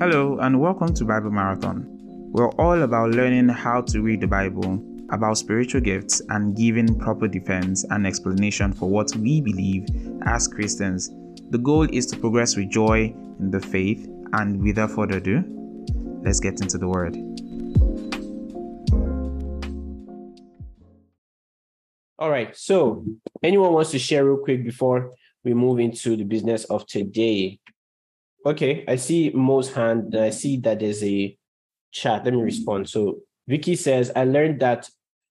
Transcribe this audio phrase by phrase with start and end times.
[0.00, 1.84] Hello, and welcome to Bible Marathon.
[2.32, 7.28] We're all about learning how to read the Bible, about spiritual gifts, and giving proper
[7.28, 9.86] defense and explanation for what we believe
[10.22, 11.10] as Christians.
[11.50, 15.44] The goal is to progress with joy in the faith, and without further ado,
[16.24, 17.16] let's get into the Word.
[22.18, 22.56] All right.
[22.56, 23.04] So,
[23.42, 25.12] anyone wants to share real quick before
[25.44, 27.60] we move into the business of today?
[28.44, 30.14] Okay, I see Mo's hand.
[30.14, 31.36] And I see that there's a
[31.92, 32.24] chat.
[32.24, 32.88] Let me respond.
[32.88, 34.88] So, Vicky says, I learned that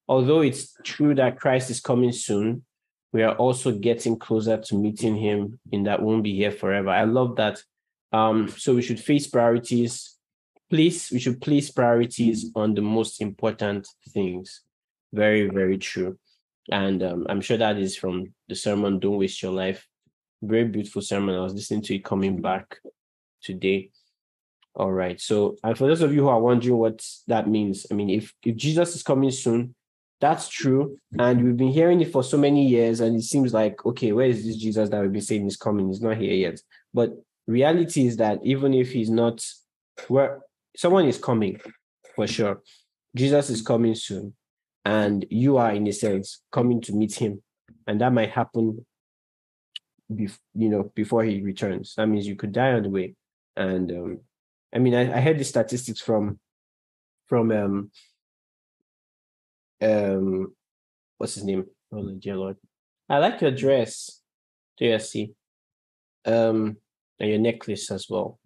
[0.07, 2.63] although it's true that Christ is coming soon,
[3.11, 6.89] we are also getting closer to meeting him in that won't be here forever.
[6.89, 7.61] I love that.
[8.11, 10.15] Um, so we should face priorities.
[10.69, 14.61] Please, we should place priorities on the most important things.
[15.11, 16.19] Very, very true.
[16.71, 19.87] And um, I'm sure that is from the sermon, Don't Waste Your Life.
[20.43, 21.35] Very beautiful sermon.
[21.35, 22.77] I was listening to it coming back
[23.41, 23.91] today.
[24.75, 25.19] All right.
[25.19, 28.33] So, and for those of you who are wondering what that means, I mean, if
[28.43, 29.75] if Jesus is coming soon,
[30.21, 30.97] that's true.
[31.17, 34.27] And we've been hearing it for so many years, and it seems like, okay, where
[34.27, 35.87] is this Jesus that we've been saying is coming?
[35.87, 36.59] He's not here yet.
[36.93, 37.13] But
[37.47, 39.43] reality is that even if he's not
[40.07, 40.39] where
[40.75, 41.59] someone is coming
[42.15, 42.61] for sure,
[43.15, 44.33] Jesus is coming soon
[44.85, 47.41] and you are in a sense coming to meet him
[47.87, 48.85] and that might happen
[50.11, 53.13] bef- you know before he returns that means you could die on the way
[53.55, 54.19] and um,
[54.73, 56.39] i mean I, I heard the statistics from
[57.27, 57.91] from um
[59.81, 60.53] um
[61.17, 62.57] what's his name oh dear lord
[63.09, 64.21] i like your dress
[64.81, 65.33] JSC.
[66.25, 66.77] um
[67.19, 68.39] and your necklace as well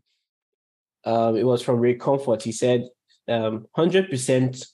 [1.05, 2.87] um it was from ray comfort he said
[3.27, 4.65] um 100%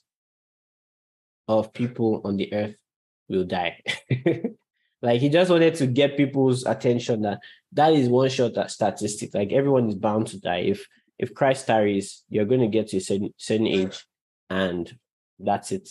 [1.48, 2.76] of people on the earth
[3.28, 3.82] will die.
[5.02, 7.40] like he just wanted to get people's attention that
[7.72, 9.34] that is one shot at statistic.
[9.34, 10.58] Like everyone is bound to die.
[10.58, 10.86] If
[11.18, 14.04] if Christ tarries, you're going to get to a certain, certain age,
[14.48, 14.90] and
[15.38, 15.88] that's it.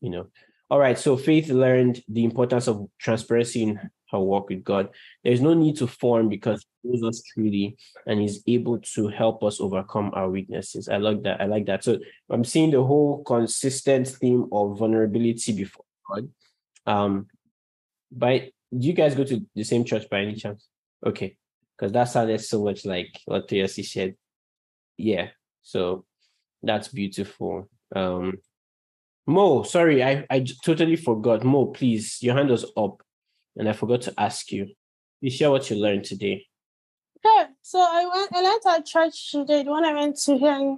[0.00, 0.26] You know.
[0.70, 0.98] All right.
[0.98, 4.90] So Faith learned the importance of transparency in her walk with God.
[5.24, 7.76] There's no need to form because he knows us truly
[8.06, 10.88] and he's able to help us overcome our weaknesses.
[10.88, 11.40] I like that.
[11.40, 11.84] I like that.
[11.84, 11.98] So
[12.28, 16.28] I'm seeing the whole consistent theme of vulnerability before God.
[16.86, 17.26] Um,
[18.10, 20.68] by do you guys go to the same church by any chance?
[21.04, 21.36] Okay,
[21.76, 24.14] because that sounded so much like what TLC said.
[24.96, 25.28] Yeah,
[25.62, 26.04] so
[26.62, 27.68] that's beautiful.
[27.94, 28.38] Um,
[29.26, 31.44] Mo, sorry, I, I totally forgot.
[31.44, 33.02] Mo, please, your hand was up
[33.56, 34.68] and I forgot to ask you.
[35.20, 36.46] You share what you learned today.
[37.18, 38.32] Okay, so I went.
[38.32, 39.64] I learned at church today.
[39.64, 40.76] The one I went to here,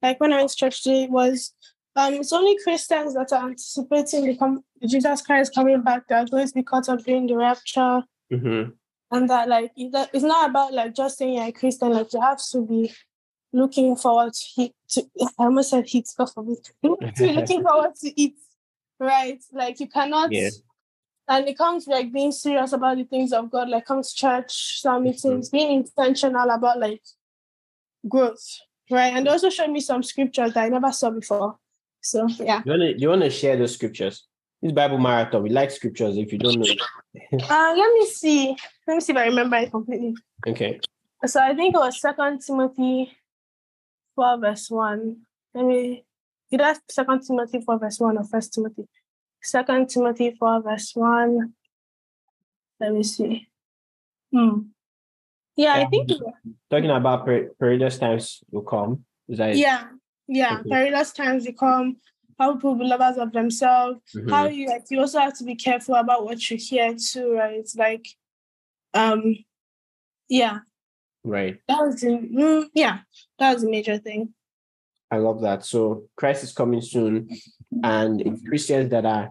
[0.00, 1.52] like when I went to church today, was
[1.94, 6.30] um, it's only Christians that are anticipating the com- Jesus Christ coming back that are
[6.30, 8.70] going to be caught up during the rapture, mm-hmm.
[9.10, 11.92] and that like it's not about like just saying you're a Christian.
[11.92, 12.92] Like you have to be
[13.52, 14.74] looking forward to eat.
[14.90, 16.08] To, I almost said heat.
[16.16, 16.68] God forbid.
[16.82, 18.36] looking forward to eat,
[18.98, 19.42] right?
[19.52, 20.32] Like you cannot.
[20.32, 20.50] Yeah
[21.28, 24.96] and it comes like being serious about the things of God, like comes church, some
[24.96, 25.04] mm-hmm.
[25.04, 25.56] meetings, mm-hmm.
[25.56, 27.02] being intentional about like
[28.08, 28.44] growth,
[28.90, 29.14] right?
[29.14, 31.56] And also showed me some scriptures that I never saw before.
[32.02, 32.62] So yeah.
[32.64, 34.26] You wanna you wanna share those scriptures?
[34.60, 36.66] This Bible marathon, we like scriptures if you don't know.
[37.50, 38.56] uh let me see.
[38.86, 40.14] Let me see if I remember it completely.
[40.46, 40.80] Okay.
[41.24, 43.16] So I think it was Second Timothy
[44.16, 45.16] 4 verse 1.
[45.54, 46.04] Let me
[46.50, 48.88] Did either Second Timothy 4 verse 1 or First Timothy.
[49.42, 51.52] Second Timothy 4, verse 1.
[52.80, 53.48] Let me see.
[54.32, 54.70] Hmm.
[55.56, 56.10] Yeah, I think
[56.70, 59.04] talking about per- perilous times will come.
[59.28, 59.88] Is that yeah,
[60.28, 60.68] yeah, okay.
[60.68, 61.96] perilous times will come.
[62.38, 64.00] How people be lovers of themselves.
[64.14, 64.30] Mm-hmm.
[64.30, 67.54] How you like you also have to be careful about what you hear too, right?
[67.54, 68.06] It's like,
[68.94, 69.36] um,
[70.28, 70.60] yeah,
[71.24, 71.58] right.
[71.68, 73.00] That was the, mm, yeah,
[73.38, 74.34] that was a major thing.
[75.10, 75.64] I love that.
[75.64, 77.28] So Christ is coming soon,
[77.84, 79.30] and it's Christians that are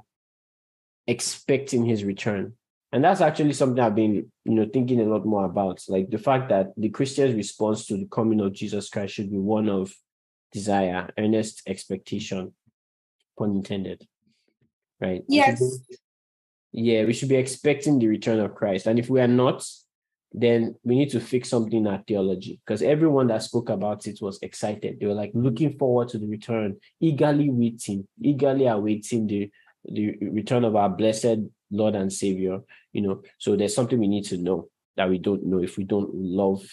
[1.07, 2.53] expecting his return.
[2.93, 5.81] And that's actually something I've been, you know, thinking a lot more about.
[5.87, 9.37] Like the fact that the Christian's response to the coming of Jesus Christ should be
[9.37, 9.93] one of
[10.51, 12.53] desire, earnest expectation,
[13.37, 14.05] pun intended.
[14.99, 15.23] Right?
[15.27, 15.59] Yes.
[15.59, 15.95] Be,
[16.73, 18.87] yeah, we should be expecting the return of Christ.
[18.87, 19.65] And if we are not,
[20.33, 24.21] then we need to fix something in our theology because everyone that spoke about it
[24.21, 24.97] was excited.
[24.99, 29.51] They were like looking forward to the return, eagerly waiting, eagerly awaiting the,
[29.85, 31.39] the return of our blessed
[31.69, 32.59] Lord and Savior.
[32.93, 35.83] You know, so there's something we need to know that we don't know if we
[35.83, 36.63] don't love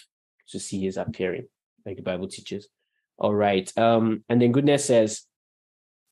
[0.49, 1.47] to see his appearing,
[1.85, 2.67] like the Bible teaches.
[3.19, 3.71] All right.
[3.77, 5.23] Um, and then goodness says,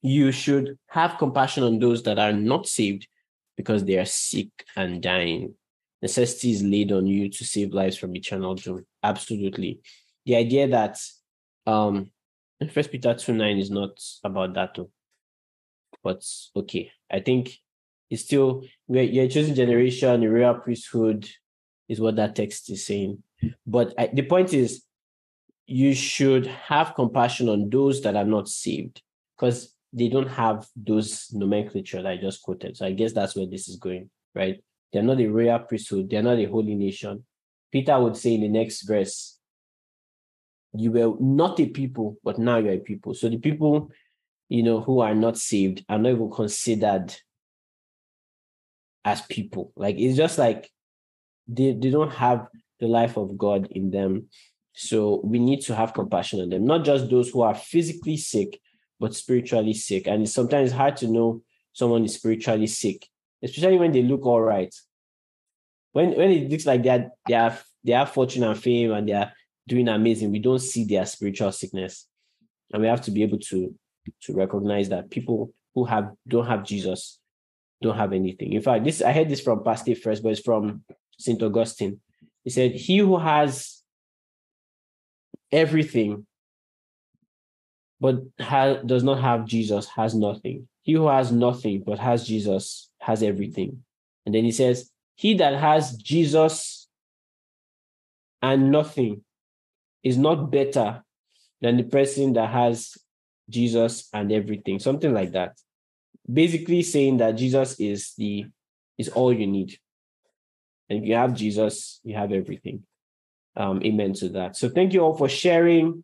[0.01, 3.07] you should have compassion on those that are not saved
[3.55, 5.55] because they are sick and dying
[6.01, 8.85] necessity is laid on you to save lives from eternal doom.
[9.03, 9.79] Absolutely.
[10.25, 10.99] The idea that
[11.65, 12.11] Um,
[12.71, 14.89] First Peter 2 9 is not about that, though.
[16.03, 16.23] But
[16.55, 17.51] okay, I think
[18.09, 21.27] it's still we're you're choosing generation, the royal priesthood
[21.89, 23.21] is what that text is saying.
[23.65, 24.83] But I, the point is,
[25.67, 29.01] you should have compassion on those that are not saved
[29.37, 32.77] because they don't have those nomenclature that I just quoted.
[32.77, 34.63] So I guess that's where this is going, right?
[34.91, 37.25] They're not a royal priesthood, they're not a holy nation.
[37.71, 39.37] Peter would say in the next verse,
[40.73, 43.13] you were not a people, but now you're a people.
[43.13, 43.91] So the people,
[44.47, 47.13] you know, who are not saved are not even considered
[49.03, 49.73] as people.
[49.75, 50.69] Like it's just like
[51.47, 52.47] they, they don't have
[52.79, 54.29] the life of God in them.
[54.79, 58.61] So we need to have compassion on them, not just those who are physically sick,
[58.99, 60.05] but spiritually sick.
[60.05, 61.41] And it's sometimes hard to know
[61.73, 63.07] someone is spiritually sick,
[63.43, 64.73] especially when they look all right.
[65.93, 69.13] When when it looks like they they have they have fortune and fame and they
[69.13, 69.33] are
[69.67, 72.05] doing amazing, we don't see their spiritual sickness.
[72.71, 73.73] And we have to be able to
[74.21, 77.17] to recognize that people who have don't have Jesus
[77.81, 78.53] don't have anything.
[78.53, 80.83] In fact, this I heard this from Pastor first, but it's from
[81.17, 81.41] St.
[81.41, 81.99] Augustine.
[82.43, 83.76] He said, He who has
[85.51, 86.25] everything
[87.99, 90.67] but has, does not have Jesus has nothing.
[90.83, 93.83] He who has nothing but has Jesus has everything.
[94.25, 96.87] And then he says, He that has Jesus
[98.41, 99.23] and nothing
[100.03, 101.03] is not better
[101.61, 102.97] than the person that has
[103.49, 105.57] Jesus and everything, something like that.
[106.31, 108.45] Basically saying that Jesus is the
[108.97, 109.77] is all you need.
[110.89, 112.83] And if you have Jesus, you have everything.
[113.57, 114.55] Um, amen to that.
[114.55, 116.03] So thank you all for sharing.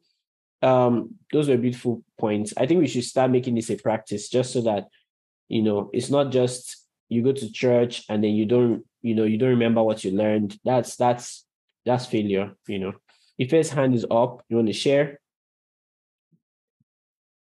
[0.64, 2.54] Um, those were beautiful points.
[2.58, 4.88] I think we should start making this a practice just so that
[5.50, 9.24] you know it's not just you go to church and then you don't, you know,
[9.24, 10.58] you don't remember what you learned.
[10.66, 11.46] That's that's
[11.86, 12.94] that's failure, you know.
[13.38, 15.20] If his hand is up, you want to share?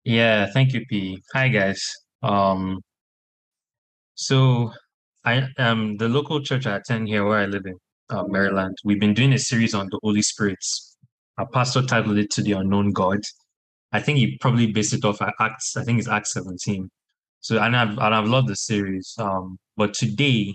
[0.04, 1.22] Yeah, thank you, P.
[1.32, 1.96] Hi guys.
[2.22, 2.82] Um
[4.14, 4.72] so
[5.25, 7.78] I am the local church I attend here where I live in
[8.12, 8.76] uh, Maryland.
[8.85, 10.97] We've been doing a series on the Holy Spirits.
[11.38, 13.20] Our pastor titled it To the Unknown God.
[13.93, 16.91] I think he probably based it off Acts, I think it's Acts 17.
[17.41, 19.14] So and I've and I've loved the series.
[19.19, 20.55] Um, but today,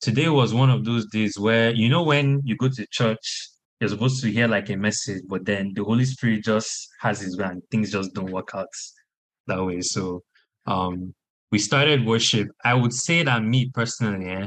[0.00, 3.48] today was one of those days where you know when you go to church,
[3.80, 7.36] you're supposed to hear like a message, but then the Holy Spirit just has his
[7.36, 8.68] way and things just don't work out
[9.48, 9.80] that way.
[9.80, 10.22] So
[10.66, 11.14] um
[11.50, 12.48] we started worship.
[12.64, 14.46] I would say that me personally, eh,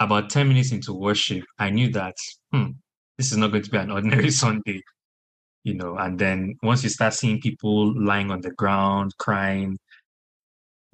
[0.00, 2.16] about 10 minutes into worship, I knew that
[2.52, 2.70] hmm,
[3.18, 4.82] this is not going to be an ordinary Sunday,
[5.64, 5.96] you know.
[5.96, 9.78] And then once you start seeing people lying on the ground, crying,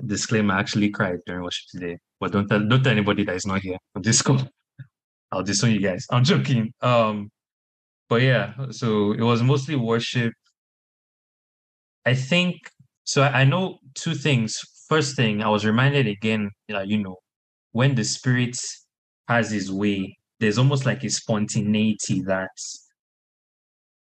[0.05, 1.99] disclaimer, I actually cried during worship today.
[2.21, 4.41] But don't tell don't tell anybody that is not here on this call.
[5.33, 6.07] I'll disown you guys.
[6.11, 6.73] I'm joking.
[6.83, 7.31] Um,
[8.09, 10.33] but yeah, so it was mostly worship.
[12.05, 12.57] I think
[13.05, 13.23] so.
[13.23, 17.17] I know two things first thing, I was reminded again, you know,
[17.73, 18.57] when the spirit
[19.29, 22.51] has his way, there's almost like a spontaneity that,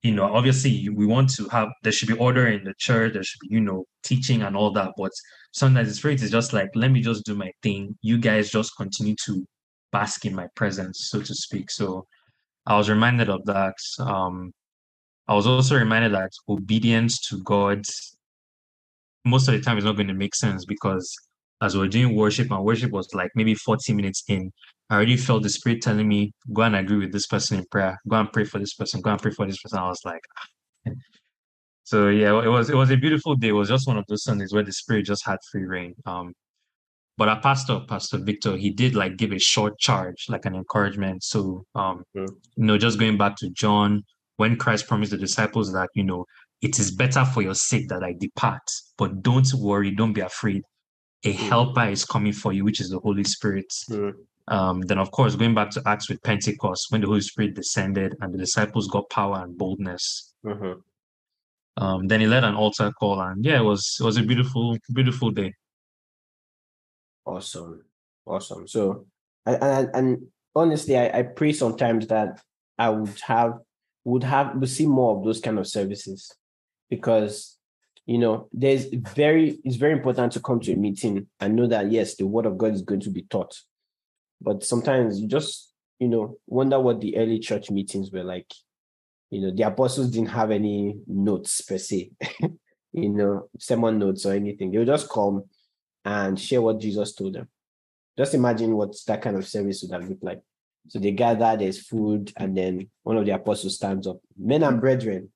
[0.04, 3.24] you know, obviously we want to have, there should be order in the church, there
[3.24, 4.94] should be, you know, teaching and all that.
[4.98, 5.12] But
[5.52, 7.98] sometimes the spirit is just like, let me just do my thing.
[8.02, 9.46] You guys just continue to
[9.92, 11.72] bask in my presence, so to speak.
[11.72, 12.06] So
[12.66, 13.76] I was reminded of that.
[14.00, 14.52] Um,
[15.28, 17.86] I was also reminded that obedience to God
[19.26, 21.14] most of the time is not going to make sense because
[21.62, 24.54] as we're doing worship and worship was like maybe 40 minutes in,
[24.90, 28.00] I already felt the spirit telling me, go and agree with this person in prayer,
[28.08, 29.80] go and pray for this person, go and pray for this person.
[29.80, 30.92] I was like, ah.
[31.84, 33.50] so yeah, it was it was a beautiful day.
[33.50, 35.96] It was just one of those Sundays where the spirit just had free reign.
[36.06, 36.34] Um,
[37.18, 41.24] but our pastor, Pastor Victor, he did like give a short charge, like an encouragement.
[41.24, 42.28] So um, mm.
[42.56, 44.04] you know, just going back to John,
[44.38, 46.26] when Christ promised the disciples that, you know,
[46.62, 48.70] it is better for your sake that I depart.
[48.98, 50.64] But don't worry, don't be afraid.
[51.24, 51.36] A mm.
[51.36, 53.72] helper is coming for you, which is the Holy Spirit.
[53.90, 54.14] Mm.
[54.48, 58.16] Um, then, of course, going back to Acts with Pentecost, when the Holy Spirit descended
[58.22, 60.34] and the disciples got power and boldness.
[60.46, 60.80] Mm-hmm.
[61.84, 64.78] Um, then he led an altar call, and yeah, it was it was a beautiful,
[64.94, 65.54] beautiful day.
[67.26, 67.84] Awesome,
[68.26, 68.68] awesome.
[68.68, 69.08] So,
[69.46, 72.40] and and, and honestly, I, I pray sometimes that
[72.78, 73.60] I would have
[74.06, 76.32] would have would see more of those kind of services
[76.90, 77.58] because
[78.06, 81.92] you know there's very it's very important to come to a meeting and know that
[81.92, 83.60] yes the word of god is going to be taught
[84.42, 88.52] but sometimes you just you know wonder what the early church meetings were like.
[89.32, 92.12] You know the apostles didn't have any notes per se
[92.94, 94.72] you know sermon notes or anything.
[94.72, 95.44] They would just come
[96.04, 97.50] and share what jesus told them.
[98.18, 100.42] Just imagine what that kind of service would have looked like.
[100.88, 104.18] So they gather there's food and then one of the apostles stands up.
[104.38, 105.30] Men and brethren.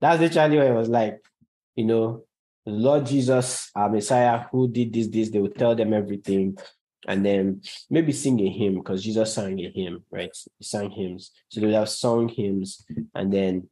[0.00, 1.20] That's literally what it was like.
[1.74, 2.24] You know,
[2.64, 6.58] Lord Jesus, our Messiah, who did this, this, they would tell them everything.
[7.08, 10.36] And then maybe sing a hymn because Jesus sang a hymn, right?
[10.58, 11.30] He sang hymns.
[11.48, 12.84] So they would have sung hymns
[13.14, 13.68] and then,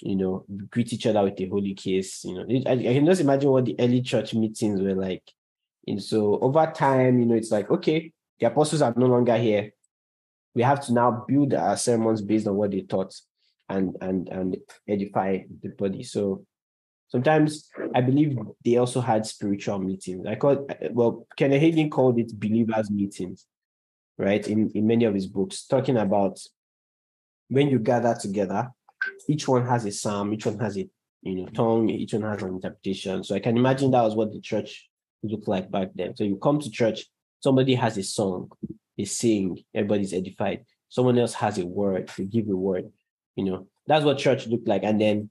[0.00, 2.24] you know, greet each other with a holy kiss.
[2.24, 5.22] You know, I, I can just imagine what the early church meetings were like.
[5.86, 9.72] And so over time, you know, it's like, okay, the apostles are no longer here.
[10.54, 13.14] We have to now build our sermons based on what they taught
[13.68, 14.56] and and and
[14.88, 16.02] edify the body.
[16.02, 16.44] So
[17.10, 20.26] sometimes I believe they also had spiritual meetings.
[20.26, 23.46] I call well, Kenneth Hagin called it believers meetings,
[24.16, 24.46] right?
[24.48, 26.40] In in many of his books, talking about
[27.48, 28.70] when you gather together,
[29.28, 30.88] each one has a psalm, each one has a
[31.22, 33.24] you know tongue, each one has an interpretation.
[33.24, 34.88] So I can imagine that was what the church
[35.22, 36.16] looked like back then.
[36.16, 37.06] So you come to church,
[37.40, 38.50] somebody has a song,
[38.96, 40.64] they sing, everybody's edified.
[40.88, 42.90] Someone else has a word, they give a word.
[43.36, 44.82] You know, that's what church looked like.
[44.82, 45.30] And then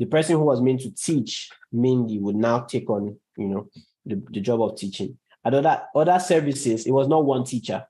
[0.00, 3.68] the person who was meant to teach mainly would now take on, you know,
[4.06, 5.18] the, the job of teaching.
[5.44, 7.84] At other, other services, it was not one teacher,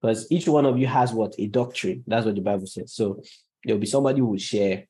[0.00, 1.34] because each one of you has what?
[1.36, 2.04] A doctrine.
[2.06, 2.94] That's what the Bible says.
[2.94, 3.20] So
[3.64, 4.86] there'll be somebody who will share,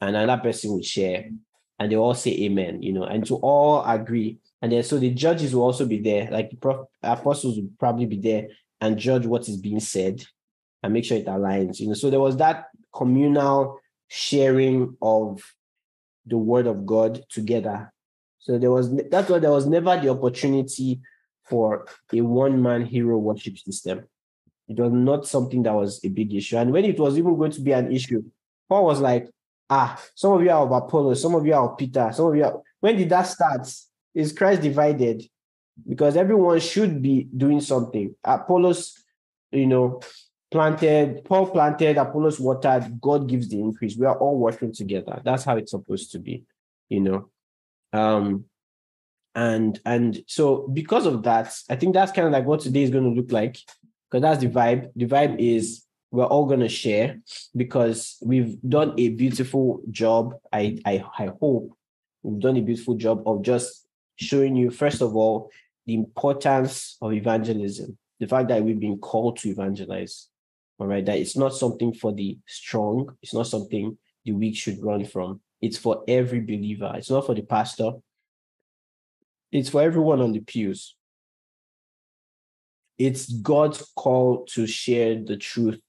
[0.00, 1.30] and another person will share,
[1.78, 4.38] and they all say amen, you know, and to all agree.
[4.60, 8.18] And then so the judges will also be there, like the apostles will probably be
[8.18, 8.48] there
[8.80, 10.24] and judge what is being said
[10.82, 11.94] and make sure it aligns, you know.
[11.94, 13.78] So there was that communal
[14.08, 15.40] sharing of
[16.26, 17.92] the word of God together.
[18.38, 21.00] So there was that's why there was never the opportunity
[21.44, 24.04] for a one-man hero worship system.
[24.68, 26.56] It was not something that was a big issue.
[26.56, 28.22] And when it was even going to be an issue,
[28.68, 29.28] Paul was like,
[29.68, 32.36] ah, some of you are of Apollo, some of you are of Peter, some of
[32.36, 32.62] you are.
[32.80, 33.68] When did that start?
[34.14, 35.24] Is Christ divided?
[35.88, 38.14] Because everyone should be doing something.
[38.24, 38.94] Apollos,
[39.50, 40.00] you know,
[40.52, 43.96] planted, Paul planted, Apollos watered, God gives the increase.
[43.96, 45.20] We are all working together.
[45.24, 46.44] That's how it's supposed to be,
[46.88, 47.30] you know.
[47.92, 48.44] Um,
[49.34, 52.90] and and so because of that, I think that's kind of like what today is
[52.90, 53.56] going to look like,
[54.10, 54.90] because that's the vibe.
[54.94, 57.18] The vibe is we're all going to share
[57.56, 60.34] because we've done a beautiful job.
[60.52, 61.72] I, I I hope
[62.22, 65.50] we've done a beautiful job of just showing you first of all
[65.86, 70.28] the importance of evangelism, the fact that we've been called to evangelize
[70.82, 74.82] all right, that it's not something for the strong, it's not something the weak should
[74.82, 75.40] run from.
[75.60, 77.92] It's for every believer, it's not for the pastor,
[79.52, 80.96] it's for everyone on the pews.
[82.98, 85.80] It's God's call to share the truth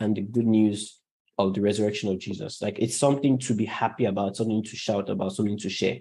[0.00, 0.98] and the good news
[1.36, 2.62] of the resurrection of Jesus.
[2.62, 5.98] Like it's something to be happy about, something to shout about, something to share.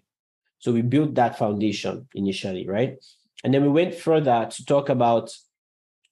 [0.59, 2.95] So we built that foundation initially, right?
[3.43, 5.35] And then we went further to talk about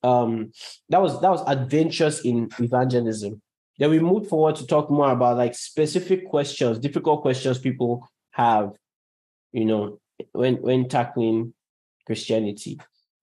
[0.04, 0.52] um
[0.90, 3.42] that was that was adventures in evangelism.
[3.78, 8.72] Then we moved forward to talk more about like specific questions difficult questions people have
[9.52, 10.00] you know
[10.32, 11.54] when when tackling
[12.06, 12.80] christianity.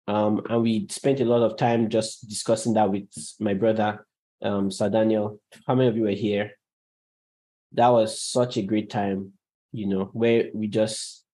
[0.09, 4.07] Um and we spent a lot of time just discussing that with my brother
[4.43, 5.41] um sir daniel.
[5.67, 6.53] How many of you were here?
[7.73, 9.33] That was such a great time
[9.73, 11.25] you know where we just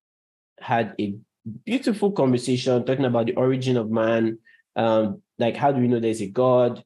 [0.59, 1.15] had a
[1.65, 4.37] beautiful conversation talking about the origin of man
[4.79, 6.83] um, like how do we know there's a God?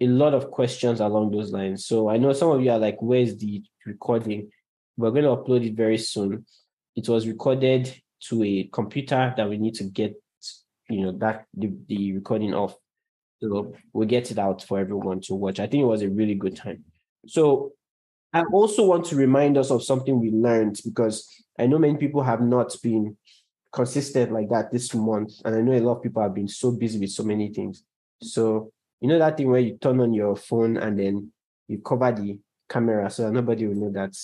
[0.00, 1.84] A lot of questions along those lines.
[1.84, 4.50] So I know some of you are like, where's the recording?
[4.96, 6.46] We're going to upload it very soon.
[6.96, 7.94] It was recorded
[8.28, 10.14] to a computer that we need to get,
[10.88, 12.74] you know, that the, the recording off.
[13.42, 15.60] So we'll get it out for everyone to watch.
[15.60, 16.84] I think it was a really good time.
[17.26, 17.72] So
[18.32, 22.22] I also want to remind us of something we learned because I know many people
[22.22, 23.16] have not been
[23.72, 25.32] consistent like that this month.
[25.44, 27.84] And I know a lot of people have been so busy with so many things.
[28.22, 31.32] So, you know, that thing where you turn on your phone and then
[31.68, 34.16] you cover the camera so nobody will know that,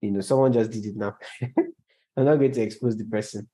[0.00, 1.16] you know, someone just did it now.
[2.16, 3.48] I'm not going to expose the person.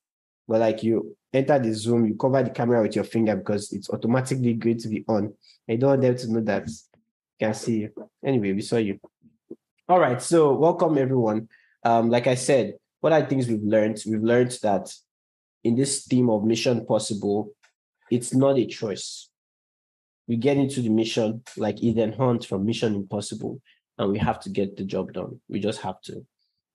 [0.49, 3.89] But like you enter the Zoom, you cover the camera with your finger because it's
[3.89, 5.33] automatically going to be on.
[5.69, 6.69] I don't want them to know that.
[7.39, 7.93] Can see you.
[8.25, 9.01] Anyway, we saw you.
[9.89, 10.21] All right.
[10.21, 11.49] So welcome everyone.
[11.85, 14.03] Um, like I said, what are things we've learned?
[14.07, 14.93] We've learned that
[15.65, 17.53] in this theme of mission possible,
[18.11, 19.29] it's not a choice.
[20.29, 23.61] We get into the mission like Ethan Hunt from Mission Impossible,
[23.99, 25.41] and we have to get the job done.
[25.49, 26.25] We just have to.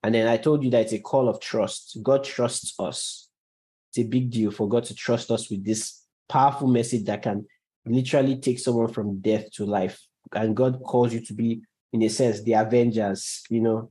[0.04, 1.98] And then I told you that it's a call of trust.
[2.04, 3.30] God trusts us.
[3.90, 7.46] It's a big deal for God to trust us with this powerful message that can
[7.86, 10.00] literally take someone from death to life.
[10.34, 11.62] And God calls you to be,
[11.94, 13.90] in a sense, the Avengers, you know,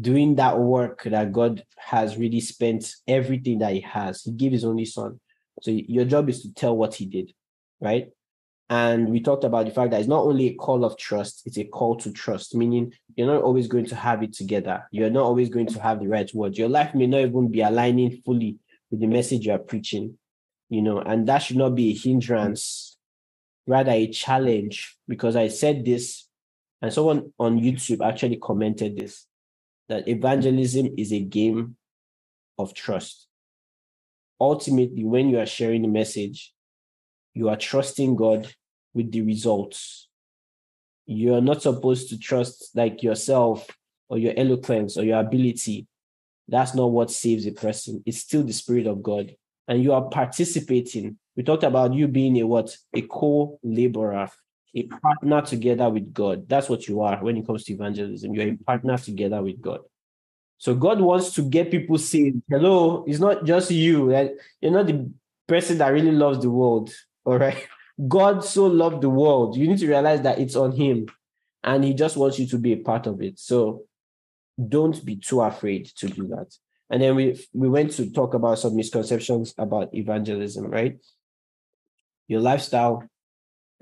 [0.00, 4.22] doing that work that God has really spent everything that He has.
[4.22, 5.20] He gave His only Son.
[5.62, 7.32] So your job is to tell what He did,
[7.80, 8.08] right?
[8.68, 11.56] And we talked about the fact that it's not only a call of trust, it's
[11.56, 14.84] a call to trust, meaning you're not always going to have it together.
[14.90, 16.58] You're not always going to have the right words.
[16.58, 18.58] Your life may not even be aligning fully
[18.90, 20.18] with the message you are preaching,
[20.68, 22.96] you know, and that should not be a hindrance,
[23.68, 24.96] rather a challenge.
[25.06, 26.28] Because I said this,
[26.82, 29.26] and someone on YouTube actually commented this
[29.88, 31.76] that evangelism is a game
[32.58, 33.28] of trust.
[34.40, 36.52] Ultimately, when you are sharing the message,
[37.34, 38.52] you are trusting God
[38.94, 40.08] with the results.
[41.06, 43.68] You are not supposed to trust like yourself
[44.08, 45.86] or your eloquence or your ability.
[46.48, 48.02] That's not what saves a person.
[48.06, 49.34] It's still the Spirit of God.
[49.68, 51.18] And you are participating.
[51.36, 52.76] We talked about you being a what?
[52.94, 54.30] A co-laborer,
[54.76, 56.46] a partner together with God.
[56.48, 58.34] That's what you are when it comes to evangelism.
[58.34, 59.80] You're a partner together with God.
[60.58, 62.42] So God wants to get people saved.
[62.48, 64.12] Hello, it's not just you.
[64.12, 64.32] Right?
[64.60, 65.10] You're not the
[65.46, 66.90] person that really loves the world.
[67.24, 67.66] All right.
[68.08, 69.56] God so loved the world.
[69.56, 71.06] You need to realize that it's on him
[71.64, 73.38] and he just wants you to be a part of it.
[73.38, 73.84] So
[74.68, 76.54] don't be too afraid to do that.
[76.90, 80.98] And then we we went to talk about some misconceptions about evangelism, right?
[82.28, 83.02] Your lifestyle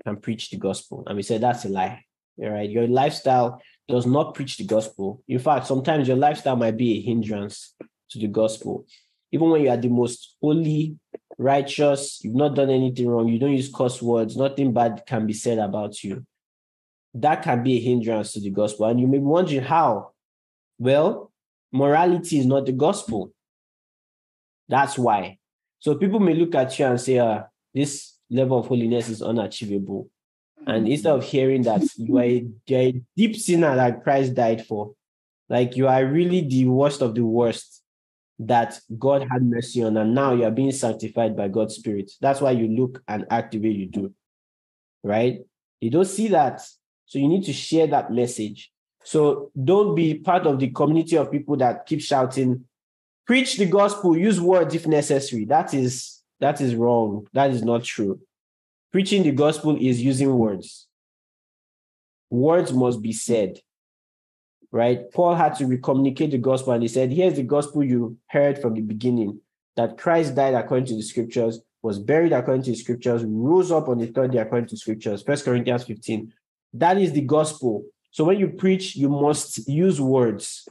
[0.03, 1.03] can preach the gospel.
[1.07, 2.03] And we said that's a lie.
[2.41, 2.69] All right.
[2.69, 5.23] Your lifestyle does not preach the gospel.
[5.27, 7.75] In fact, sometimes your lifestyle might be a hindrance
[8.09, 8.85] to the gospel.
[9.31, 10.97] Even when you are the most holy,
[11.37, 15.33] righteous, you've not done anything wrong, you don't use curse words, nothing bad can be
[15.33, 16.25] said about you.
[17.13, 18.87] That can be a hindrance to the gospel.
[18.87, 20.11] And you may be wondering how.
[20.77, 21.31] Well,
[21.71, 23.31] morality is not the gospel.
[24.67, 25.37] That's why.
[25.79, 30.09] So people may look at you and say, uh, this level of holiness is unachievable.
[30.67, 30.91] And mm.
[30.91, 34.65] instead of hearing that you are, a, you are a deep sinner that Christ died
[34.65, 34.93] for,
[35.49, 37.83] like you are really the worst of the worst
[38.39, 42.11] that God had mercy on, and now you are being sanctified by God's Spirit.
[42.19, 44.13] That's why you look and act the way you do,
[45.03, 45.39] right?
[45.79, 46.61] You don't see that.
[47.05, 48.71] So you need to share that message.
[49.03, 52.65] So don't be part of the community of people that keep shouting,
[53.27, 55.45] preach the gospel, use words if necessary.
[55.45, 57.27] That is that is wrong.
[57.33, 58.19] That is not true.
[58.91, 60.87] Preaching the gospel is using words.
[62.29, 63.59] Words must be said,
[64.71, 65.11] right?
[65.11, 68.73] Paul had to recommunicate the gospel and he said, Here's the gospel you heard from
[68.73, 69.39] the beginning
[69.75, 73.89] that Christ died according to the scriptures, was buried according to the scriptures, rose up
[73.89, 75.21] on the third day according to scriptures.
[75.21, 76.33] First Corinthians 15.
[76.73, 77.85] That is the gospel.
[78.11, 80.67] So when you preach, you must use words.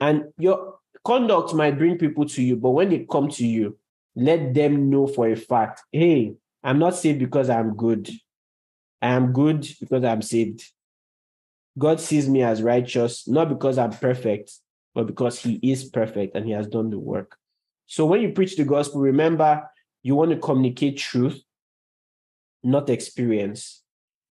[0.00, 3.76] And your conduct might bring people to you, but when they come to you,
[4.16, 8.10] let them know for a fact hey, I'm not saved because I'm good.
[9.02, 10.64] I am good because I'm saved.
[11.76, 14.52] God sees me as righteous, not because I'm perfect,
[14.94, 17.36] but because He is perfect and He has done the work.
[17.86, 19.68] So when you preach the gospel, remember
[20.02, 21.42] you want to communicate truth,
[22.62, 23.82] not experience.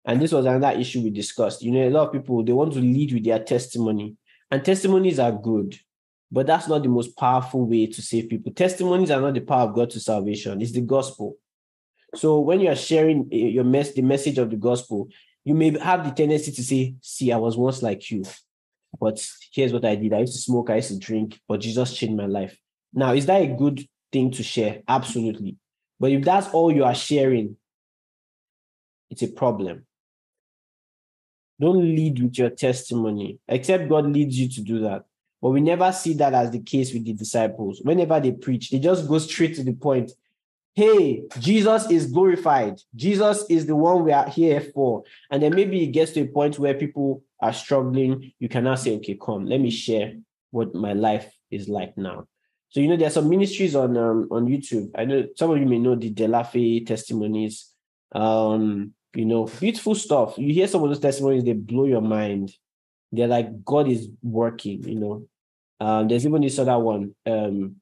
[0.05, 1.63] And this was another issue we discussed.
[1.63, 4.17] You know, a lot of people they want to lead with their testimony,
[4.51, 5.79] and testimonies are good,
[6.33, 8.53] but that's not the most powerful way to save people.
[8.53, 11.37] Testimonies are not the power of God to salvation, it's the gospel.
[12.15, 15.09] So when you are sharing eh, your mess, the message of the gospel,
[15.45, 18.25] you may have the tendency to say, "See, I was once like you,
[18.99, 20.13] but here's what I did.
[20.15, 22.57] I used to smoke, I used to drink, but Jesus changed my life."
[22.95, 24.83] Now, is that a good thing to share?
[24.89, 25.57] Absolutely.
[26.01, 27.57] But if that's all you are sharing,
[29.11, 29.87] it's a problem.
[31.61, 35.05] Don't lead with your testimony, except God leads you to do that.
[35.43, 37.81] But we never see that as the case with the disciples.
[37.83, 40.13] Whenever they preach, they just go straight to the point
[40.75, 42.81] hey, Jesus is glorified.
[42.97, 45.05] Jesus is the one we are here for.
[45.31, 48.33] And then maybe it gets to a point where people are struggling.
[48.39, 50.15] You cannot say, okay, come, let me share
[50.51, 52.27] what my life is like now.
[52.71, 54.91] So, you know, there are some ministries on um, on YouTube.
[54.97, 57.69] I know some of you may know the Delafe testimonies.
[58.13, 60.39] Um, you know, beautiful stuff.
[60.39, 62.51] You hear some of those testimonies, they blow your mind.
[63.13, 65.29] They're like, God is working, you know.
[65.81, 67.77] Um, there's even this other one, um,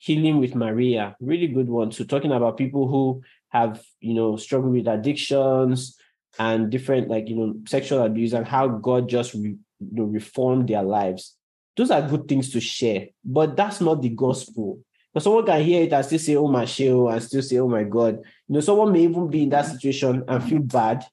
[0.00, 1.90] Healing with Maria, really good one.
[1.90, 5.98] So talking about people who have, you know, struggled with addictions
[6.38, 10.68] and different like, you know, sexual abuse and how God just re, you know, reformed
[10.68, 11.36] their lives.
[11.76, 14.80] Those are good things to share, but that's not the gospel.
[15.12, 17.68] But someone can hear it and still say, oh my shell, and still say, oh
[17.68, 18.18] my God.
[18.46, 21.04] You know, someone may even be in that situation and feel bad,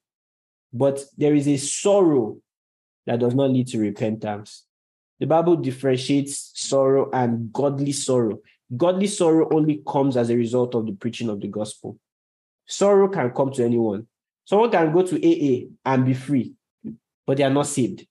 [0.72, 2.38] but there is a sorrow
[3.06, 4.66] that does not lead to repentance.
[5.20, 8.40] The Bible differentiates sorrow and godly sorrow.
[8.76, 11.98] Godly sorrow only comes as a result of the preaching of the gospel.
[12.68, 14.08] Sorrow can come to anyone.
[14.44, 16.54] Someone can go to AA and be free,
[17.26, 18.06] but they are not saved.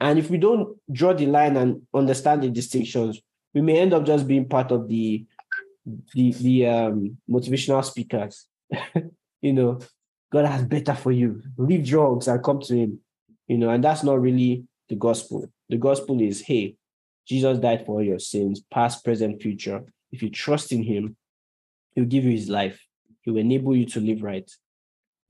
[0.00, 3.20] And if we don't draw the line and understand the distinctions,
[3.54, 5.24] we may end up just being part of the
[6.14, 8.46] the, the um, motivational speakers.
[9.42, 9.78] you know,
[10.32, 11.42] God has better for you.
[11.58, 13.00] Leave drugs and come to him.
[13.46, 15.46] You know, and that's not really the gospel.
[15.68, 16.76] The gospel is, hey,
[17.26, 19.82] Jesus died for all your sins, past, present, future.
[20.12, 21.16] If you trust in him,
[21.94, 22.80] he'll give you his life.
[23.22, 24.50] He'll enable you to live right.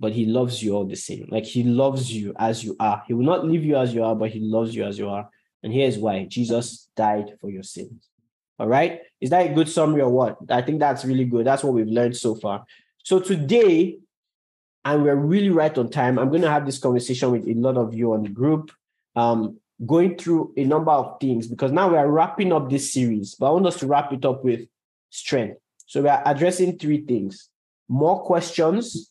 [0.01, 1.29] But he loves you all the same.
[1.31, 3.03] Like he loves you as you are.
[3.07, 5.29] He will not leave you as you are, but he loves you as you are.
[5.63, 8.09] And here's why Jesus died for your sins.
[8.59, 9.01] All right.
[9.21, 10.37] Is that a good summary or what?
[10.51, 11.47] I think that's really good.
[11.47, 12.65] That's what we've learned so far.
[13.05, 13.99] So today,
[14.85, 17.77] and we're really right on time, I'm going to have this conversation with a lot
[17.77, 18.71] of you on the group,
[19.17, 23.35] um, going through a number of things because now we are wrapping up this series,
[23.35, 24.69] but I want us to wrap it up with
[25.11, 25.59] strength.
[25.87, 27.51] So we are addressing three things
[27.89, 29.11] more questions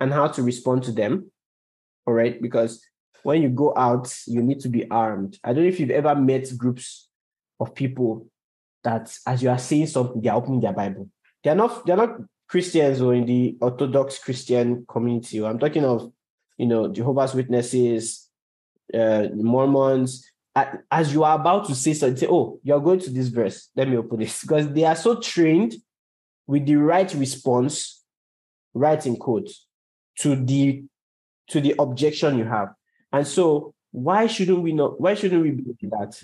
[0.00, 1.30] and how to respond to them.
[2.06, 2.40] All right.
[2.40, 2.84] Because
[3.22, 5.38] when you go out, you need to be armed.
[5.42, 7.08] I don't know if you've ever met groups
[7.58, 8.28] of people
[8.84, 11.10] that as you are saying something, they're opening their Bible.
[11.42, 15.44] They're not, they're not Christians or in the Orthodox Christian community.
[15.44, 16.12] I'm talking of,
[16.56, 18.28] you know, Jehovah's Witnesses,
[18.94, 20.30] uh, Mormons.
[20.90, 23.68] As you are about to say something, say, "Oh, you're going to this verse.
[23.76, 25.74] Let me open this," because they are so trained
[26.46, 28.04] with the right response,
[28.72, 30.84] right in to the
[31.48, 32.68] to the objection you have.
[33.12, 35.00] And so, why shouldn't we not?
[35.00, 36.22] Why shouldn't we be that?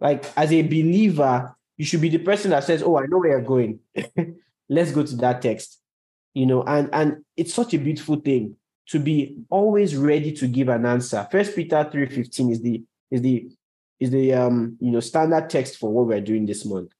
[0.00, 3.30] Like as a believer, you should be the person that says, "Oh, I know where
[3.30, 3.80] you're going."
[4.68, 5.80] let's go to that text.
[6.34, 8.56] You know and and it's such a beautiful thing
[8.88, 11.26] to be always ready to give an answer.
[11.30, 13.50] First peter 3.15 is the is the
[13.98, 16.92] is the um you know standard text for what we're doing this month.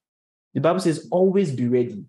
[0.55, 2.05] The bible says always be ready.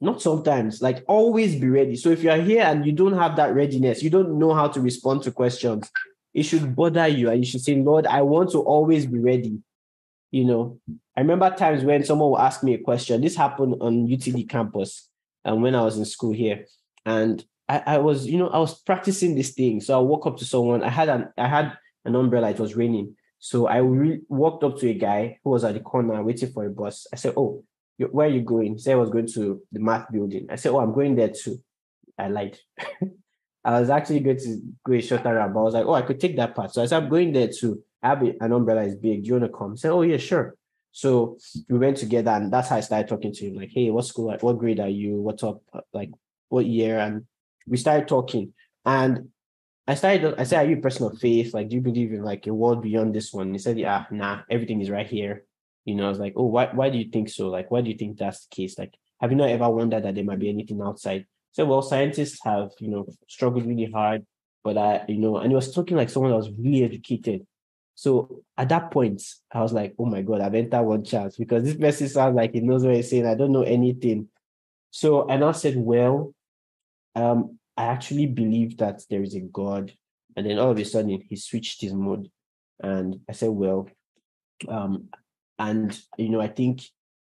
[0.00, 1.96] Not sometimes like always be ready.
[1.96, 4.80] So if you're here and you don't have that readiness you don't know how to
[4.80, 5.90] respond to questions
[6.36, 9.58] it should bother you and you should say lord i want to always be ready
[10.36, 10.78] you know,
[11.16, 13.22] I remember times when someone would ask me a question.
[13.22, 15.08] This happened on UTD campus
[15.46, 16.66] and um, when I was in school here.
[17.06, 19.80] And I, I was, you know, I was practicing this thing.
[19.80, 20.82] So I walk up to someone.
[20.82, 21.72] I had an I had
[22.04, 23.16] an umbrella, it was raining.
[23.38, 26.66] So I re- walked up to a guy who was at the corner waiting for
[26.66, 27.06] a bus.
[27.10, 27.64] I said, Oh,
[27.96, 28.74] where are you going?
[28.74, 30.48] He said I was going to the math building.
[30.50, 31.62] I said, Oh, I'm going there too.
[32.18, 32.58] I lied.
[33.64, 36.02] I was actually going to go a shorter route, but I was like, Oh, I
[36.02, 36.74] could take that part.
[36.74, 37.82] So I said, I'm going there too.
[38.06, 39.22] Have an umbrella is big.
[39.22, 39.76] Do you want to come?
[39.76, 40.54] Said, oh yeah, sure.
[40.92, 41.38] So
[41.68, 43.54] we went together, and that's how I started talking to him.
[43.54, 44.34] Like, hey, what school?
[44.40, 45.16] What grade are you?
[45.16, 45.60] What's up?
[45.92, 46.10] Like,
[46.48, 46.98] what year?
[46.98, 47.26] And
[47.66, 48.54] we started talking.
[48.84, 49.30] And
[49.86, 50.36] I started.
[50.38, 51.52] I said, are you a person of faith?
[51.52, 53.52] Like, do you believe in like a world beyond this one?
[53.52, 55.44] He said, yeah, nah, everything is right here.
[55.84, 56.70] You know, I was like, oh, why?
[56.72, 57.48] Why do you think so?
[57.48, 58.78] Like, why do you think that's the case?
[58.78, 61.26] Like, have you not ever wondered that there might be anything outside?
[61.52, 64.24] So, well, scientists have, you know, struggled really hard,
[64.62, 67.46] but I, you know, and he was talking like someone that was really educated.
[67.96, 71.64] So at that point, I was like, oh my God, I've entered one chance because
[71.64, 73.26] this person sounds like he knows what he's saying.
[73.26, 74.28] I don't know anything.
[74.90, 76.34] So and I now said, well,
[77.14, 79.92] um, I actually believe that there is a God.
[80.36, 82.30] And then all of a sudden he switched his mood.
[82.82, 83.88] And I said, well,
[84.68, 85.08] um,
[85.58, 86.82] and you know, I think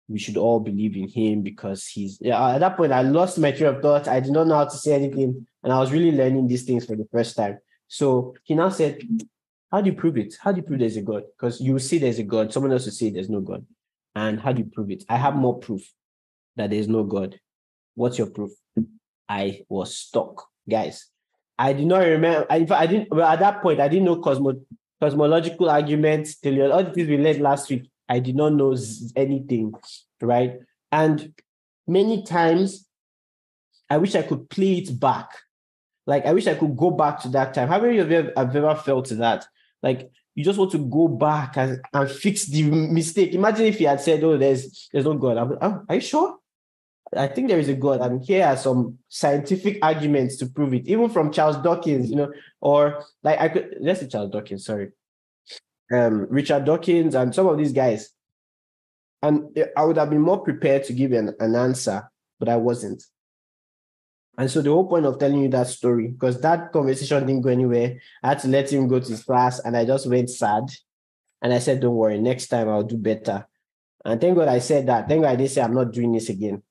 [0.08, 3.52] we should all believe in him because he's yeah, at that point I lost my
[3.52, 4.08] train of thought.
[4.08, 6.86] I did not know how to say anything, and I was really learning these things
[6.86, 7.58] for the first time.
[7.90, 9.00] So he now said,
[9.72, 10.36] how do you prove it?
[10.42, 11.24] How do you prove there's a God?
[11.38, 13.66] Because you will see there's a God, someone else will say there's no God.
[14.16, 15.06] And how do you prove it?
[15.08, 15.82] I have more proof
[16.58, 17.40] that there's no God.
[17.96, 18.52] What's your proof?
[19.30, 21.08] I was stuck, guys.
[21.58, 22.46] I did not remember.
[22.50, 23.10] I, I didn't.
[23.12, 24.60] Well, at that point, I didn't know cosmo,
[25.00, 26.36] cosmological arguments.
[26.44, 28.76] All the things we learned last week, I did not know
[29.16, 29.74] anything,
[30.22, 30.56] right?
[30.92, 31.34] And
[31.88, 32.88] many times,
[33.90, 35.30] I wish I could play it back.
[36.08, 37.70] Like I wish I could go back to that time.
[37.70, 39.46] How many of you have ever felt that?
[39.82, 43.34] Like you just want to go back and, and fix the mistake.
[43.34, 46.38] Imagine if he had said, "Oh, there's there's no God." I'm, oh, are you sure?
[47.16, 50.88] I think there is a God, and here are some scientific arguments to prove it,
[50.88, 54.92] even from Charles Dawkins, you know, or like I could let's say Charles Dawkins, sorry,
[55.94, 58.10] um, Richard Dawkins, and some of these guys.
[59.24, 63.04] And I would have been more prepared to give an, an answer, but I wasn't.
[64.38, 67.50] And so the whole point of telling you that story, because that conversation didn't go
[67.50, 70.64] anywhere, I had to let him go to his class and I just went sad.
[71.42, 73.48] And I said, Don't worry, next time I'll do better.
[74.06, 75.08] And thank God I said that.
[75.08, 76.64] Thank God I didn't say I'm not doing this again.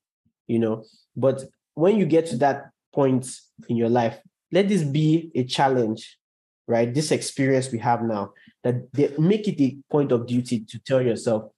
[0.46, 0.84] You know,
[1.16, 1.44] but
[1.74, 3.28] when you get to that point
[3.68, 4.18] in your life,
[4.52, 6.18] let this be a challenge,
[6.66, 6.92] right?
[6.92, 8.32] This experience we have now,
[8.64, 11.52] that they make it a point of duty to tell yourself,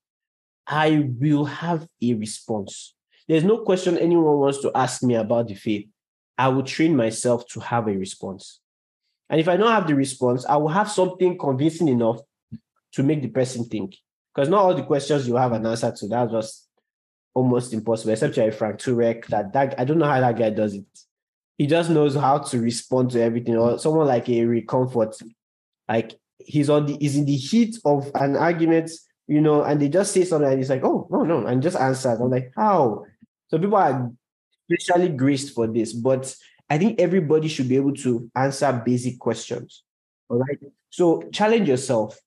[0.67, 2.95] I will have a response.
[3.29, 5.89] There's no question anyone wants to ask me about the faith.
[6.39, 8.61] I will train myself to have a response.
[9.29, 12.21] And if I don't have the response, I will have something convincing enough
[12.93, 13.97] to make the person think.
[14.35, 16.69] Because not all the questions you have an answer to, that's just
[17.35, 19.27] almost impossible, except you're Frank Turek.
[19.27, 20.85] That, that I don't know how that guy does it.
[21.59, 23.57] he just knows how to respond to everything.
[23.57, 25.17] Or someone like a Ray Comfort,
[25.89, 28.91] like he's on the he's in the heat of an argument,
[29.29, 31.77] you know, and they just say something and he's like, oh no, no, and just
[31.77, 32.21] answers.
[32.21, 33.05] I'm like, how?
[33.49, 34.11] So people are
[34.79, 36.35] especially graced for this, but
[36.71, 39.83] I think everybody should be able to answer basic questions.
[40.29, 40.59] All right.
[40.91, 42.19] So challenge yourself.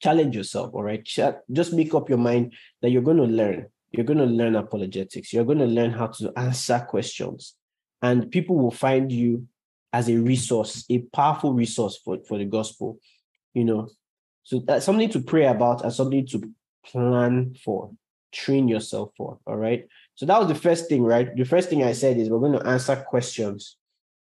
[0.00, 0.74] Challenge yourself.
[0.74, 1.04] All right.
[1.52, 3.66] Just make up your mind that you're going to learn.
[3.92, 5.32] You're going to learn apologetics.
[5.32, 7.54] You're going to learn how to answer questions.
[8.02, 9.46] And people will find you
[9.92, 12.98] as a resource, a powerful resource for, for the gospel.
[13.54, 13.88] You know,
[14.42, 16.50] so that's something to pray about and something to
[16.84, 17.90] plan for,
[18.32, 19.38] train yourself for.
[19.46, 19.86] All right.
[20.20, 21.34] So that was the first thing, right?
[21.34, 23.78] The first thing I said is we're going to answer questions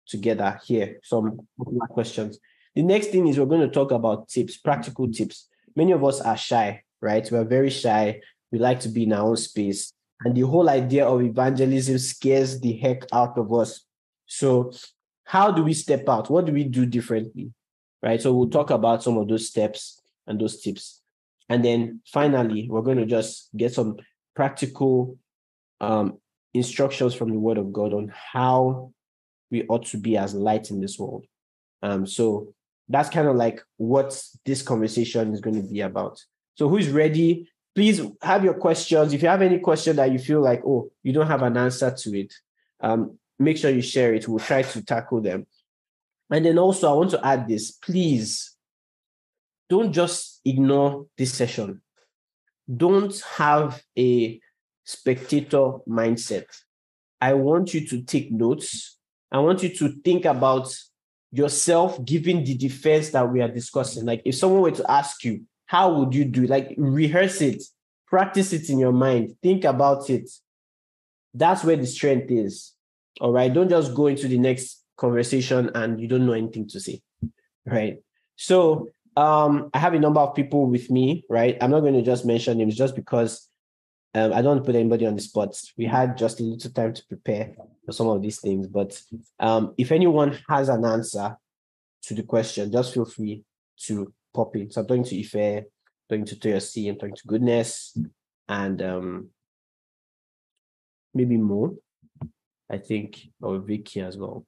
[0.07, 1.47] together here, some
[1.91, 2.39] questions.
[2.75, 5.51] The next thing is we're going to talk about tips, practical tips.
[5.77, 7.31] Many of us are shy, right?
[7.31, 8.23] We're very shy.
[8.51, 9.93] We like to be in our own space.
[10.25, 13.85] And the whole idea of evangelism scares the heck out of us.
[14.25, 14.73] So,
[15.25, 16.31] how do we step out?
[16.31, 17.53] What do we do differently?
[18.03, 18.23] Right.
[18.23, 21.03] So, we'll talk about some of those steps and those tips.
[21.51, 23.99] And then finally, we're going to just get some
[24.35, 25.19] practical
[25.83, 26.19] um,
[26.55, 28.93] instructions from the Word of God on how
[29.51, 31.27] we ought to be as light in this world.
[31.83, 32.55] Um, so
[32.89, 36.19] that's kind of like what this conversation is going to be about.
[36.55, 37.49] So, who's ready?
[37.75, 39.13] Please have your questions.
[39.13, 41.91] If you have any question that you feel like, oh, you don't have an answer
[41.91, 42.33] to it,
[42.81, 44.29] um, make sure you share it.
[44.29, 45.47] We'll try to tackle them.
[46.31, 48.57] And then also, I want to add this please
[49.69, 51.81] don't just ignore this session.
[52.77, 54.39] Don't have a
[54.85, 56.45] spectator mindset.
[57.21, 58.99] I want you to take notes.
[59.31, 60.75] I want you to think about
[61.31, 64.05] yourself giving the defense that we are discussing.
[64.05, 66.47] Like if someone were to ask you, how would you do?
[66.47, 67.63] Like rehearse it,
[68.07, 70.29] practice it in your mind, think about it.
[71.33, 72.73] That's where the strength is.
[73.21, 73.53] All right.
[73.53, 77.01] Don't just go into the next conversation and you don't know anything to say.
[77.65, 77.99] Right.
[78.37, 81.57] So um, I have a number of people with me, right?
[81.61, 83.49] I'm not going to just mention names just because
[84.15, 85.61] um, I don't want to put anybody on the spot.
[85.77, 87.55] We had just a little time to prepare
[87.87, 89.01] for some of these things, but
[89.41, 91.37] um, if anyone has an answer
[92.05, 93.43] to the question, just feel free
[93.85, 94.71] to pop in.
[94.71, 95.65] So I'm talking to Ife,
[96.09, 97.97] talking to Toyosi, I'm talking to Goodness,
[98.49, 99.29] and um,
[101.15, 101.73] maybe more.
[102.73, 104.47] I think, or Vicky as well.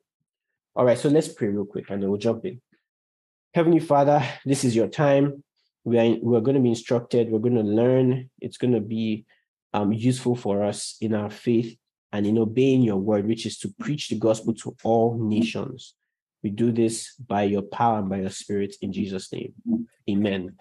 [0.74, 2.60] All right, so let's pray real quick, and then we'll jump in.
[3.52, 5.44] Heavenly Father, this is your time.
[5.84, 7.30] We are, we're going to be instructed.
[7.30, 8.30] We're going to learn.
[8.40, 9.26] It's going to be
[9.74, 11.76] um, useful for us in our faith
[12.12, 15.94] and in obeying your word, which is to preach the gospel to all nations.
[16.44, 19.52] We do this by your power and by your spirit in Jesus' name.
[20.08, 20.54] Amen.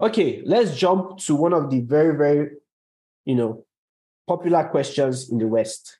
[0.00, 2.50] Okay, let's jump to one of the very, very,
[3.24, 3.64] you know,
[4.26, 5.98] popular questions in the West,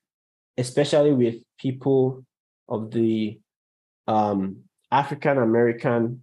[0.58, 2.24] especially with people
[2.68, 3.38] of the
[4.06, 4.58] um,
[4.90, 6.22] African American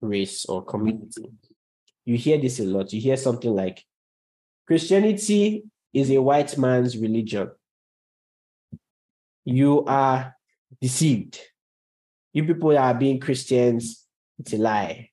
[0.00, 1.26] race or community.
[2.06, 2.92] You hear this a lot.
[2.94, 3.84] You hear something like,
[4.70, 7.50] Christianity is a white man's religion.
[9.44, 10.36] You are
[10.80, 11.40] deceived.
[12.32, 14.06] You people are being Christians,
[14.38, 15.10] it's a lie.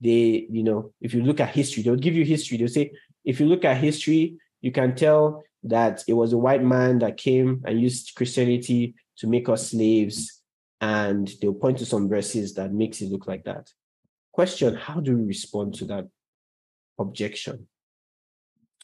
[0.00, 2.56] They, you know, if you look at history, they'll give you history.
[2.56, 2.92] They'll say,
[3.24, 7.16] if you look at history, you can tell that it was a white man that
[7.16, 10.40] came and used Christianity to make us slaves.
[10.80, 13.72] And they'll point to some verses that makes it look like that.
[14.30, 16.06] Question, how do we respond to that
[16.96, 17.66] objection?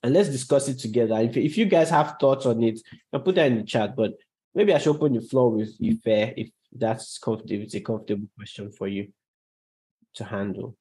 [0.03, 1.17] And let's discuss it together.
[1.21, 2.81] If, if you guys have thoughts on it,
[3.13, 3.97] I'll put that in the chat.
[3.97, 4.15] But
[4.55, 7.63] maybe I should open the floor with you, Fair, if that's comfortable.
[7.63, 9.13] It's a comfortable question for you
[10.15, 10.77] to handle.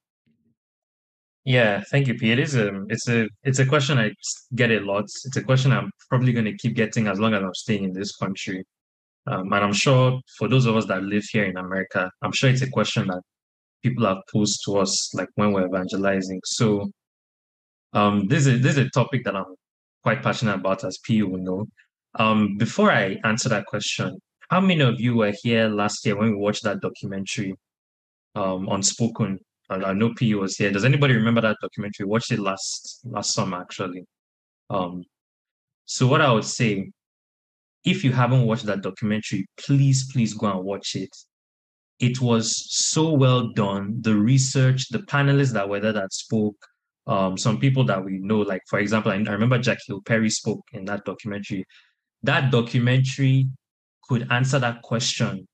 [1.44, 2.32] Yeah, thank you, P.
[2.32, 4.12] It is a it's a it's a question I
[4.54, 5.04] get a lot.
[5.04, 7.92] It's a question I'm probably going to keep getting as long as I'm staying in
[7.92, 8.64] this country.
[9.26, 12.50] Um, and I'm sure for those of us that live here in America, I'm sure
[12.50, 13.22] it's a question that
[13.82, 16.40] people have posed to us like when we're evangelizing.
[16.44, 16.90] So
[17.92, 19.54] um, this is this is a topic that I'm
[20.02, 21.66] quite passionate about, as P will know.
[22.16, 26.30] Um, before I answer that question, how many of you were here last year when
[26.30, 27.54] we watched that documentary
[28.34, 29.38] um, Unspoken?
[29.70, 30.72] I know P was here.
[30.72, 32.04] Does anybody remember that documentary?
[32.04, 34.04] We watched it last last summer, actually.
[34.68, 35.04] Um,
[35.84, 36.90] so what I would say,
[37.84, 41.10] if you haven't watched that documentary, please, please go and watch it.
[42.00, 43.98] It was so well done.
[44.00, 46.56] The research, the panelists that were there that spoke,
[47.10, 50.30] um, some people that we know, like for example, I, I remember Jackie Hill Perry
[50.30, 51.64] spoke in that documentary.
[52.22, 53.48] That documentary
[54.08, 55.48] could answer that question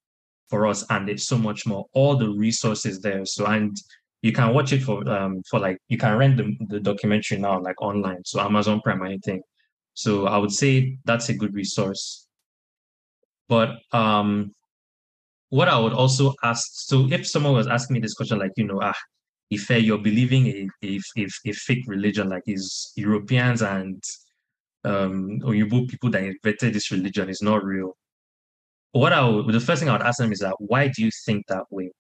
[0.51, 1.87] for us, and it's so much more.
[1.95, 3.25] All the resources there.
[3.25, 3.75] So and
[4.21, 7.59] you can watch it for um for like you can rent the, the documentary now
[7.61, 9.41] like online, so Amazon Prime or anything.
[9.95, 12.27] So I would say that's a good resource.
[13.49, 14.53] But um
[15.49, 18.67] what I would also ask, so if someone was asking me this question, like, you
[18.67, 18.95] know, ah,
[19.51, 24.03] if you're believing a, a, a, a fake religion, like is Europeans and
[24.85, 27.97] um, Oyibo people that invented this religion is not real.
[28.93, 31.11] What I would, the first thing I would ask them is that why do you
[31.25, 31.91] think that way?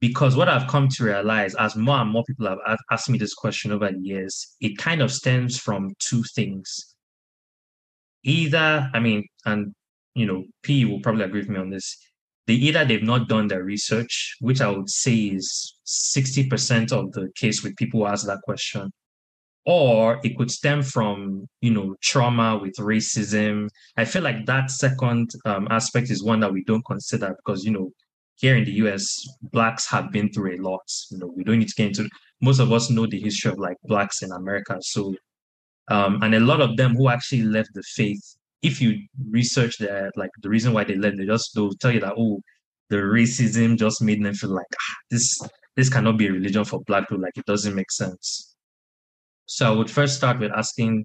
[0.00, 3.34] Because what I've come to realize, as more and more people have asked me this
[3.34, 6.96] question over the years, it kind of stems from two things.
[8.24, 9.74] Either, I mean, and
[10.14, 11.96] you know, P will probably agree with me on this.
[12.46, 17.30] They either they've not done their research, which I would say is 60% of the
[17.36, 18.90] case with people who ask that question,
[19.66, 23.68] or it could stem from you know trauma with racism.
[23.96, 27.72] I feel like that second um, aspect is one that we don't consider because you
[27.72, 27.92] know
[28.36, 30.82] here in the us blacks have been through a lot.
[31.10, 32.08] You know we don't need to get into
[32.40, 34.78] most of us know the history of like blacks in america.
[34.80, 35.14] So
[35.88, 38.98] um, and a lot of them who actually left the faith if you
[39.30, 42.40] research that like the reason why they left they just they'll tell you that oh
[42.88, 45.40] the racism just made them feel like ah, this
[45.76, 48.50] this cannot be a religion for black people like it doesn't make sense
[49.50, 51.04] so I would first start with asking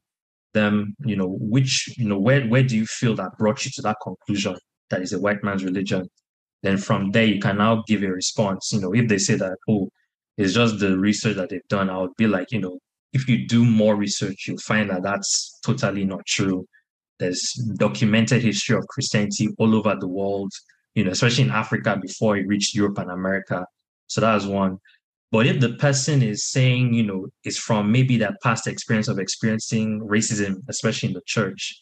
[0.54, 3.82] them, you know, which, you know, where where do you feel that brought you to
[3.82, 4.56] that conclusion
[4.92, 6.08] that is a white man's religion?
[6.62, 8.72] Then from there you can now give a response.
[8.72, 9.90] You know, if they say that, oh,
[10.38, 12.78] it's just the research that they've done, I would be like, you know,
[13.14, 16.68] if you do more research, you'll find that that's totally not true.
[17.20, 20.52] There's documented history of Christianity all over the world,
[20.96, 23.66] you know, especially in Africa before it reached Europe and America.
[24.08, 24.80] So that's one.
[25.32, 29.20] But if the person is saying, you know, is from maybe that past experience of
[29.20, 31.78] experiencing racism, especially in the church,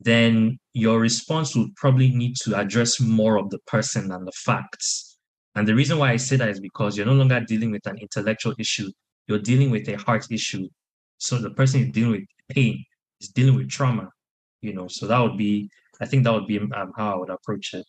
[0.00, 5.16] then your response would probably need to address more of the person than the facts.
[5.54, 7.98] And the reason why I say that is because you're no longer dealing with an
[7.98, 8.90] intellectual issue,
[9.26, 10.68] you're dealing with a heart issue.
[11.18, 12.84] So the person is dealing with pain,
[13.20, 14.08] is dealing with trauma,
[14.60, 14.88] you know.
[14.88, 17.86] So that would be, I think that would be um, how I would approach it.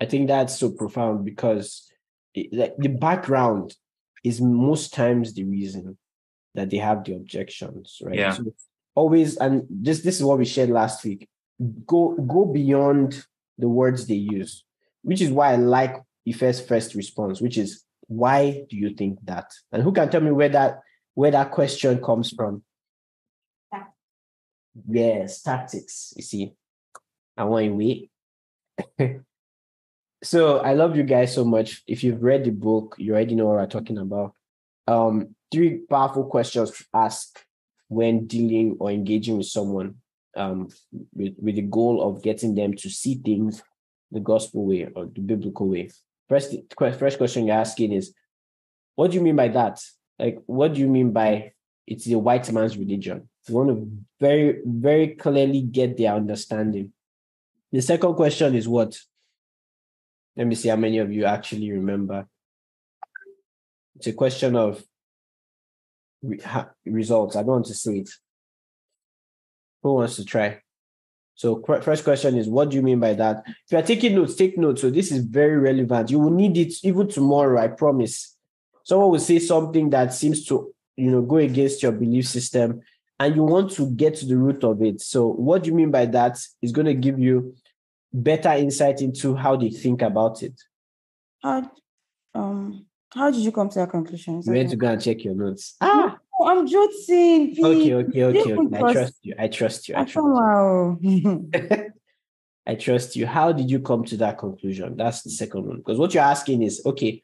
[0.00, 1.90] I think that's so profound because
[2.52, 3.74] like the background
[4.24, 5.96] is most times the reason
[6.54, 8.18] that they have the objections, right?
[8.18, 8.32] Yeah.
[8.32, 8.44] So
[8.94, 11.28] always, and this this is what we shared last week.
[11.86, 13.24] Go go beyond
[13.58, 14.64] the words they use,
[15.02, 15.96] which is why I like
[16.28, 19.50] Ife's first response, which is why do you think that?
[19.72, 20.80] And who can tell me where that
[21.14, 22.62] where that question comes from?
[24.88, 26.12] Yes, tactics.
[26.16, 26.52] You see,
[27.36, 28.10] I want to wait.
[30.26, 31.82] So I love you guys so much.
[31.86, 34.32] If you've read the book, you already know what we're talking about.
[34.88, 37.38] Um, three powerful questions to ask
[37.88, 39.96] when dealing or engaging with someone
[40.36, 40.68] um,
[41.14, 43.62] with, with the goal of getting them to see things
[44.10, 45.90] the gospel way or the biblical way.
[46.28, 48.12] First, first question you're asking is,
[48.94, 49.80] what do you mean by that?
[50.18, 51.52] Like, what do you mean by
[51.86, 53.28] it's a white man's religion?
[53.48, 56.92] Want to very, very clearly get their understanding.
[57.70, 58.98] The second question is what?
[60.36, 62.26] Let me see how many of you actually remember.
[63.96, 64.84] It's a question of
[66.22, 66.40] re-
[66.84, 67.36] results.
[67.36, 68.10] I don't want to say it.
[69.82, 70.60] Who wants to try?
[71.36, 73.44] So, first question is, what do you mean by that?
[73.46, 74.80] If you are taking notes, take notes.
[74.80, 76.10] So, this is very relevant.
[76.10, 78.36] You will need it even tomorrow, I promise.
[78.84, 82.80] Someone will say something that seems to, you know, go against your belief system,
[83.18, 85.00] and you want to get to the root of it.
[85.00, 86.38] So, what do you mean by that?
[86.62, 87.54] Is going to give you
[88.12, 90.60] better insight into how they think about it.
[91.42, 91.70] How
[92.34, 94.42] um how did you come to that conclusion?
[94.44, 95.76] You went to go and check your notes.
[95.80, 97.56] Ah, no, I'm jotting.
[97.58, 98.76] Okay, okay, okay, okay.
[98.76, 99.34] I trust you.
[99.38, 99.94] I trust you.
[99.96, 100.98] I trust wow.
[101.00, 101.50] you.
[102.66, 103.26] I trust you.
[103.26, 104.96] How did you come to that conclusion?
[104.96, 105.76] That's the second one.
[105.76, 107.22] Because what you're asking is, okay,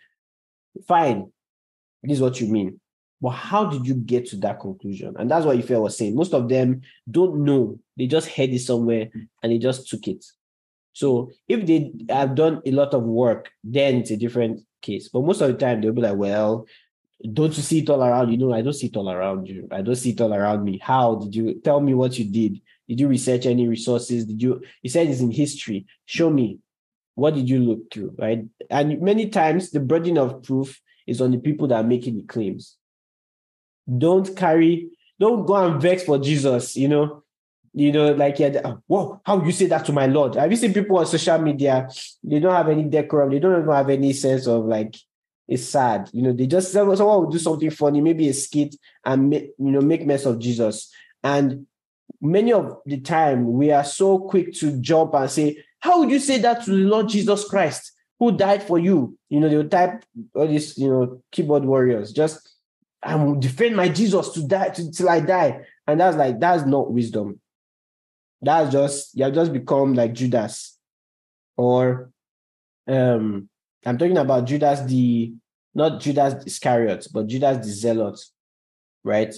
[0.86, 1.32] fine.
[2.02, 2.80] This is what you mean.
[3.22, 5.14] But how did you get to that conclusion?
[5.16, 6.16] And that's what Ife was saying.
[6.16, 7.78] Most of them don't know.
[7.96, 9.10] They just heard it somewhere
[9.42, 10.24] and they just took it.
[10.92, 15.08] So if they have done a lot of work, then it's a different case.
[15.08, 16.66] But most of the time, they'll be like, well,
[17.32, 18.32] don't you see it all around?
[18.32, 19.68] You know, I don't see it all around you.
[19.70, 20.78] I don't see it all around me.
[20.82, 22.60] How did you tell me what you did?
[22.88, 24.24] Did you research any resources?
[24.24, 25.86] Did you, you said it's in history.
[26.06, 26.58] Show me.
[27.14, 28.16] What did you look through?
[28.18, 28.44] Right.
[28.68, 32.24] And many times the burden of proof is on the people that are making the
[32.24, 32.76] claims.
[33.86, 37.22] Don't carry, don't go and vex for Jesus, you know
[37.74, 40.34] you know, like yeah, oh, whoa, how you say that to my Lord?
[40.34, 41.88] Have you seen people on social media?
[42.22, 44.94] They don't have any decorum, they don't even have any sense of like
[45.48, 46.10] it's sad.
[46.12, 49.70] You know, they just someone will do something funny, maybe a skit, and make, you
[49.70, 50.92] know, make mess of Jesus.
[51.22, 51.66] And
[52.20, 56.18] many of the time we are so quick to jump and say, How would you
[56.18, 59.16] say that to the Lord Jesus Christ who died for you?
[59.30, 60.04] You know, they will type
[60.34, 62.51] all these, you know, keyboard warriors, just
[63.02, 65.62] I will defend my Jesus to die to, till I die.
[65.86, 67.40] And that's like that's not wisdom
[68.42, 70.76] that's just you have just become like Judas
[71.56, 72.10] or
[72.88, 73.48] um,
[73.86, 75.32] I'm talking about Judas the
[75.74, 78.20] not Judas Iscariot, but Judas the Zealot,
[79.04, 79.34] right?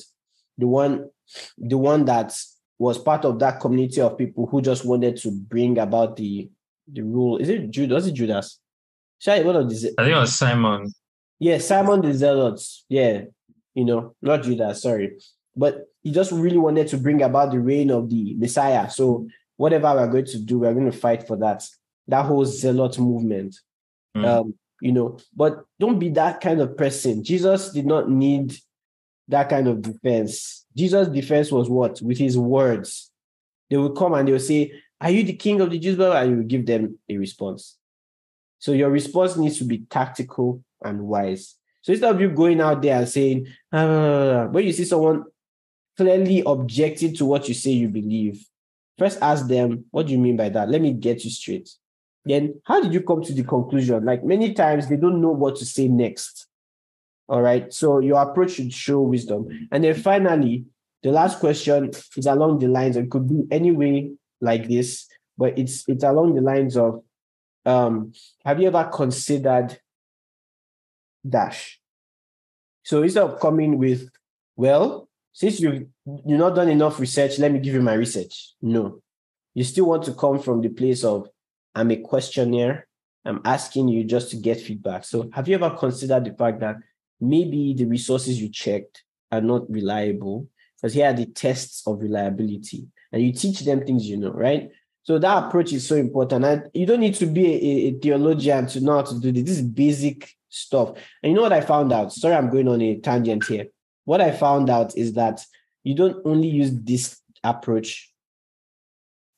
[0.58, 1.10] The one,
[1.56, 2.36] the one that
[2.78, 6.50] was part of that community of people who just wanted to bring about the
[6.90, 7.36] the rule.
[7.36, 7.94] Is it Judas?
[7.94, 8.58] Was it Judas?
[9.18, 10.92] Sorry, one of the I think it was Simon.
[11.38, 12.60] yeah, Simon the Zealot.
[12.88, 13.22] Yeah,
[13.74, 15.18] you know, not Judas, sorry.
[15.56, 18.90] But he just really wanted to bring about the reign of the Messiah.
[18.90, 21.66] So whatever we're going to do, we're going to fight for that.
[22.08, 23.56] That whole zealot movement.
[24.16, 24.24] Mm.
[24.24, 27.24] Um, you know, but don't be that kind of person.
[27.24, 28.56] Jesus did not need
[29.28, 30.66] that kind of defense.
[30.76, 32.02] Jesus' defense was what?
[32.02, 33.10] With his words.
[33.70, 35.98] They will come and they will say, Are you the king of the Jews?
[35.98, 37.78] And you will give them a response.
[38.58, 41.56] So your response needs to be tactical and wise.
[41.84, 45.24] So instead of you going out there and saying, ah, when you see someone
[45.98, 48.42] clearly objecting to what you say you believe,
[48.96, 50.70] first ask them, what do you mean by that?
[50.70, 51.68] Let me get you straight.
[52.24, 54.02] Then, how did you come to the conclusion?
[54.02, 56.46] Like many times, they don't know what to say next.
[57.28, 57.70] All right.
[57.70, 59.68] So your approach should show wisdom.
[59.70, 60.64] And then finally,
[61.02, 65.06] the last question is along the lines, it could be any way like this,
[65.36, 67.02] but it's it's along the lines of
[67.66, 69.78] um, have you ever considered
[71.28, 71.80] dash?
[72.82, 74.08] So instead of coming with,
[74.56, 78.52] well, since you've you've not done enough research, let me give you my research.
[78.62, 79.00] No,
[79.54, 81.28] you still want to come from the place of
[81.74, 82.86] I'm a questionnaire.
[83.24, 85.04] I'm asking you just to get feedback.
[85.04, 86.76] So have you ever considered the fact that
[87.20, 89.02] maybe the resources you checked
[89.32, 90.46] are not reliable?
[90.76, 94.70] Because here are the tests of reliability, and you teach them things you know, right?
[95.04, 96.44] So that approach is so important.
[96.44, 99.44] And you don't need to be a, a, theologian to know how to do this.
[99.44, 100.90] This is basic stuff.
[101.22, 102.12] And you know what I found out?
[102.12, 103.66] Sorry, I'm going on a tangent here.
[104.04, 105.44] What I found out is that
[105.82, 108.10] you don't only use this approach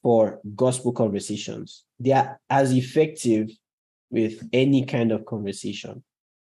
[0.03, 1.85] for gospel conversations.
[1.99, 3.51] They are as effective
[4.11, 6.05] with any kind of conversation.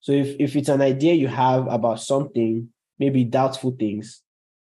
[0.01, 4.23] So if, if it's an idea you have about something, maybe doubtful things,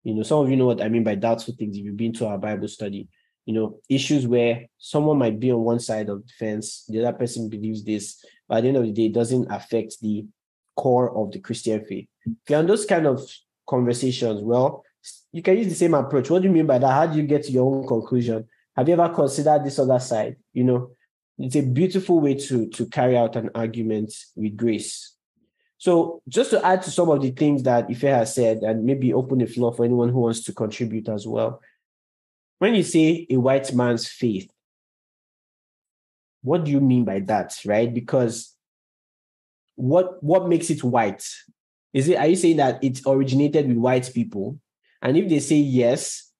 [0.04, 2.12] you know, some of you know what I mean by doubtful things if you've been
[2.14, 3.08] to our Bible study
[3.44, 7.16] you know, issues where someone might be on one side of the fence, the other
[7.16, 10.24] person believes this, but at the end of the day, it doesn't affect the
[10.76, 12.06] core of the Christian faith.
[12.24, 13.20] If you're on those kind of
[13.68, 14.84] conversations, well,
[15.32, 16.30] you can use the same approach.
[16.30, 16.92] What do you mean by that?
[16.92, 18.46] How do you get to your own conclusion?
[18.76, 20.36] Have you ever considered this other side?
[20.52, 20.90] You know,
[21.38, 25.14] it's a beautiful way to to carry out an argument with grace.
[25.78, 29.12] So just to add to some of the things that Ife has said, and maybe
[29.12, 31.60] open the floor for anyone who wants to contribute as well
[32.58, 34.50] when you say a white man's faith,
[36.42, 37.92] what do you mean by that, right?
[37.92, 38.54] Because
[39.76, 41.24] what what makes it white?
[41.92, 44.58] Is it are you saying that it originated with white people?
[45.00, 46.30] And if they say yes,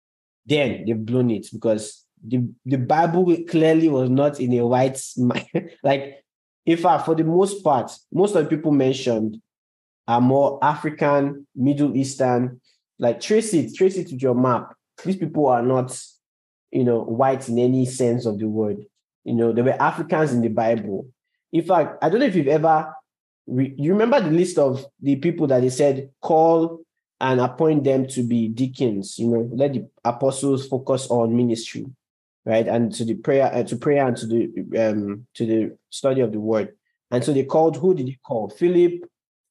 [0.47, 5.03] then they've blown it because the, the Bible clearly was not in a white
[5.83, 6.23] like
[6.65, 9.41] in fact, for the most part, most of the people mentioned
[10.07, 12.61] are more African, Middle Eastern,
[12.99, 14.75] like trace it, trace it to your map.
[15.05, 15.97] These people are not
[16.73, 18.85] you know, white in any sense of the word.
[19.25, 21.07] You know, there were Africans in the Bible.
[21.53, 22.93] In fact, I don't know if you've ever,
[23.47, 26.81] re- you remember the list of the people that they said call
[27.21, 29.19] and appoint them to be deacons.
[29.19, 31.87] You know, let the apostles focus on ministry,
[32.47, 36.23] right, and to the prayer, uh, to prayer, and to the um to the study
[36.23, 36.75] of the word.
[37.11, 37.77] And so they called.
[37.77, 38.49] Who did they call?
[38.49, 39.03] Philip.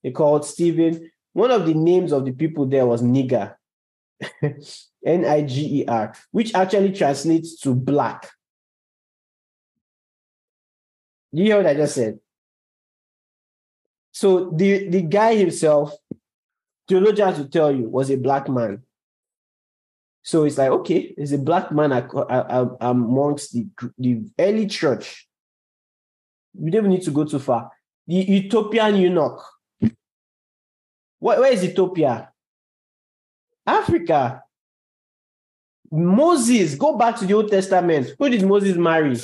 [0.04, 1.12] They called Stephen.
[1.34, 3.58] One of the names of the people there was Niger.
[5.06, 8.30] N I G E R, which actually translates to black.
[11.32, 12.20] You hear what I just said?
[14.12, 15.94] So the, the guy himself,
[16.88, 18.84] theologians will tell you, was a black man.
[20.24, 21.92] So it's like, okay, there's a black man
[22.82, 25.28] amongst the, the early church.
[26.54, 27.72] We don't need to go too far.
[28.06, 29.42] The Ethiopian eunuch.
[31.20, 32.30] Where, where is Ethiopia?
[33.66, 34.44] Africa.
[35.92, 38.16] Moses, go back to the Old Testament.
[38.18, 39.18] Who did Moses marry?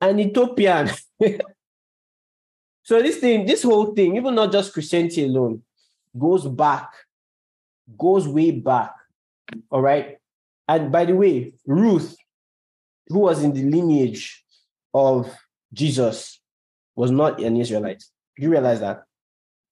[0.00, 0.88] An Ethiopian.
[2.82, 5.62] so this thing, this whole thing, even not just Christianity alone,
[6.18, 6.90] goes back,
[7.98, 8.92] goes way back.
[9.70, 10.16] All right.
[10.66, 12.16] And by the way, Ruth,
[13.08, 14.42] who was in the lineage
[14.94, 15.30] of
[15.74, 16.40] Jesus,
[16.96, 18.02] was not an Israelite.
[18.38, 19.02] You realize that?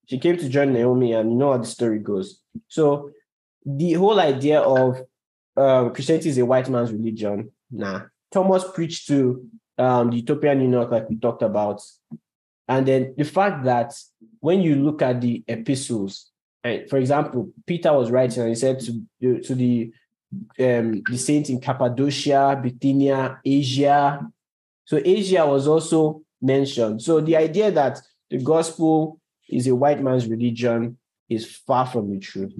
[0.06, 2.40] She came to join Naomi, and you know how the story goes.
[2.68, 3.10] So
[3.64, 5.00] the whole idea of
[5.56, 8.02] um, Christianity is a white man's religion, nah.
[8.30, 9.46] Thomas preached to
[9.78, 11.82] um, the Ethiopian eunuch, like we talked about.
[12.68, 13.92] And then the fact that
[14.40, 16.30] when you look at the epistles,
[16.62, 19.92] for example, Peter was writing and he said to, to the
[20.58, 24.26] um, the saints in Cappadocia, Bithynia, Asia.
[24.86, 27.02] So Asia was also mentioned.
[27.02, 28.00] So the idea that
[28.30, 30.96] the gospel is a white man's religion
[31.28, 32.54] is far from the truth.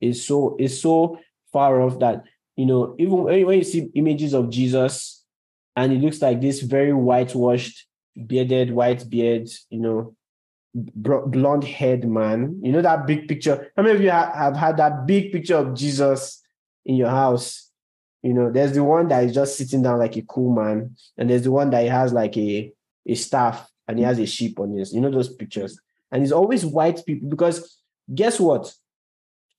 [0.00, 1.18] It's so it's so
[1.52, 2.24] far off that
[2.56, 5.24] you know even when you see images of Jesus
[5.78, 7.86] and it looks like this very whitewashed,
[8.26, 10.16] bearded, white beard, you know,
[10.74, 12.60] blonde haired man.
[12.64, 13.70] You know that big picture.
[13.76, 16.42] How many of you have had that big picture of Jesus
[16.84, 17.70] in your house?
[18.22, 21.30] You know, there's the one that is just sitting down like a cool man, and
[21.30, 22.72] there's the one that he has like a
[23.06, 24.92] a staff and he has a sheep on his.
[24.92, 25.78] You know those pictures,
[26.10, 27.78] and it's always white people because
[28.12, 28.74] guess what?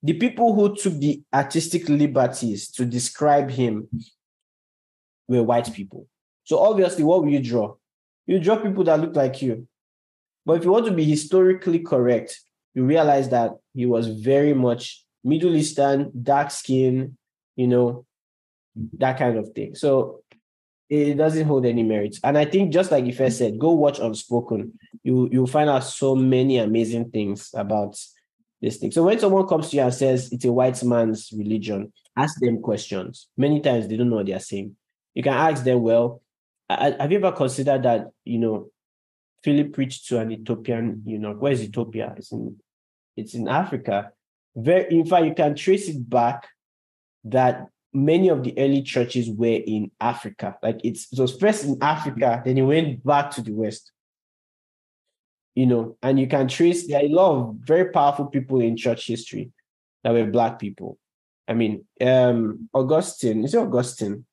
[0.01, 3.89] The people who took the artistic liberties to describe him
[5.27, 6.07] were white people.
[6.45, 7.75] So obviously, what will you draw?
[8.25, 9.67] You draw people that look like you.
[10.45, 12.39] But if you want to be historically correct,
[12.73, 17.17] you realize that he was very much Middle Eastern, dark skin,
[17.55, 18.05] you know,
[18.97, 19.75] that kind of thing.
[19.75, 20.21] So
[20.89, 22.17] it doesn't hold any merit.
[22.23, 24.73] And I think just like Ife said, go watch Unspoken.
[25.03, 27.99] You you'll find out so many amazing things about
[28.62, 28.91] this thing.
[28.91, 32.62] So when someone comes to you and says it's a white man's religion, ask them
[32.62, 33.28] questions.
[33.38, 34.76] Many times they don't know what they're saying.
[35.14, 36.22] You can ask them, well,
[36.70, 38.70] have you ever considered that, you know,
[39.43, 42.14] Philip preached to an Ethiopian you know, Where is Ethiopia?
[42.18, 42.57] It's in
[43.16, 44.12] it's in Africa.
[44.55, 46.47] Very in fact, you can trace it back
[47.24, 50.57] that many of the early churches were in Africa.
[50.62, 53.91] Like it's it was first in Africa, then it went back to the West.
[55.55, 58.77] You know, and you can trace there are a lot of very powerful people in
[58.77, 59.51] church history
[60.03, 60.97] that were black people.
[61.47, 64.25] I mean, um Augustine, is it Augustine?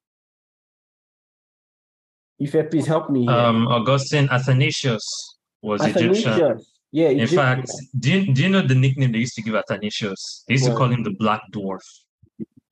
[2.39, 3.23] If you please help me.
[3.23, 3.31] Here.
[3.31, 6.27] Um, Augustine Athanasius was Athanasius.
[6.27, 6.61] Egyptian.
[6.93, 7.09] Yeah.
[7.09, 10.45] In fact, do you, do you know the nickname they used to give Athanasius?
[10.47, 11.81] They used to call him the Black Dwarf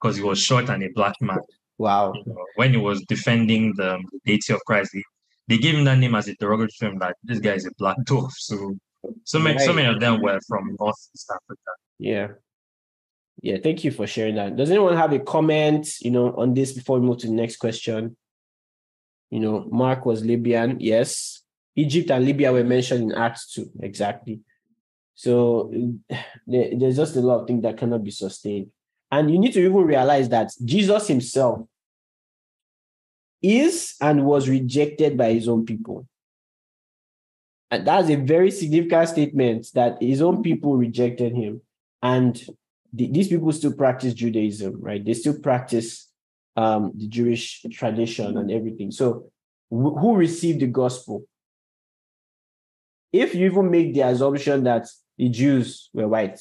[0.01, 1.38] because he was short and a black man.
[1.78, 2.12] Wow.
[2.14, 5.03] You know, when he was defending the deity of Christ, they,
[5.49, 7.97] they gave him that name as a derogatory term that this guy is a black
[8.05, 8.32] dwarf.
[8.32, 8.76] So
[9.24, 9.64] so many right.
[9.64, 11.70] so many of them were from North East Africa.
[11.99, 12.28] Yeah.
[13.42, 14.57] Yeah, thank you for sharing that.
[14.57, 17.57] Does anyone have a comment, you know, on this before we move to the next
[17.57, 18.16] question?
[19.30, 21.42] You know, Mark was Libyan, yes.
[21.76, 24.40] Egypt and Libya were mentioned in Acts 2, exactly.
[25.14, 25.72] So
[26.47, 28.68] there's just a lot of things that cannot be sustained.
[29.11, 31.66] And you need to even realize that Jesus himself
[33.45, 36.07] is and was rejected by his own people.
[37.70, 41.61] And that's a very significant statement that his own people rejected him.
[42.03, 42.40] And
[42.92, 45.05] the, these people still practice Judaism, right?
[45.05, 46.09] They still practice
[46.57, 48.90] um, the Jewish tradition and everything.
[48.90, 49.30] So,
[49.70, 51.26] wh- who received the gospel?
[53.12, 54.86] If you even make the assumption that
[55.18, 56.40] the Jews were white,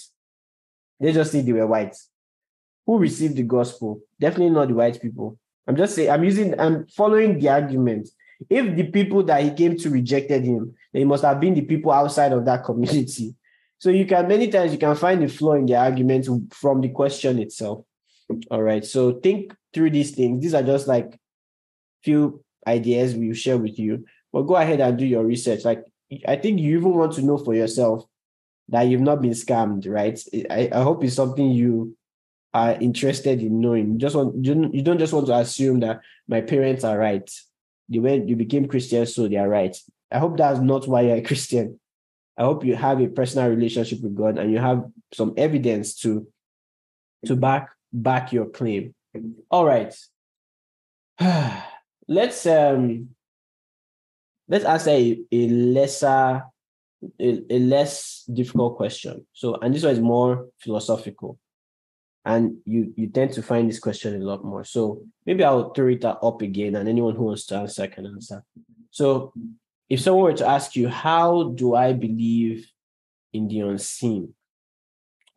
[0.99, 1.95] they just think they were white.
[2.85, 4.01] Who received the gospel?
[4.19, 5.37] Definitely not the white people.
[5.67, 8.09] I'm just saying, I'm using, I'm following the argument.
[8.49, 11.91] If the people that he came to rejected him, they must have been the people
[11.91, 13.35] outside of that community.
[13.79, 16.89] So you can many times you can find the flaw in the argument from the
[16.89, 17.85] question itself.
[18.49, 18.83] All right.
[18.85, 20.41] So think through these things.
[20.41, 21.19] These are just like
[22.03, 24.05] few ideas we will share with you.
[24.31, 25.65] But go ahead and do your research.
[25.65, 25.83] Like
[26.27, 28.05] I think you even want to know for yourself
[28.69, 30.19] that you've not been scammed, right?
[30.49, 31.95] I, I hope it's something you
[32.53, 33.93] are interested in knowing.
[33.93, 36.97] You just want you don't, you don't just want to assume that my parents are
[36.97, 37.29] right.
[37.89, 39.75] They went you became Christian, so they are right.
[40.11, 41.79] I hope that's not why you're a Christian.
[42.37, 46.27] I hope you have a personal relationship with God and you have some evidence to
[47.25, 48.93] to back back your claim.
[49.49, 49.93] All right.
[52.07, 53.09] let's um
[54.47, 56.43] let's answer a, a lesser
[57.19, 59.25] a, a less difficult question.
[59.33, 61.37] So and this one is more philosophical.
[62.25, 64.63] And you you tend to find this question a lot more.
[64.63, 68.43] So maybe I'll throw it up again and anyone who wants to answer can answer.
[68.91, 69.33] So
[69.89, 72.65] if someone were to ask you, how do I believe
[73.33, 74.33] in the unseen?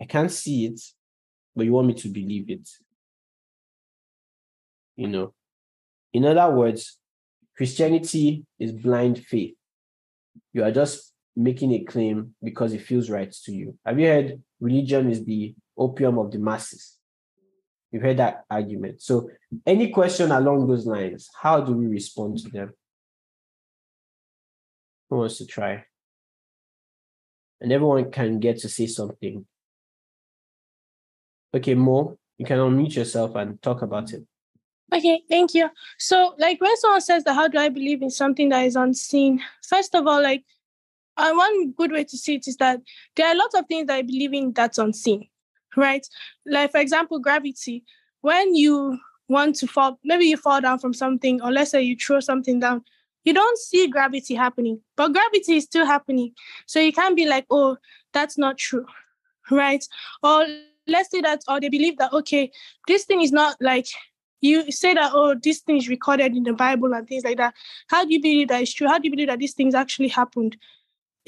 [0.01, 0.81] I can't see it,
[1.55, 2.69] but you want me to believe it.
[4.95, 5.35] You know,
[6.13, 6.99] in other words,
[7.57, 9.55] Christianity is blind faith.
[10.53, 13.77] You are just making a claim because it feels right to you.
[13.85, 16.97] Have you heard religion is the opium of the masses?
[17.91, 19.03] You've heard that argument.
[19.03, 19.31] So,
[19.65, 22.73] any question along those lines, how do we respond to them?
[25.09, 25.85] Who wants to try?
[27.61, 29.47] And everyone can get to say something.
[31.55, 34.25] Okay, Mo, you can unmute yourself and talk about it.
[34.95, 35.69] Okay, thank you.
[35.99, 39.41] So, like when someone says that, how do I believe in something that is unseen?
[39.67, 40.45] First of all, like
[41.17, 42.81] uh, one good way to see it is that
[43.17, 45.29] there are a lot of things that I believe in that's unseen,
[45.77, 46.07] right?
[46.45, 47.85] Like, for example, gravity.
[48.21, 48.99] When you
[49.29, 52.61] want to fall, maybe you fall down from something, or let's say you throw something
[52.61, 52.83] down,
[53.25, 56.33] you don't see gravity happening, but gravity is still happening.
[56.67, 57.77] So you can't be like, oh,
[58.13, 58.87] that's not true,
[59.51, 59.85] right?
[60.23, 60.47] Or
[60.87, 62.51] let's say that, or they believe that, okay,
[62.87, 63.87] this thing is not like
[64.41, 67.55] you say that, oh, this thing is recorded in the Bible and things like that.
[67.89, 68.87] How do you believe that is true?
[68.87, 70.57] How do you believe that these things actually happened?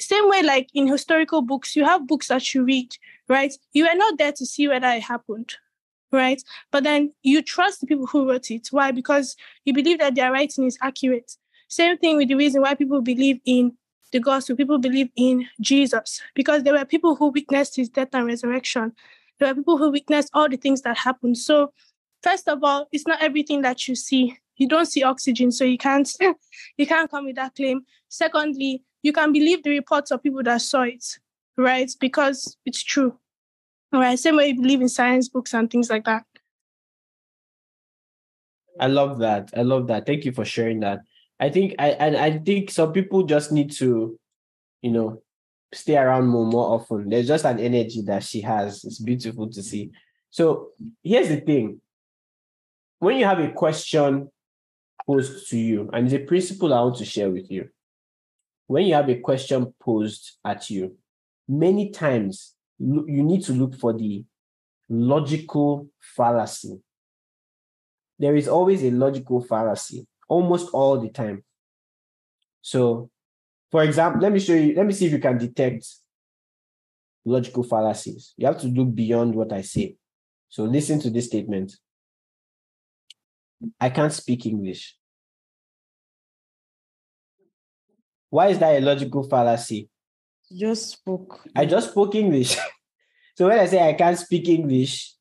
[0.01, 2.97] Same way, like in historical books, you have books that you read,
[3.29, 3.53] right?
[3.73, 5.55] You are not there to see whether it happened,
[6.13, 6.43] right?
[6.71, 8.69] But then you trust the people who wrote it.
[8.71, 8.93] Why?
[8.93, 11.33] Because you believe that their writing is accurate.
[11.69, 13.73] Same thing with the reason why people believe in
[14.13, 18.27] the gospel, people believe in Jesus, because there were people who witnessed his death and
[18.27, 18.93] resurrection.
[19.39, 21.37] There were people who witnessed all the things that happened.
[21.37, 21.73] So,
[22.23, 24.37] first of all, it's not everything that you see.
[24.57, 26.11] You don't see oxygen, so you can't
[26.77, 27.83] you can't come with that claim.
[28.09, 31.05] Secondly, you can believe the reports of people that saw it,
[31.57, 31.91] right?
[32.01, 33.19] Because it's true.
[33.93, 34.19] All right.
[34.19, 36.25] Same way you believe in science books and things like that.
[38.81, 39.51] I love that.
[39.57, 40.07] I love that.
[40.07, 41.01] Thank you for sharing that.
[41.41, 44.19] I think I and I think some people just need to,
[44.83, 45.23] you know,
[45.73, 47.09] stay around more more often.
[47.09, 48.85] There's just an energy that she has.
[48.85, 49.91] It's beautiful to see.
[50.31, 50.71] So
[51.03, 51.81] here's the thing.
[52.99, 54.29] When you have a question
[55.07, 57.69] posed to you, and it's a principle I want to share with you.
[58.69, 60.97] When you have a question posed at you,
[61.49, 64.25] many times you need to look for the
[64.89, 66.79] logical fallacy.
[68.19, 71.45] There is always a logical fallacy almost all the time.
[72.61, 73.11] So,
[73.71, 75.87] for example, let me show you, let me see if you can detect
[77.25, 78.35] logical fallacies.
[78.37, 79.97] You have to look beyond what I say.
[80.51, 81.75] So, listen to this statement
[83.81, 84.98] I can't speak English.
[88.31, 89.89] Why is that a logical fallacy?
[90.51, 91.41] You just spoke.
[91.55, 92.57] I just spoke English.
[93.37, 95.15] so when I say I can't speak English,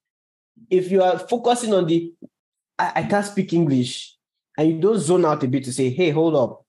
[0.70, 2.14] if you are focusing on the
[2.78, 4.16] I, I can't speak English,
[4.58, 6.66] and you don't zone out a bit to say, hey, hold up.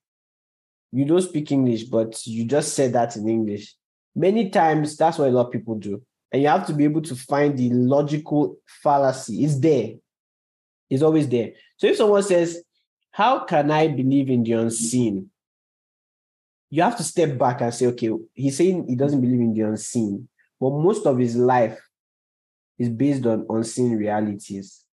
[0.93, 3.74] You don't speak English, but you just said that in English.
[4.14, 6.03] Many times, that's what a lot of people do.
[6.32, 9.45] And you have to be able to find the logical fallacy.
[9.45, 9.95] It's there,
[10.91, 11.53] it's always there.
[11.76, 12.62] So if someone says,
[13.11, 15.30] How can I believe in the unseen?
[16.71, 19.62] You have to step back and say, Okay, he's saying he doesn't believe in the
[19.62, 20.29] unseen,
[20.61, 21.81] but most of his life
[22.79, 24.85] is based on unseen realities.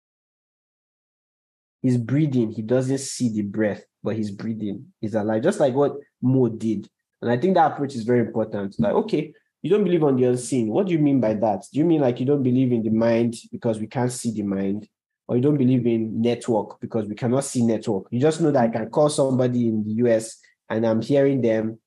[1.81, 2.51] He's breathing.
[2.51, 4.87] He doesn't see the breath, but he's breathing.
[5.01, 6.89] He's alive, just like what Mo did.
[7.21, 8.75] And I think that approach is very important.
[8.79, 10.67] Like, okay, you don't believe on the unseen.
[10.69, 11.65] What do you mean by that?
[11.71, 14.43] Do you mean like you don't believe in the mind because we can't see the
[14.43, 14.87] mind?
[15.27, 18.05] Or you don't believe in network because we cannot see network?
[18.11, 20.39] You just know that I can call somebody in the US
[20.69, 21.79] and I'm hearing them,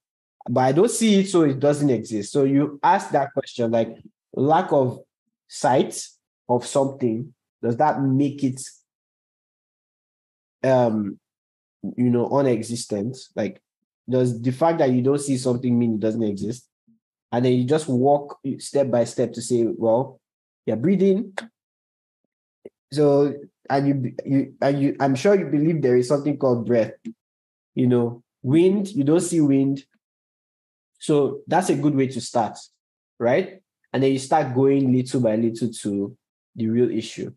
[0.49, 2.33] but I don't see it, so it doesn't exist.
[2.33, 3.97] So you ask that question like
[4.33, 5.01] lack of
[5.49, 6.03] sight
[6.49, 8.61] of something, does that make it
[10.65, 11.19] um
[11.97, 13.17] you know unexistent?
[13.37, 13.61] Like
[14.09, 16.69] does the fact that you don't see something mean it doesn't exist?
[17.31, 20.21] And then you just walk step by step to say well
[20.67, 21.37] you're breathing.
[22.93, 23.35] So
[23.71, 26.93] and you you and you i'm sure you believe there is something called breath
[27.75, 29.83] you know wind you don't see wind
[30.99, 32.59] so that's a good way to start
[33.19, 33.61] right
[33.93, 36.17] and then you start going little by little to
[36.55, 37.33] the real issue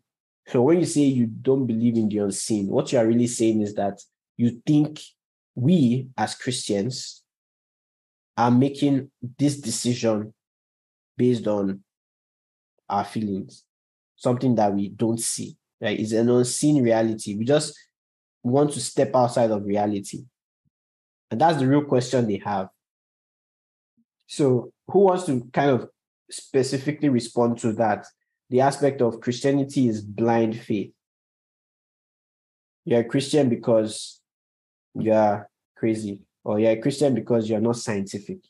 [0.46, 3.60] so when you say you don't believe in the unseen, what you are really saying
[3.62, 4.00] is that
[4.36, 5.00] you think
[5.54, 7.22] we as Christians
[8.36, 10.34] are making this decision
[11.16, 11.82] based on
[12.88, 13.64] our feelings,
[14.16, 15.56] something that we don't see.
[15.80, 15.98] Right?
[15.98, 17.36] It's an unseen reality.
[17.36, 17.74] We just
[18.42, 20.24] want to step outside of reality.
[21.32, 22.68] And that's the real question they have.
[24.28, 25.88] So, who wants to kind of
[26.30, 28.06] specifically respond to that?
[28.52, 30.92] the aspect of Christianity is blind faith.
[32.84, 34.20] You're a Christian because
[34.94, 38.40] you're crazy, or you're a Christian because you're not scientific.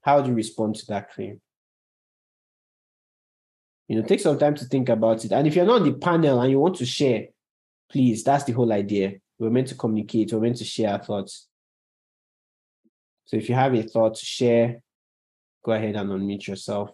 [0.00, 1.38] How do you respond to that claim?
[3.88, 5.32] You know, take some time to think about it.
[5.32, 7.26] And if you're not on the panel and you want to share,
[7.90, 9.16] please, that's the whole idea.
[9.42, 11.48] We're meant to communicate, we're meant to share our thoughts.
[13.24, 14.80] So if you have a thought to share,
[15.64, 16.90] go ahead and unmute yourself.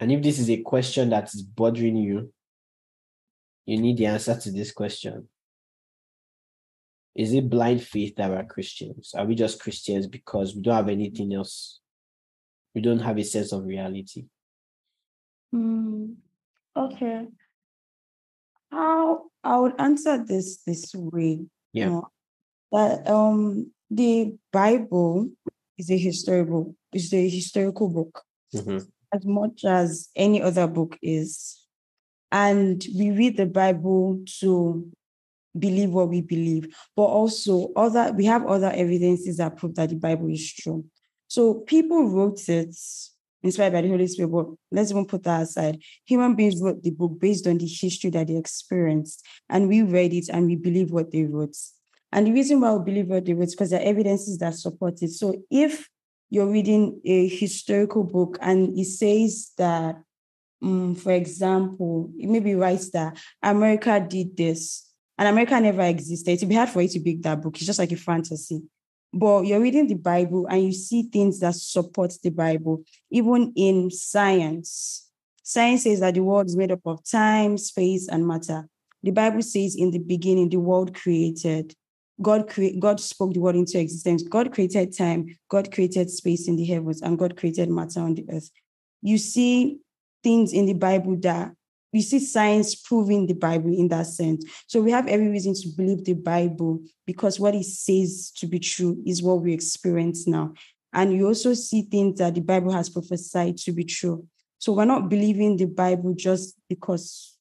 [0.00, 2.32] And if this is a question that is bothering you,
[3.66, 5.28] you need the answer to this question.
[7.14, 9.14] Is it blind faith that we're Christians?
[9.16, 11.78] Are we just Christians because we don't have anything else?
[12.74, 14.24] We don't have a sense of reality.
[15.54, 16.16] Mm,
[16.76, 17.28] okay.
[18.74, 21.46] How I would answer this this way.
[21.72, 21.84] Yeah.
[21.84, 22.08] You know,
[22.72, 25.30] that um the Bible
[25.78, 28.22] is a historical is a historical book.
[28.54, 28.86] Mhm.
[29.12, 31.56] as much as any other book is.
[32.32, 34.90] And we read the Bible to
[35.56, 36.64] believe what we believe,
[36.96, 40.84] but also other we have other evidences that prove that the Bible is true.
[41.28, 42.74] So people wrote it
[43.44, 45.80] inspired by the Holy Spirit, but let's even put that aside.
[46.06, 50.12] Human beings wrote the book based on the history that they experienced, and we read
[50.12, 51.56] it and we believe what they wrote.
[52.10, 54.54] And the reason why we believe what they wrote is because there are evidences that
[54.54, 55.10] support it.
[55.10, 55.88] So if
[56.30, 59.96] you're reading a historical book and it says that,
[60.62, 66.32] um, for example, it maybe writes that America did this, and America never existed.
[66.32, 67.56] It'd be hard for you to pick that book.
[67.56, 68.62] It's just like a fantasy.
[69.16, 73.88] But you're reading the Bible and you see things that support the Bible, even in
[73.90, 75.08] science.
[75.44, 78.68] Science says that the world is made up of time, space, and matter.
[79.04, 81.74] The Bible says in the beginning, the world created.
[82.20, 84.24] God cre- God spoke the world into existence.
[84.24, 88.24] God created time, God created space in the heavens, and God created matter on the
[88.32, 88.50] earth.
[89.00, 89.78] You see
[90.24, 91.52] things in the Bible that
[91.94, 94.44] we see science proving the Bible in that sense.
[94.66, 98.58] So we have every reason to believe the Bible because what it says to be
[98.58, 100.54] true is what we experience now.
[100.92, 104.26] And you also see things that the Bible has prophesied to be true.
[104.58, 107.36] So we're not believing the Bible just because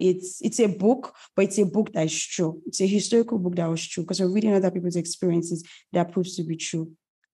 [0.00, 2.60] it's it's a book, but it's a book that is true.
[2.66, 6.34] It's a historical book that was true because we're reading other people's experiences that proves
[6.34, 6.90] to be true.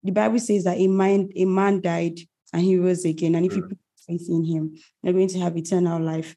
[0.04, 2.20] The Bible says that a man a man died
[2.54, 3.70] and he rose again, and if you mm.
[3.70, 3.78] put
[4.08, 6.36] faith in him, you're going to have eternal life.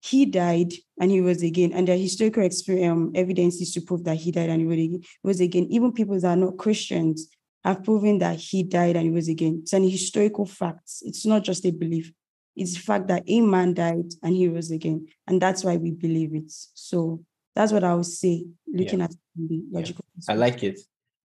[0.00, 4.04] He died and he was again, and there are historical experience, um, evidences to prove
[4.04, 5.66] that he died and he was again.
[5.70, 7.28] Even people that are not Christians
[7.64, 9.60] have proven that he died and he was again.
[9.62, 10.88] It's an historical fact.
[11.02, 12.12] It's not just a belief.
[12.54, 15.06] It's the fact that a man died and he rose again.
[15.26, 16.50] And that's why we believe it.
[16.74, 19.06] So that's what I would say, looking Yeah.
[19.06, 20.04] at the logical.
[20.28, 20.78] I like it.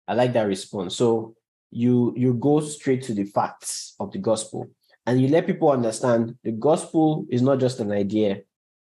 [0.08, 0.96] I like that response.
[0.96, 1.36] So
[1.72, 4.68] you you go straight to the facts of the gospel
[5.06, 8.42] and you let people understand the gospel is not just an idea.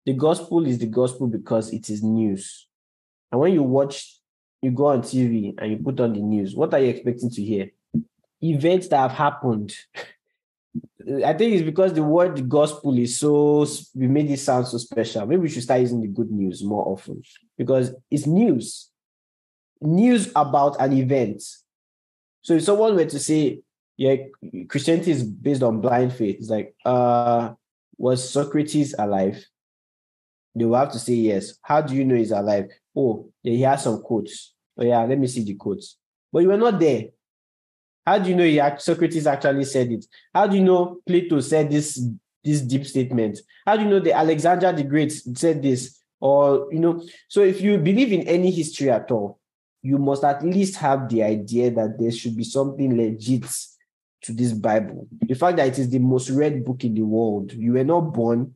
[0.07, 2.67] The gospel is the gospel because it is news.
[3.33, 4.21] And when you watch,
[4.61, 7.43] you go on TV and you put on the news, what are you expecting to
[7.43, 7.71] hear?
[8.43, 9.75] Events that have happened.
[11.25, 14.79] I think it's because the word the gospel is so we made it sound so
[14.79, 15.27] special.
[15.27, 17.23] Maybe we should start using the good news more often
[17.57, 18.91] because it's news
[19.85, 21.43] news about an event.
[22.43, 23.61] So if someone were to say,
[23.97, 24.17] yeah,
[24.69, 27.53] Christianity is based on blind faith, it's like, uh,
[27.97, 29.45] was Socrates alive?
[30.55, 31.55] They will have to say yes.
[31.63, 32.69] How do you know he's alive?
[32.97, 34.55] Oh, yeah, he has some quotes.
[34.77, 35.97] Oh, yeah, let me see the quotes.
[36.33, 37.07] But you were not there.
[38.07, 40.05] How do you know he Socrates actually said it?
[40.33, 42.05] How do you know Plato said this
[42.43, 43.39] this deep statement?
[43.65, 45.99] How do you know the Alexander the Great said this?
[46.21, 49.39] Or you know, so if you believe in any history at all,
[49.83, 53.47] you must at least have the idea that there should be something legit
[54.25, 55.07] to this Bible.
[55.21, 57.53] The fact that it is the most read book in the world.
[57.53, 58.55] You were not born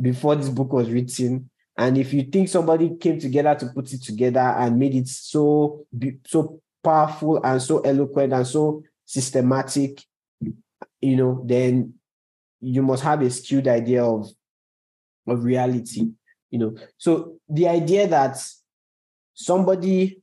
[0.00, 1.50] before this book was written.
[1.76, 5.86] And if you think somebody came together to put it together and made it so
[6.26, 10.02] so powerful and so eloquent and so systematic,
[11.00, 11.94] you know, then
[12.60, 14.28] you must have a skewed idea of
[15.28, 16.08] of reality.
[16.50, 18.36] You know, so the idea that
[19.34, 20.21] somebody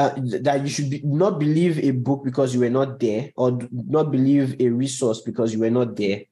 [0.00, 3.58] uh, that you should be, not believe a book because you were not there or
[3.70, 6.22] not believe a resource because you were not there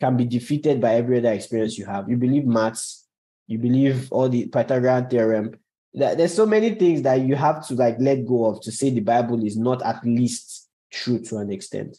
[0.00, 2.10] can be defeated by every other experience you have.
[2.10, 3.06] You believe maths,
[3.46, 5.54] you believe all the Pythagorean theorem.
[5.94, 8.98] There's so many things that you have to like let go of to say the
[8.98, 11.96] Bible is not at least true to an extent.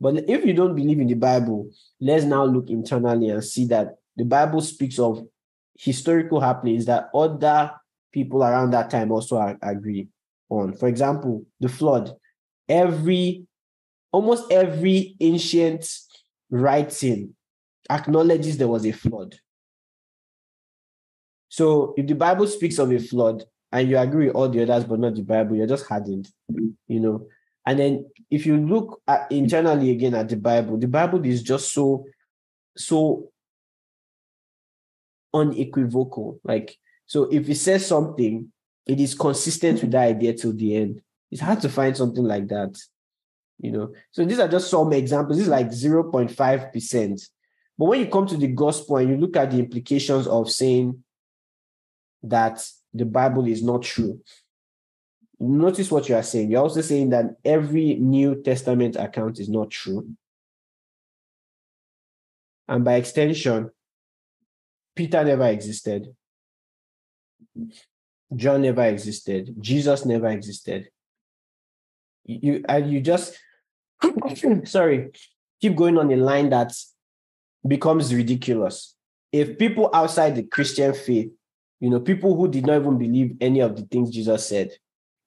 [0.00, 1.68] But if you don't believe in the Bible,
[2.00, 5.26] let's now look internally and see that the Bible speaks of
[5.78, 7.72] historical happenings that other
[8.12, 10.08] people around that time also agree
[10.60, 10.72] on.
[10.74, 12.14] For example, the flood.
[12.68, 13.46] Every,
[14.12, 15.88] almost every ancient
[16.50, 17.34] writing
[17.90, 19.36] acknowledges there was a flood.
[21.48, 24.84] So if the Bible speaks of a flood and you agree with all the others,
[24.84, 26.28] but not the Bible, you're just hardened,
[26.86, 27.26] you know.
[27.66, 31.72] And then if you look at internally again at the Bible, the Bible is just
[31.72, 32.04] so,
[32.76, 33.30] so
[35.32, 36.40] unequivocal.
[36.44, 36.76] Like,
[37.06, 38.51] so if it says something,
[38.86, 41.02] it is consistent with that idea till the end.
[41.30, 42.76] It's hard to find something like that,
[43.58, 43.94] you know.
[44.10, 45.38] So these are just some examples.
[45.38, 47.28] This is like 0.5%.
[47.78, 51.02] But when you come to the gospel and you look at the implications of saying
[52.22, 54.20] that the Bible is not true,
[55.40, 56.50] notice what you are saying.
[56.50, 60.08] You're also saying that every New Testament account is not true.
[62.68, 63.70] And by extension,
[64.94, 66.14] Peter never existed.
[68.36, 69.54] John never existed.
[69.60, 70.88] Jesus never existed.
[72.24, 73.38] You and you just
[74.64, 75.10] sorry,
[75.60, 76.72] keep going on a line that
[77.66, 78.94] becomes ridiculous.
[79.32, 81.30] if people outside the Christian faith,
[81.80, 84.70] you know, people who did not even believe any of the things Jesus said,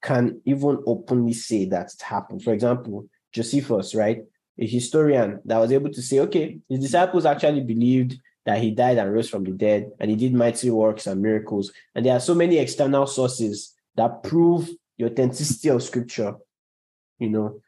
[0.02, 2.44] can even openly say that it happened.
[2.44, 4.22] For example, Josephus, right?
[4.60, 8.98] A historian that was able to say, okay, his disciples actually believed that he died
[8.98, 11.72] and rose from the dead, and he did mighty works and miracles.
[11.94, 16.36] And there are so many external sources that prove the authenticity of scripture.
[17.20, 17.62] You know,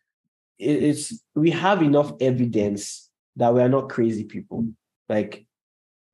[0.59, 4.67] it's we have enough evidence that we are not crazy people.
[5.09, 5.47] Like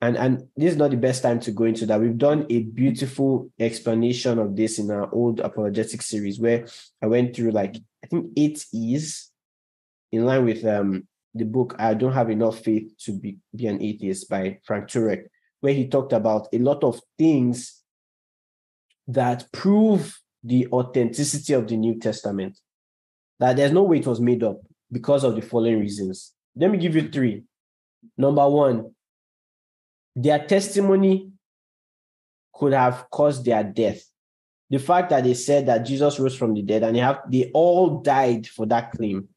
[0.03, 2.59] and and this is not the best time to go into that we've done a
[2.59, 6.68] beautiful explanation of this in our old apologetic series where
[7.01, 9.32] i went through like i think eight e's
[10.11, 13.82] in line with um the book i don't have enough faith to be, be an
[13.82, 15.26] atheist by frank turek
[15.62, 17.82] where he talked about a lot of things
[19.08, 22.58] that prove the authenticity of the new testament
[23.40, 24.60] that there's no way it was made up
[24.92, 27.44] because of the following reasons let me give you three
[28.18, 28.92] number one
[30.16, 31.32] their testimony
[32.54, 34.04] could have caused their death.
[34.70, 37.52] The fact that they said that Jesus rose from the dead and they have they
[37.54, 39.28] all died for that claim.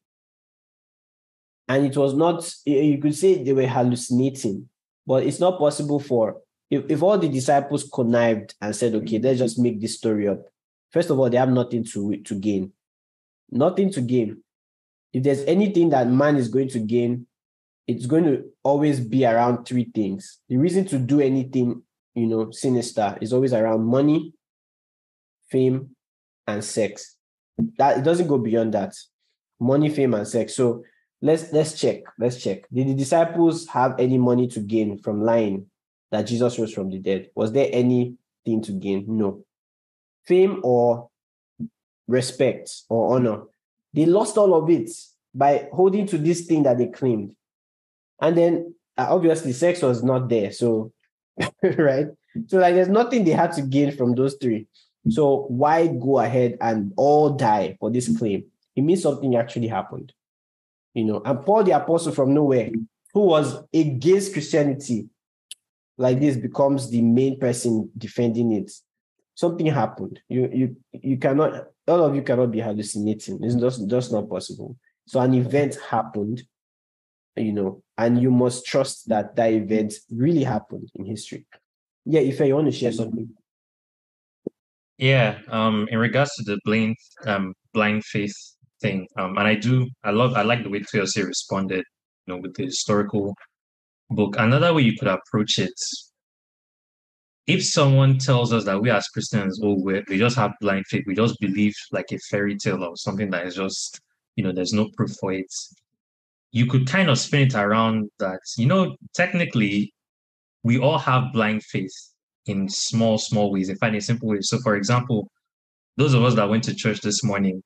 [1.67, 4.69] And it was not, you could say they were hallucinating,
[5.05, 6.37] but it's not possible for
[6.69, 10.45] if, if all the disciples connived and said, okay, let's just make this story up.
[10.91, 12.71] First of all, they have nothing to, to gain.
[13.49, 14.43] Nothing to gain.
[15.13, 17.27] If there's anything that man is going to gain,
[17.87, 20.39] it's going to always be around three things.
[20.49, 21.81] The reason to do anything,
[22.15, 24.33] you know, sinister is always around money,
[25.49, 25.95] fame,
[26.45, 27.15] and sex.
[27.77, 28.93] That it doesn't go beyond that.
[29.59, 30.55] Money, fame, and sex.
[30.55, 30.83] So
[31.21, 32.03] let's let's check.
[32.19, 32.63] Let's check.
[32.71, 35.67] Did the disciples have any money to gain from lying
[36.11, 37.29] that Jesus rose from the dead?
[37.35, 39.05] Was there anything to gain?
[39.07, 39.43] No.
[40.25, 41.09] Fame or
[42.07, 43.43] respect or honor.
[43.93, 44.89] They lost all of it
[45.33, 47.35] by holding to this thing that they claimed.
[48.21, 50.51] And then uh, obviously sex was not there.
[50.51, 50.91] So,
[51.77, 52.07] right?
[52.47, 54.67] So, like, there's nothing they had to gain from those three.
[55.09, 58.45] So, why go ahead and all die for this claim?
[58.75, 60.13] It means something actually happened.
[60.97, 62.71] You know, and Paul the apostle from nowhere,
[63.13, 65.07] who was against Christianity,
[65.95, 68.71] like this becomes the main person defending it.
[69.35, 70.19] Something happened.
[70.27, 73.43] You you you cannot all of you cannot be hallucinating.
[73.43, 74.75] It's just, just not possible.
[75.05, 76.41] So an event happened
[77.35, 81.45] you know, and you must trust that that event really happened in history.
[82.05, 83.29] Yeah, if you want to share something.
[84.97, 86.95] Yeah, um, in regards to the blind
[87.27, 88.33] um blind faith
[88.81, 91.83] thing, um, and I do I love I like the way TLC responded,
[92.25, 93.35] you know, with the historical
[94.09, 94.35] book.
[94.37, 95.73] Another way you could approach it,
[97.47, 101.05] if someone tells us that we as Christians, oh, we we just have blind faith,
[101.07, 103.99] we just believe like a fairy tale or something that is just,
[104.35, 105.51] you know, there's no proof for it
[106.51, 109.93] you could kind of spin it around that, you know, technically,
[110.63, 111.93] we all have blind faith
[112.45, 114.47] in small, small ways, in fact, in simple ways.
[114.49, 115.29] So, for example,
[115.97, 117.61] those of us that went to church this morning,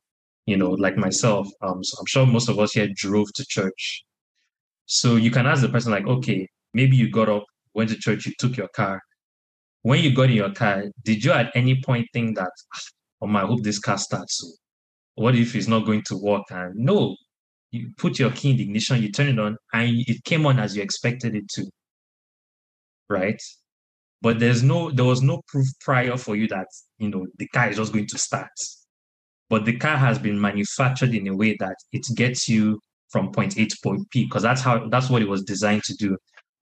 [0.45, 4.03] you know, like myself, um, so I'm sure most of us here drove to church.
[4.85, 8.25] So you can ask the person, like, okay, maybe you got up, went to church,
[8.25, 9.01] you took your car.
[9.83, 12.51] When you got in your car, did you at any point think that,
[13.21, 14.39] oh my, I hope this car starts?
[14.39, 14.47] So
[15.15, 16.43] what if it's not going to work?
[16.51, 17.15] And no,
[17.71, 20.59] you put your key in the ignition, you turn it on, and it came on
[20.59, 21.65] as you expected it to.
[23.09, 23.41] Right?
[24.21, 26.67] But there's no there was no proof prior for you that
[26.99, 28.51] you know the car is just going to start.
[29.51, 32.79] But the car has been manufactured in a way that it gets you
[33.09, 35.93] from point A to point B, because that's how that's what it was designed to
[35.93, 36.17] do.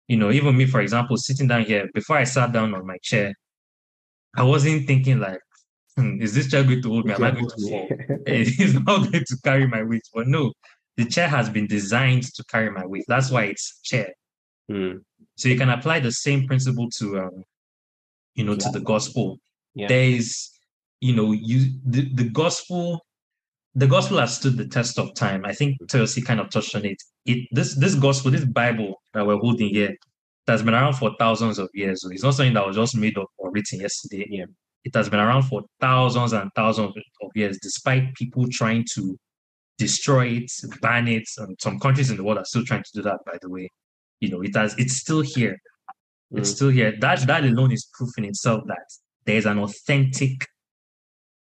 [0.06, 2.96] You know, even me, for example, sitting down here, before I sat down on my
[3.02, 3.34] chair,
[4.36, 5.40] I wasn't thinking like,
[5.96, 7.14] hmm, is this chair going to hold me?
[7.14, 7.88] Am I going to fall?
[8.28, 10.08] it's not going to carry my weight.
[10.14, 10.52] But no,
[10.96, 13.06] the chair has been designed to carry my weight.
[13.08, 14.12] That's why it's chair.
[14.70, 15.00] Mm.
[15.34, 17.42] So you can apply the same principle to, um,
[18.36, 18.58] you know, yeah.
[18.58, 19.38] to the gospel.
[19.74, 19.88] Yeah.
[19.88, 20.50] There is,
[21.00, 23.04] you know, you the, the gospel,
[23.74, 25.44] the gospel has stood the test of time.
[25.44, 27.02] I think Toyosi kind of touched on it.
[27.26, 29.94] It this this gospel, this Bible that we're holding here,
[30.46, 32.02] that's been around for thousands of years.
[32.02, 34.26] So it's not something that was just made up or written yesterday.
[34.30, 34.46] Yeah.
[34.84, 39.18] It has been around for thousands and thousands of years, despite people trying to
[39.78, 41.28] destroy it, ban it.
[41.38, 43.68] And some countries in the world are still trying to do that, by the way.
[44.20, 45.56] You know, it has it's still here.
[46.32, 46.38] Mm.
[46.38, 46.94] It's still here.
[47.00, 48.86] That that alone is proof in itself that
[49.24, 50.46] there's an authentic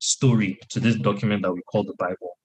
[0.03, 2.36] story to this document that we call the Bible.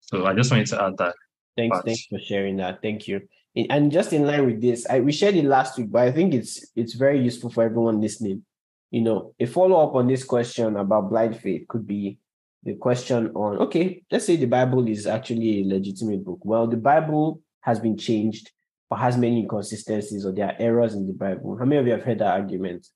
[0.00, 1.14] So I just wanted to add that.
[1.56, 1.84] Thanks, part.
[1.84, 2.80] thanks for sharing that.
[2.80, 3.20] Thank you.
[3.54, 6.32] And just in line with this, I we shared it last week, but I think
[6.32, 8.44] it's it's very useful for everyone listening.
[8.90, 12.18] You know, a follow up on this question about blind faith could be
[12.62, 16.40] the question on okay, let's say the Bible is actually a legitimate book.
[16.42, 18.50] Well, the Bible has been changed.
[18.88, 21.56] but has many inconsistencies or there are errors in the Bible.
[21.58, 22.86] How many of you have heard that argument?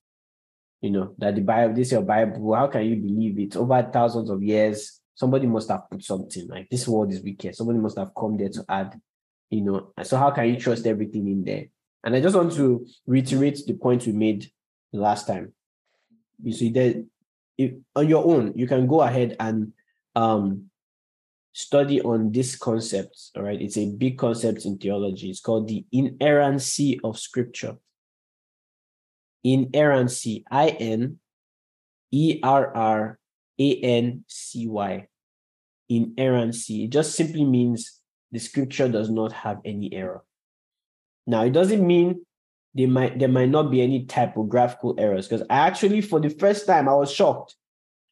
[0.83, 3.55] You know, that the Bible, this is your Bible, how can you believe it?
[3.55, 7.55] Over thousands of years, somebody must have put something like this world is wicked.
[7.55, 8.99] Somebody must have come there to add,
[9.49, 9.93] you know.
[10.03, 11.67] So how can you trust everything in there?
[12.03, 14.51] And I just want to reiterate the point we made
[14.91, 15.53] last time.
[16.43, 17.07] You see that
[17.57, 19.71] if on your own, you can go ahead and
[20.17, 20.69] um
[21.53, 23.17] study on this concept.
[23.37, 25.29] All right, it's a big concept in theology.
[25.29, 27.77] It's called the inerrancy of scripture.
[29.43, 31.19] Inerrancy, I N
[32.11, 33.19] E R R
[33.59, 35.07] A N C Y.
[35.89, 36.85] Inerrancy.
[36.85, 37.99] It just simply means
[38.31, 40.23] the scripture does not have any error.
[41.27, 42.25] Now, it doesn't mean
[42.73, 46.65] there might there might not be any typographical errors because I actually, for the first
[46.65, 47.55] time, I was shocked.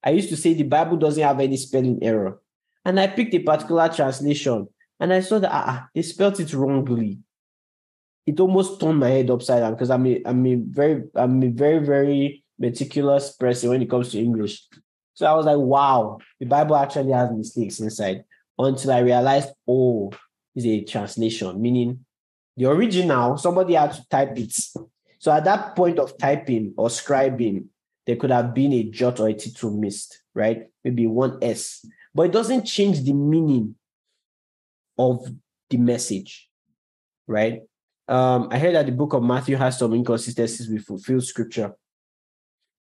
[0.03, 2.41] I used to say the Bible doesn't have any spelling error.
[2.85, 4.67] And I picked a particular translation
[4.99, 7.19] and I saw that ah, they spelled it wrongly.
[8.25, 11.49] It almost turned my head upside down because I'm a, I'm a very I'm a
[11.49, 14.67] very very meticulous person when it comes to English.
[15.13, 18.23] So I was like, wow, the Bible actually has mistakes inside.
[18.57, 20.11] Until I realized, oh,
[20.55, 22.05] it's a translation, meaning
[22.55, 24.53] the original, somebody had to type it.
[25.19, 27.65] So at that point of typing or scribing,
[28.05, 30.67] there could have been a jot or a tittle missed, right?
[30.83, 33.75] Maybe one S but it doesn't change the meaning
[34.97, 35.25] of
[35.69, 36.49] the message,
[37.27, 37.61] right?
[38.07, 41.73] Um, I heard that the book of Matthew has some inconsistencies with fulfilled scripture.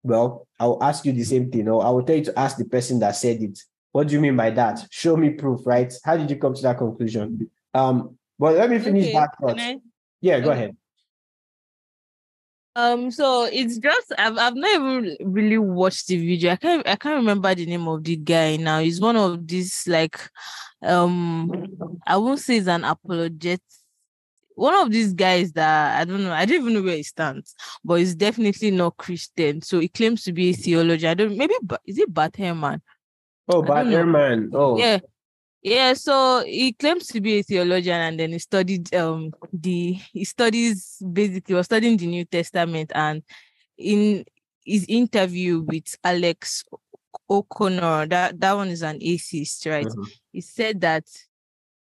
[0.02, 2.64] Well, I'll ask you the same thing, or I will tell you to ask the
[2.64, 3.58] person that said it.
[3.92, 4.86] What do you mean by that?
[4.90, 5.92] Show me proof, right?
[6.04, 7.50] How did you come to that conclusion?
[7.74, 9.58] Um, but let me finish Okay, that thought.
[9.58, 9.80] I-
[10.20, 10.58] Yeah, go Okay.
[10.60, 10.76] ahead.
[12.76, 16.52] Um, so it's just I've I've not even really watched the video.
[16.52, 18.80] I can't I can't remember the name of the guy now.
[18.80, 20.20] He's one of these like
[20.82, 21.50] um
[22.06, 23.60] I won't say he's an apologet.
[24.56, 27.54] One of these guys that I don't know, I don't even know where he stands,
[27.84, 29.62] but he's definitely not Christian.
[29.62, 31.10] So he claims to be a theologian.
[31.10, 31.54] I don't maybe
[31.84, 32.80] is it Bart Ehrman?
[33.48, 33.98] Oh, I but don't know.
[34.04, 34.50] Ehrman.
[34.52, 34.98] Oh, Yeah.
[35.62, 40.24] Yeah, so he claims to be a theologian and then he studied um the he
[40.24, 43.22] studies basically was studying the New Testament and
[43.76, 44.24] in
[44.64, 46.64] his interview with Alex
[47.28, 49.86] O'Connor, that, that one is an atheist, right?
[49.86, 50.06] Mhm.
[50.32, 51.04] He said that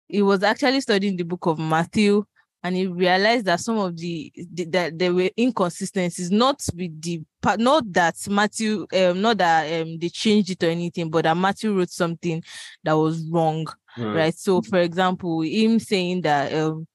[0.07, 2.25] he was actually studying the book of Matthew
[2.63, 7.21] and he realized that some of the, the that there were inconsistencies, not with the
[7.41, 11.37] part, not that Matthew, um, not that um they changed it or anything, but that
[11.37, 12.43] Matthew wrote something
[12.83, 13.65] that was wrong,
[13.97, 14.15] Mm.
[14.15, 14.35] right?
[14.35, 16.87] So, for example, him saying that um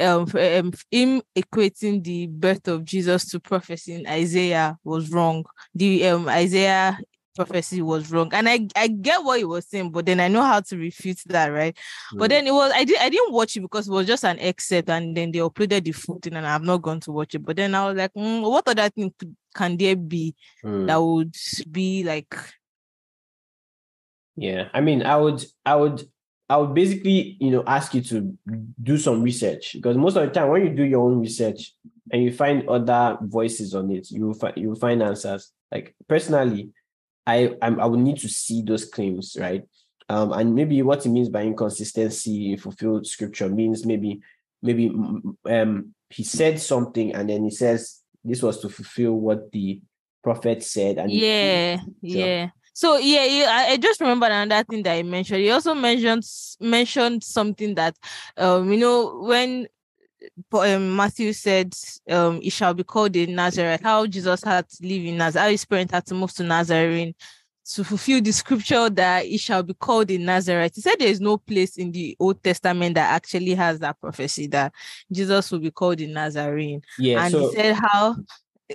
[0.00, 5.44] um, um him equating the birth of Jesus to prophecy in Isaiah was wrong.
[5.74, 6.98] The um Isaiah
[7.34, 10.42] prophecy was wrong, and I I get what he was saying, but then I know
[10.42, 11.76] how to refute that, right?
[12.16, 12.28] But Mm.
[12.30, 14.90] then it was I did I didn't watch it because it was just an excerpt,
[14.90, 17.44] and then they uploaded the footage, and I've not gone to watch it.
[17.44, 19.12] But then I was like, "Hmm, what other thing
[19.54, 20.86] can there be Mm.
[20.86, 21.34] that would
[21.72, 22.34] be like
[24.36, 26.02] Yeah, I mean, I would, I would,
[26.48, 28.36] I would basically, you know, ask you to
[28.82, 31.74] do some research because most of the time when you do your own research
[32.10, 35.52] and you find other voices on it, you will find you will find answers.
[35.70, 36.70] Like personally,
[37.26, 39.64] I I'm, I would need to see those claims, right?
[40.08, 44.20] Um, and maybe what it means by inconsistency in fulfilled scripture means maybe
[44.60, 44.88] maybe
[45.46, 49.80] um he said something and then he says this was to fulfill what the
[50.22, 52.50] prophet said and yeah yeah.
[52.74, 55.40] So yeah, yeah I, I just remember another thing that I mentioned.
[55.40, 56.24] He also mentioned
[56.60, 57.96] mentioned something that
[58.36, 59.68] um you know when
[60.52, 61.74] um, Matthew said
[62.10, 65.50] um he shall be called a Nazareth how Jesus had to live in Nazareth how
[65.50, 67.14] his parents had to move to Nazarene
[67.64, 70.72] to fulfill the scripture that he shall be called in Nazareth.
[70.74, 74.48] He said there is no place in the Old Testament that actually has that prophecy
[74.48, 74.72] that
[75.12, 78.16] Jesus will be called in Nazarene yeah and so he said how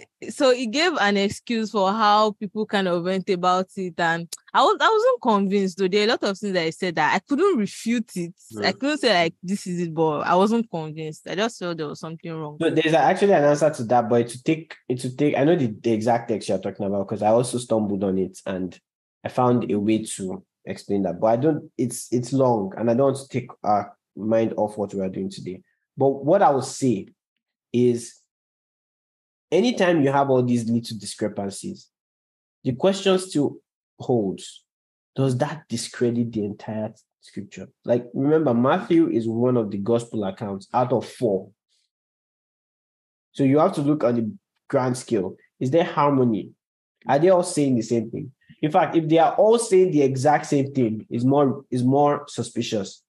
[0.29, 4.61] so he gave an excuse for how people kind of went about it and i
[4.61, 7.13] was i wasn't convinced though there are a lot of things that I said that
[7.15, 8.33] i couldn't refute it
[8.63, 11.87] i couldn't say like this is it but i wasn't convinced i just felt there
[11.87, 15.15] was something wrong So there's actually an answer to that, but to take it to
[15.15, 18.17] take I know the, the exact text you're talking about because I also stumbled on
[18.17, 18.77] it and
[19.23, 21.19] I found a way to explain that.
[21.19, 24.77] But I don't it's it's long and I don't want to take our mind off
[24.77, 25.61] what we are doing today.
[25.95, 27.07] But what I will say
[27.73, 28.15] is
[29.51, 31.89] anytime you have all these little discrepancies,
[32.63, 33.57] the question still
[33.99, 34.63] holds.
[35.15, 37.67] Does that discredit the entire scripture?
[37.85, 41.49] Like remember, Matthew is one of the gospel accounts out of four
[43.37, 44.31] so you have to look on the
[44.67, 45.35] grand scale.
[45.59, 46.53] Is there harmony?
[47.07, 48.31] Are they all saying the same thing?
[48.63, 52.25] In fact, if they are all saying the exact same thing, is more is more
[52.27, 53.03] suspicious.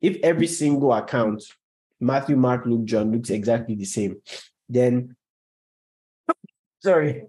[0.00, 1.44] If every single account
[2.00, 4.16] Matthew, Mark, Luke, John looks exactly the same,
[4.70, 5.14] then
[6.86, 7.22] sorry,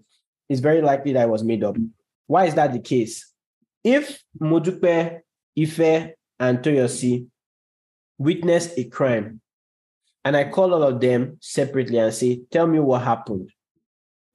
[0.49, 1.75] it's very likely that was made up.
[2.27, 3.33] Why is that the case?
[3.83, 5.19] If Modupe,
[5.59, 7.27] Ife, and Toyosi
[8.17, 9.41] witnessed a crime,
[10.23, 13.49] and I call all of them separately and say, Tell me what happened.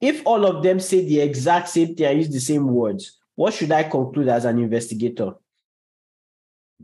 [0.01, 3.53] If all of them say the exact same thing and use the same words, what
[3.53, 5.33] should I conclude as an investigator?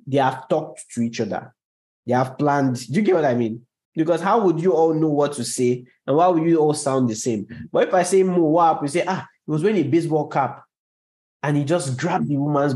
[0.07, 1.53] They have talked to each other.
[2.05, 2.87] They have planned.
[2.87, 3.65] Do you get what I mean?
[3.99, 7.09] Because how would you all know what to say and why would you all sound
[7.09, 7.45] the same?
[7.69, 8.79] But if I say Mo?
[8.81, 10.63] You say, ah, he was wearing a baseball cap
[11.43, 12.75] and he just grabbed the woman's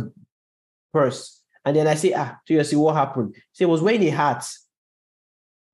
[0.92, 1.42] purse.
[1.64, 3.36] And then I say, ah, so you see what happened?
[3.54, 4.46] Say, he was wearing a hat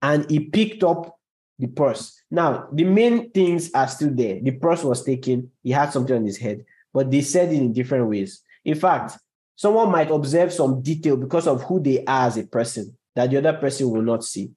[0.03, 1.17] and he picked up
[1.57, 2.21] the purse.
[2.29, 4.39] Now, the main things are still there.
[4.39, 7.73] The purse was taken, he had something on his head, but they said it in
[7.73, 8.43] different ways.
[8.65, 9.17] In fact,
[9.55, 13.37] someone might observe some detail because of who they are as a person that the
[13.37, 14.51] other person will not see.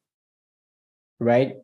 [1.23, 1.57] Right?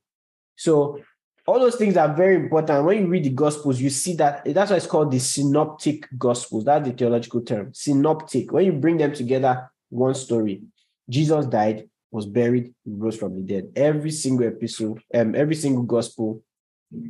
[0.56, 1.00] So,
[1.46, 2.84] all those things are very important.
[2.84, 6.64] When you read the Gospels, you see that that's why it's called the synoptic Gospels.
[6.64, 7.72] That's the theological term.
[7.72, 8.52] Synoptic.
[8.52, 10.62] When you bring them together, one story.
[11.08, 13.72] Jesus died, was buried, rose from the dead.
[13.74, 16.42] Every single epistle, um, every single gospel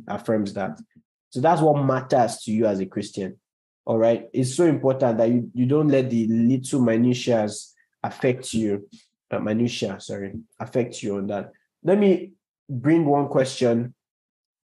[0.07, 0.79] affirms that.
[1.31, 3.37] So that's what matters to you as a Christian.
[3.85, 4.27] All right.
[4.33, 7.49] It's so important that you, you don't let the little minutiae
[8.03, 8.87] affect you.
[9.31, 11.51] Uh, minutia, sorry, affect you on that.
[11.83, 12.31] Let me
[12.69, 13.93] bring one question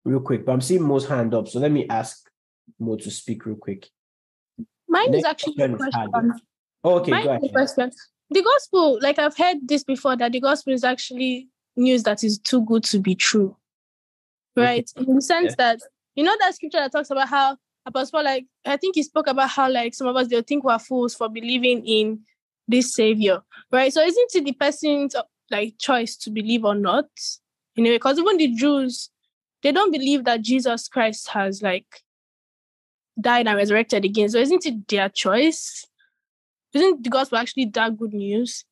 [0.06, 0.46] real quick.
[0.46, 1.48] But I'm seeing Mo's hand up.
[1.48, 2.30] So let me ask
[2.80, 3.90] Mo to speak real quick.
[4.88, 6.34] Mine Next is actually question question.
[6.84, 7.92] Oh, okay, Mine go question.
[8.30, 12.38] The gospel, like I've heard this before, that the gospel is actually news that is
[12.38, 13.56] too good to be true.
[14.56, 14.90] Right?
[14.98, 15.74] In the sense Yeah.
[15.74, 15.80] that
[16.16, 19.50] you know that scripture that talks about how Apostle like I think he spoke about
[19.50, 22.22] how like some of us they'll think we're fools for believing in
[22.68, 23.42] this savior.
[23.72, 23.92] Right.
[23.92, 25.16] So isn't it the person's
[25.52, 27.06] like choice to believe or not?
[27.76, 29.10] You know, because even the Jews,
[29.62, 32.04] they don't believe that Jesus Christ has like
[33.20, 34.30] died and resurrected again.
[34.30, 35.86] So isn't it their choice?
[36.74, 38.66] Isn't the gospel actually that good news?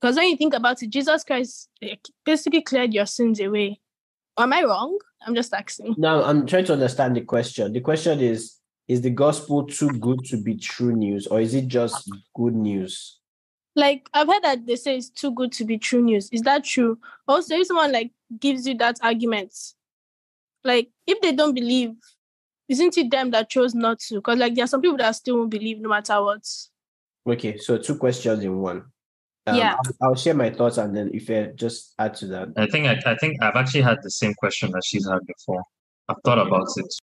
[0.00, 1.68] Because when you think about it, Jesus Christ
[2.24, 3.80] basically cleared your sins away.
[4.36, 4.98] Am I wrong?
[5.26, 5.94] I'm just asking.
[5.96, 7.72] Now I'm trying to understand the question.
[7.72, 11.68] The question is Is the gospel too good to be true news, or is it
[11.68, 13.18] just good news?
[13.76, 16.28] Like I've heard that they say it's too good to be true news.
[16.30, 16.98] Is that true?
[17.26, 19.52] Also, if someone like gives you that argument,
[20.62, 21.94] like if they don't believe,
[22.68, 24.16] isn't it them that chose not to?
[24.16, 26.48] Because like there are some people that still won't believe no matter what.
[27.26, 28.84] Okay, so two questions in one.
[29.46, 29.76] Um, Yeah.
[29.76, 32.48] I'll, I'll share my thoughts and then if I just add to that.
[32.56, 35.62] I think I, I think I've actually had the same question that she's had before.
[36.08, 36.94] I've thought about it.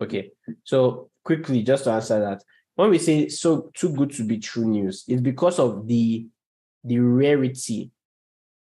[0.00, 0.30] Okay,
[0.64, 2.42] so quickly, just to answer that,
[2.76, 6.26] when we say so too good to be true news, it's because of the
[6.84, 7.90] the rarity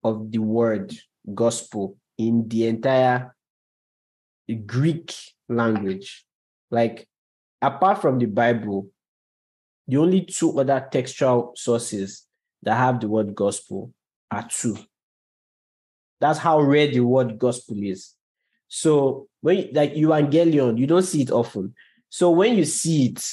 [0.04, 0.94] of the word
[1.34, 3.34] gospel in the entire
[4.66, 5.14] Greek
[5.48, 6.26] language.
[6.70, 7.08] Like,
[7.62, 8.90] apart from the Bible,
[9.88, 12.26] the only two other textual sources
[12.64, 13.94] that have the word gospel
[14.30, 14.78] are two.
[16.20, 18.16] That's how rare the word gospel is.
[18.68, 21.74] So when you- like evangelion, you don't see it often.
[22.10, 23.24] So when you see it,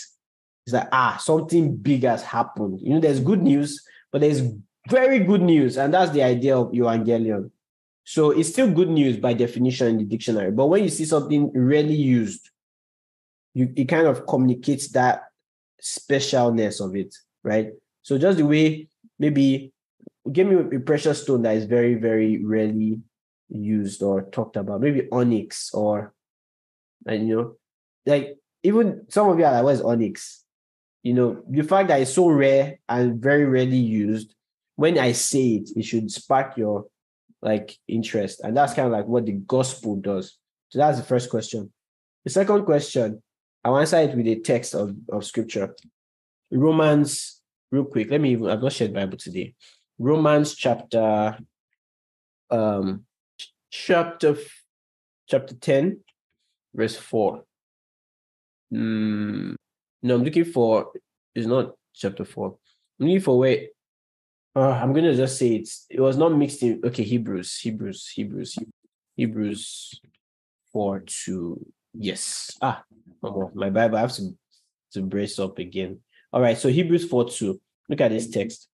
[0.66, 2.80] it's like ah, something big has happened.
[2.82, 4.42] You know, there's good news, but there's
[4.88, 7.50] very good news, and that's the idea of evangelion.
[8.04, 10.50] So it's still good news by definition in the dictionary.
[10.50, 12.50] But when you see something rarely used,
[13.54, 15.24] you it kind of communicates that
[15.80, 17.14] specialness of it,
[17.44, 17.70] right?
[18.02, 18.88] So just the way
[19.18, 19.72] maybe
[20.30, 23.00] give me a precious stone that is very, very rarely
[23.48, 26.12] used or talked about, maybe onyx or
[27.06, 27.56] and you know,
[28.04, 30.44] like even some of you are like, what is onyx?
[31.06, 34.34] You know, the fact that it's so rare and very rarely used,
[34.74, 36.86] when I say it, it should spark your
[37.40, 38.40] like interest.
[38.40, 40.36] And that's kind of like what the gospel does.
[40.70, 41.72] So that's the first question.
[42.24, 43.22] The second question,
[43.62, 45.76] I'll answer it with a text of, of scripture.
[46.50, 48.10] Romans, real quick.
[48.10, 49.54] Let me even I've not shared Bible today.
[50.00, 51.38] Romans chapter
[52.50, 53.04] um
[53.70, 54.36] chapter
[55.28, 56.00] chapter 10,
[56.74, 57.44] verse 4.
[58.74, 59.54] Mm,
[60.06, 60.92] no, I'm looking for
[61.34, 62.56] it's not chapter 4.
[63.00, 63.66] I'm looking for where
[64.54, 68.58] uh, I'm gonna just say it's it was not mixed in okay, Hebrews, Hebrews, Hebrews,
[69.16, 70.00] Hebrews
[70.72, 72.56] 4 to yes.
[72.62, 72.84] Ah,
[73.22, 74.36] oh, my Bible, I have to
[74.92, 76.00] to brace up again.
[76.32, 77.60] All right, so Hebrews 4 2.
[77.88, 78.68] Look at this text.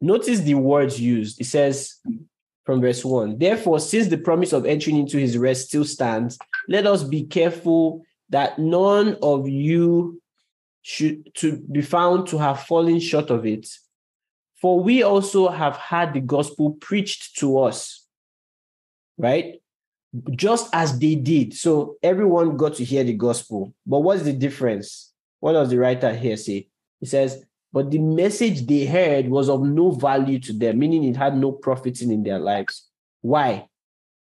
[0.00, 1.40] Notice the words used.
[1.40, 1.94] It says
[2.64, 6.38] from verse 1 Therefore, since the promise of entering into his rest still stands,
[6.68, 10.20] let us be careful that none of you
[10.88, 13.68] should to be found to have fallen short of it.
[14.62, 18.06] For we also have had the gospel preached to us,
[19.18, 19.60] right?
[20.30, 21.54] Just as they did.
[21.54, 23.74] So everyone got to hear the gospel.
[23.84, 25.12] But what's the difference?
[25.40, 26.68] What does the writer here say?
[27.00, 31.16] He says, But the message they heard was of no value to them, meaning it
[31.16, 32.86] had no profiting in their lives.
[33.22, 33.66] Why?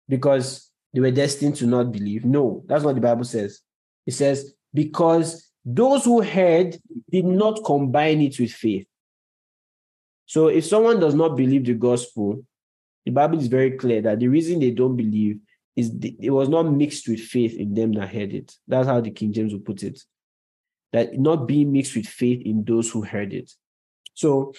[0.07, 2.23] Because they were destined to not believe.
[2.23, 3.59] No, that's what the Bible says.
[4.05, 6.77] It says, Because those who heard
[7.11, 8.87] did not combine it with faith.
[10.25, 12.41] So if someone does not believe the gospel,
[13.05, 15.39] the Bible is very clear that the reason they don't believe
[15.75, 18.55] is it was not mixed with faith in them that heard it.
[18.65, 20.01] That's how the King James will put it.
[20.93, 23.51] That not being mixed with faith in those who heard it.
[24.13, 24.53] So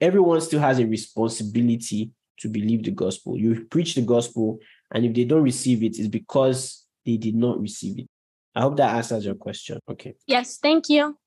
[0.00, 3.36] everyone still has a responsibility to believe the gospel.
[3.36, 4.58] You preach the gospel,
[4.90, 8.08] and if they don't receive it, it's because they did not receive it.
[8.56, 9.78] I hope that answers your question.
[9.86, 10.14] Okay.
[10.26, 11.18] Yes, thank you.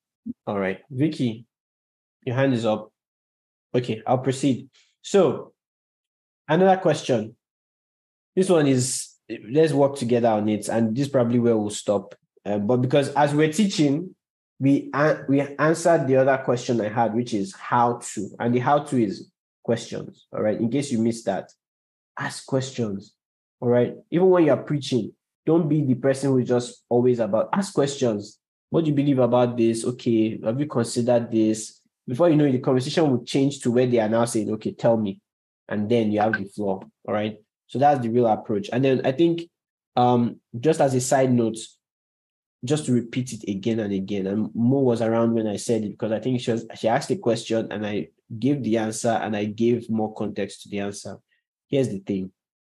[0.47, 0.80] All right.
[0.89, 1.45] Vicky,
[2.26, 2.91] your hand is up.
[3.73, 4.68] Okay, I'll proceed.
[5.03, 5.53] So,
[6.47, 7.35] another question.
[8.35, 9.10] This one is
[9.47, 12.15] let's work together on it, and this is probably where we'll stop.
[12.43, 14.15] Uh, but because as we're teaching,
[14.60, 18.60] we uh, we answered the other question I had, which is how to, and the
[18.60, 19.30] how to is
[19.64, 20.26] questions.
[20.34, 20.60] All right.
[20.60, 21.51] In case you missed that,
[22.18, 23.14] ask questions.
[23.61, 23.93] All right.
[24.10, 25.14] Even when you're preaching,
[25.49, 28.39] don't be the person who is just always about ask questions.
[28.69, 29.84] What do you believe about this?
[29.84, 31.80] Okay, have you considered this?
[32.09, 34.71] before you know it, the conversation will change to where they are now saying, okay,
[34.71, 35.21] tell me.
[35.67, 36.81] And then you have the floor.
[37.07, 37.38] All right.
[37.67, 38.67] So that's the real approach.
[38.73, 39.43] And then I think
[39.95, 41.57] um, just as a side note,
[42.65, 44.26] just to repeat it again and again.
[44.26, 47.11] And Mo was around when I said it because I think she was she asked
[47.11, 48.07] a question and I
[48.38, 51.17] gave the answer and I gave more context to the answer.
[51.67, 52.31] Here's the thing.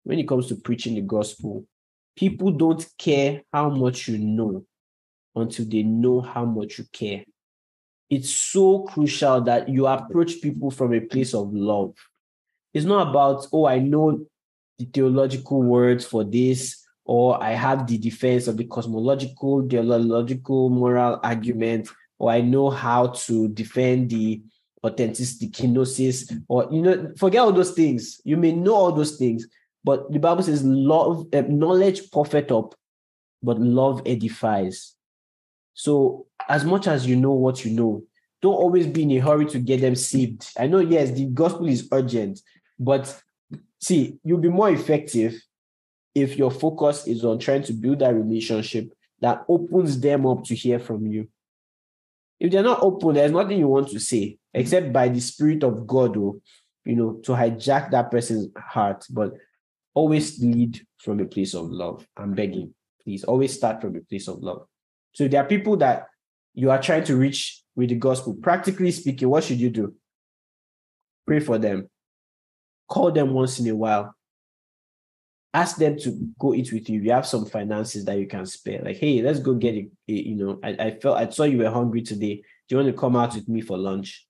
[0.02, 1.64] When it comes to preaching the gospel,
[2.16, 4.64] people don't care how much you know
[5.34, 7.24] until they know how much you care
[8.10, 11.94] it's so crucial that you approach people from a place of love.
[12.74, 14.26] It's not about, oh, I know
[14.78, 21.20] the theological words for this, or I have the defense of the cosmological, theological, moral
[21.22, 21.88] argument,
[22.18, 24.42] or I know how to defend the
[24.84, 28.20] authenticity, kenosis, or, you know, forget all those things.
[28.24, 29.46] You may know all those things,
[29.84, 32.74] but the Bible says, love, uh, knowledge profit up,
[33.42, 34.94] but love edifies.
[35.74, 38.02] So as much as you know what you know,
[38.42, 40.46] don't always be in a hurry to get them saved.
[40.58, 42.40] I know, yes, the gospel is urgent,
[42.78, 43.20] but
[43.80, 45.40] see, you'll be more effective
[46.14, 50.54] if your focus is on trying to build that relationship that opens them up to
[50.54, 51.28] hear from you.
[52.38, 55.86] If they're not open, there's nothing you want to say except by the Spirit of
[55.86, 56.40] God, or oh,
[56.84, 59.04] you know, to hijack that person's heart.
[59.10, 59.34] But
[59.94, 62.06] always lead from a place of love.
[62.16, 63.24] I'm begging, please.
[63.24, 64.66] Always start from a place of love.
[65.12, 66.06] So there are people that
[66.54, 68.34] you are trying to reach with the gospel.
[68.34, 69.94] Practically speaking, what should you do?
[71.26, 71.88] Pray for them.
[72.88, 74.14] Call them once in a while.
[75.52, 77.00] Ask them to go eat with you.
[77.00, 78.82] You have some finances that you can spare.
[78.84, 79.90] Like, hey, let's go get it.
[80.06, 82.42] You know, I, I felt I saw you were hungry today.
[82.68, 84.26] Do you want to come out with me for lunch?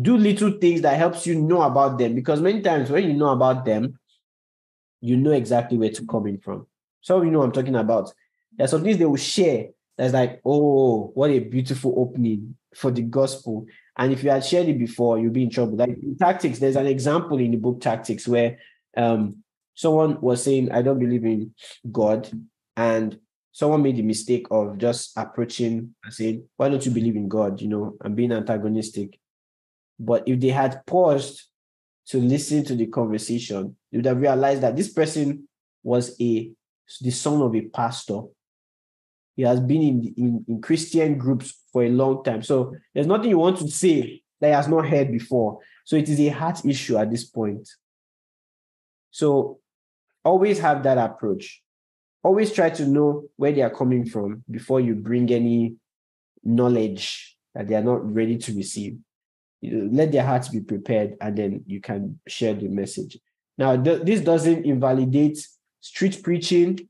[0.00, 3.30] Do little things that helps you know about them because many times when you know
[3.30, 3.98] about them,
[5.00, 6.66] you know exactly where to come in from.
[7.00, 8.12] So you know I'm talking about.
[8.56, 13.02] There's some things they will share that's like, oh, what a beautiful opening for the
[13.02, 13.66] gospel.
[13.96, 15.76] And if you had shared it before, you'll be in trouble.
[15.76, 18.58] Like in tactics, there's an example in the book Tactics where
[18.96, 19.42] um,
[19.74, 21.52] someone was saying, I don't believe in
[21.90, 22.28] God.
[22.76, 23.18] And
[23.50, 27.60] someone made the mistake of just approaching and saying, Why don't you believe in God?
[27.60, 29.18] You know, and being antagonistic.
[29.98, 31.42] But if they had paused
[32.10, 35.48] to listen to the conversation, you would have realized that this person
[35.82, 36.50] was a
[37.02, 38.22] the son of a pastor
[39.38, 42.42] he has been in, in, in Christian groups for a long time.
[42.42, 45.60] So there's nothing you want to say that he has not heard before.
[45.84, 47.68] So it is a heart issue at this point.
[49.12, 49.60] So
[50.24, 51.62] always have that approach.
[52.24, 55.76] Always try to know where they are coming from before you bring any
[56.42, 58.98] knowledge that they are not ready to receive.
[59.62, 63.18] Let their hearts be prepared and then you can share the message.
[63.56, 65.38] Now, th- this doesn't invalidate
[65.80, 66.88] street preaching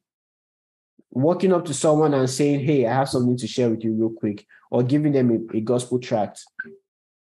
[1.10, 4.10] walking up to someone and saying, Hey, I have something to share with you real
[4.10, 6.44] quick, or giving them a, a gospel tract.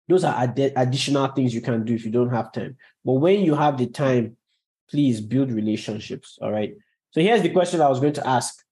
[0.08, 2.76] Those are ad- additional things you can do if you don't have time.
[3.04, 4.36] But when you have the time,
[4.90, 6.38] please build relationships.
[6.40, 6.74] All right.
[7.10, 8.62] So here's the question I was going to ask.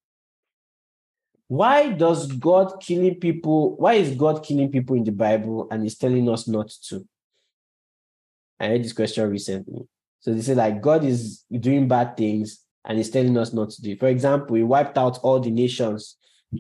[1.51, 3.77] Why does God killing people?
[3.77, 7.05] Why is God killing people in the Bible and He's telling us not to?
[8.61, 9.89] I heard this question recently.
[10.21, 13.83] So they say like God is doing bad things and he's telling us not to
[13.83, 13.97] do.
[13.97, 16.17] For example, he wiped out all the nations.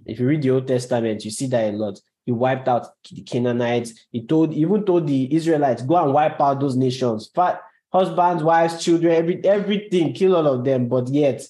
[0.07, 2.01] If you read the Old Testament, you see that a lot.
[2.25, 3.93] He he wiped out the Canaanites.
[4.11, 7.31] He told, even told the Israelites, go and wipe out those nations.
[7.35, 7.61] Fat
[7.93, 10.89] husbands, wives, children, every, everything, kill all of them.
[10.89, 11.43] But yet,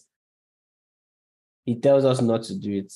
[1.64, 2.92] he tells us not to do it.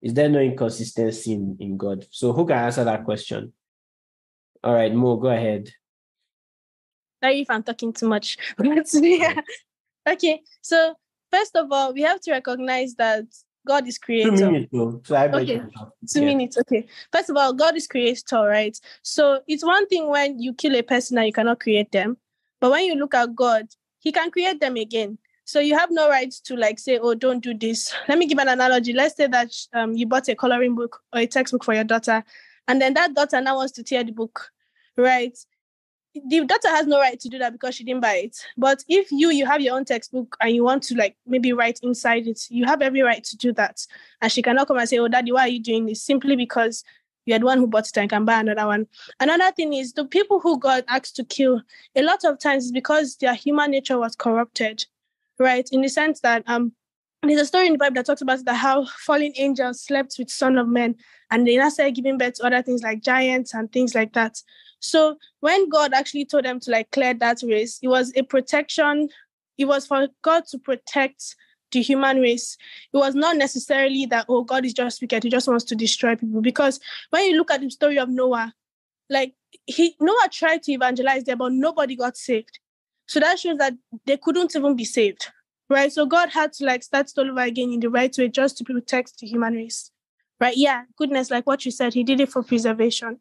[0.00, 2.06] Is there no inconsistency in, in God?
[2.10, 3.52] So who can answer that question?
[4.62, 5.70] All right, Mo, go ahead.
[7.22, 8.38] Sorry if I'm talking too much.
[8.92, 9.40] yeah.
[10.08, 10.94] Okay, so
[11.32, 13.24] first of all, we have to recognize that
[13.66, 14.36] God is creator.
[14.36, 15.00] Two minutes, though.
[15.04, 15.62] So I okay.
[16.10, 16.26] Two yeah.
[16.26, 16.56] minutes.
[16.58, 16.86] Okay.
[17.12, 18.78] First of all, God is creator, right?
[19.02, 22.16] So it's one thing when you kill a person and you cannot create them,
[22.60, 23.66] but when you look at God,
[24.00, 25.18] He can create them again.
[25.48, 28.36] So you have no right to like say, "Oh, don't do this." Let me give
[28.38, 28.92] an analogy.
[28.92, 32.22] Let's say that um, you bought a coloring book or a textbook for your daughter,
[32.68, 34.50] and then that daughter now wants to tear the book,
[34.98, 35.34] right?
[36.26, 38.36] the daughter has no right to do that because she didn't buy it.
[38.58, 41.80] But if you you have your own textbook and you want to like maybe write
[41.82, 43.86] inside it, you have every right to do that.
[44.20, 46.84] And she cannot come and say, "Oh, daddy, why are you doing this?" Simply because
[47.24, 48.86] you're the one who bought it and can buy another one.
[49.18, 51.62] Another thing is the people who God asked to kill.
[51.96, 54.84] A lot of times is because their human nature was corrupted,
[55.38, 55.68] right?
[55.72, 56.72] In the sense that um
[57.22, 60.30] there's a story in the Bible that talks about that how fallen angels slept with
[60.30, 60.94] son of men
[61.30, 64.40] and they now started giving birth to other things like giants and things like that.
[64.80, 69.08] So when God actually told them to like clear that race, it was a protection.
[69.56, 71.34] It was for God to protect
[71.72, 72.56] the human race.
[72.92, 76.16] It was not necessarily that, oh, God is just wicked, he just wants to destroy
[76.16, 76.40] people.
[76.40, 78.54] Because when you look at the story of Noah,
[79.10, 79.34] like
[79.66, 82.58] he Noah tried to evangelize there, but nobody got saved.
[83.08, 83.74] So that shows that
[84.06, 85.28] they couldn't even be saved.
[85.70, 85.92] Right.
[85.92, 88.64] So God had to like start all over again in the right way just to
[88.64, 89.90] protect the human race.
[90.40, 90.56] Right.
[90.56, 90.84] Yeah.
[90.96, 93.18] Goodness, like what you said, he did it for preservation.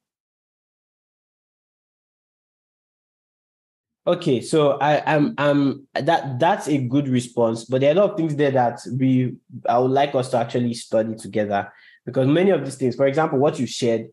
[4.05, 8.11] Okay, so I am um that that's a good response, but there are a lot
[8.11, 9.35] of things there that we
[9.67, 11.73] I would like us to actually study together
[12.05, 14.07] because many of these things, for example, what you shared,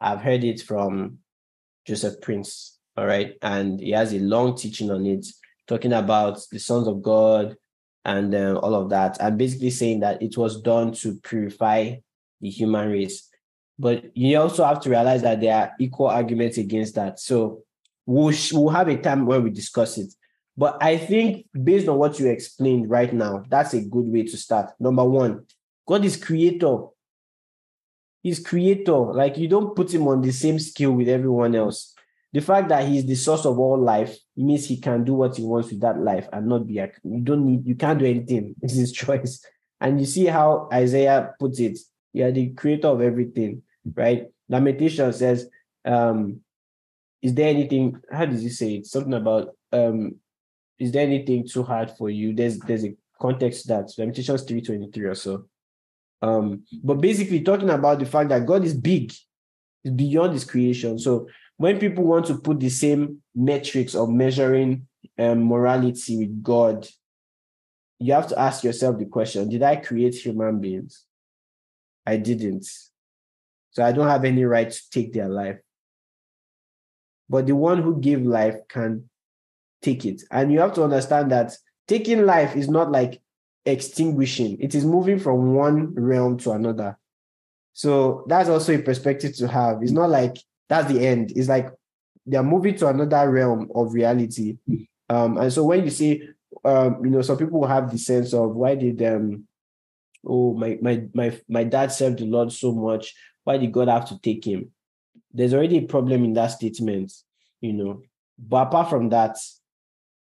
[0.00, 1.18] I've heard it from
[1.84, 5.26] Joseph Prince, all right, and he has a long teaching on it,
[5.66, 7.56] talking about the sons of God
[8.04, 11.94] and uh, all of that, and basically saying that it was done to purify
[12.42, 13.26] the human race.
[13.78, 17.18] But you also have to realize that there are equal arguments against that.
[17.20, 17.62] So
[18.04, 20.12] we'll, we'll have a time where we discuss it.
[20.54, 24.36] But I think based on what you explained right now, that's a good way to
[24.36, 24.72] start.
[24.78, 25.46] Number one,
[25.88, 26.80] God is creator.
[28.22, 28.92] He's creator.
[28.92, 31.94] Like you don't put him on the same scale with everyone else.
[32.32, 35.42] The fact that he's the source of all life means he can do what he
[35.42, 38.54] wants with that life and not be a, you don't need you can't do anything.
[38.62, 39.44] It's his choice.
[39.80, 41.78] And you see how Isaiah puts it.
[42.12, 43.62] You are the creator of everything,
[43.94, 44.26] right?
[44.48, 45.48] Lamentation says,
[45.84, 46.40] um,
[47.22, 50.14] is there anything how does he say it something about um
[50.78, 55.14] is there anything too hard for you there's there's a context that lamentations 323 or
[55.14, 55.44] so
[56.22, 59.12] um but basically talking about the fact that god is big
[59.84, 61.26] is beyond his creation so
[61.60, 64.86] when people want to put the same metrics of measuring
[65.18, 66.86] um, morality with god
[67.98, 71.04] you have to ask yourself the question did i create human beings
[72.06, 72.66] i didn't
[73.70, 75.58] so i don't have any right to take their life
[77.30, 79.08] but the one who gave life can
[79.82, 80.22] take it.
[80.30, 81.56] And you have to understand that
[81.86, 83.22] taking life is not like
[83.64, 86.98] extinguishing, it is moving from one realm to another.
[87.72, 89.82] So that's also a perspective to have.
[89.82, 90.38] It's not like
[90.70, 91.32] that's the end.
[91.36, 91.68] It's like
[92.24, 94.56] they're moving to another realm of reality.
[95.10, 96.22] Um, and so when you say,
[96.64, 99.44] um, you know, some people have the sense of why did um,
[100.24, 103.12] oh my my my my dad served the Lord so much,
[103.44, 104.70] why did God have to take him?
[105.32, 107.12] there's already a problem in that statement,
[107.60, 108.02] you know.
[108.38, 109.36] But apart from that,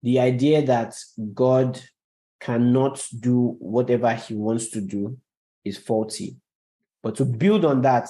[0.03, 0.95] the idea that
[1.35, 1.81] God
[2.41, 5.19] cannot do whatever he wants to do
[5.65, 6.37] is faulty.
[7.03, 8.09] But to build on that,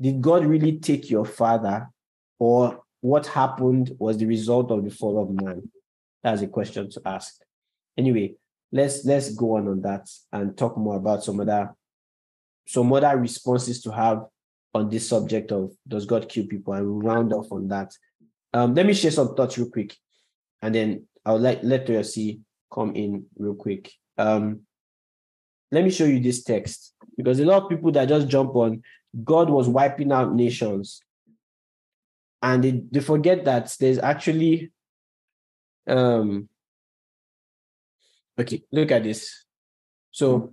[0.00, 1.88] did God really take your father,
[2.38, 5.70] or what happened was the result of the fall of man?
[6.22, 7.34] That's a question to ask.
[7.96, 8.34] Anyway,
[8.72, 11.74] let's let's go on on that and talk more about some other
[12.66, 14.24] some other responses to have
[14.74, 17.92] on this subject of does God kill people, and we'll round off on that.
[18.52, 19.96] Um, let me share some thoughts real quick,
[20.62, 22.40] and then I'll let let Toyosi
[22.72, 23.90] come in real quick.
[24.16, 24.60] Um,
[25.70, 28.82] let me show you this text because a lot of people that just jump on
[29.24, 31.02] God was wiping out nations,
[32.42, 34.70] and they, they forget that there's actually
[35.86, 36.48] um
[38.38, 39.46] okay look at this
[40.10, 40.52] so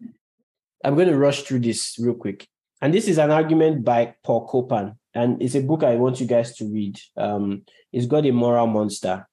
[0.85, 2.47] i'm going to rush through this real quick
[2.81, 6.27] and this is an argument by Paul Copan, and it's a book I want you
[6.27, 6.99] guys to read.
[7.17, 9.27] Um, Is God a Moral Monster.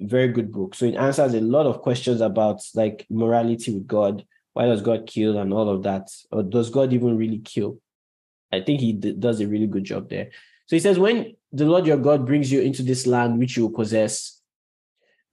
[0.00, 0.74] Very good book.
[0.74, 4.24] So it answers a lot of questions about like morality with God.
[4.52, 6.08] Why does God kill and all of that?
[6.32, 7.78] Or does God even really kill?
[8.56, 10.30] I think he d- does a really good job there.
[10.66, 13.68] So he says, When the Lord your God brings you into this land which you
[13.70, 14.40] possess,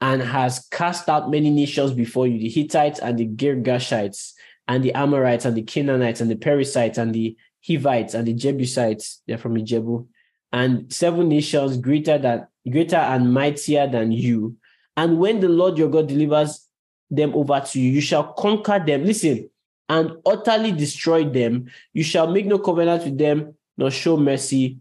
[0.02, 4.34] and has cast out many nations before you the Hittites and the Girgashites,
[4.68, 9.22] and the Amorites, and the Canaanites, and the Perizzites, and the Hivites, and the Jebusites,
[9.28, 10.06] they're from Ijebu,
[10.52, 14.58] and seven nations greater than greater and mightier than you.
[14.96, 16.68] And when the Lord your God delivers
[17.10, 19.06] them over to you, you shall conquer them.
[19.06, 19.50] Listen,
[19.90, 21.70] and utterly destroy them.
[21.94, 24.80] You shall make no covenant with them, nor show mercy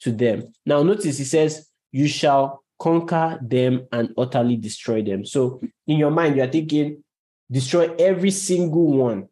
[0.00, 0.52] to them.
[0.66, 5.24] Now, notice he says, You shall conquer them and utterly destroy them.
[5.24, 7.02] So, in your mind, you are thinking,
[7.50, 9.28] destroy every single one.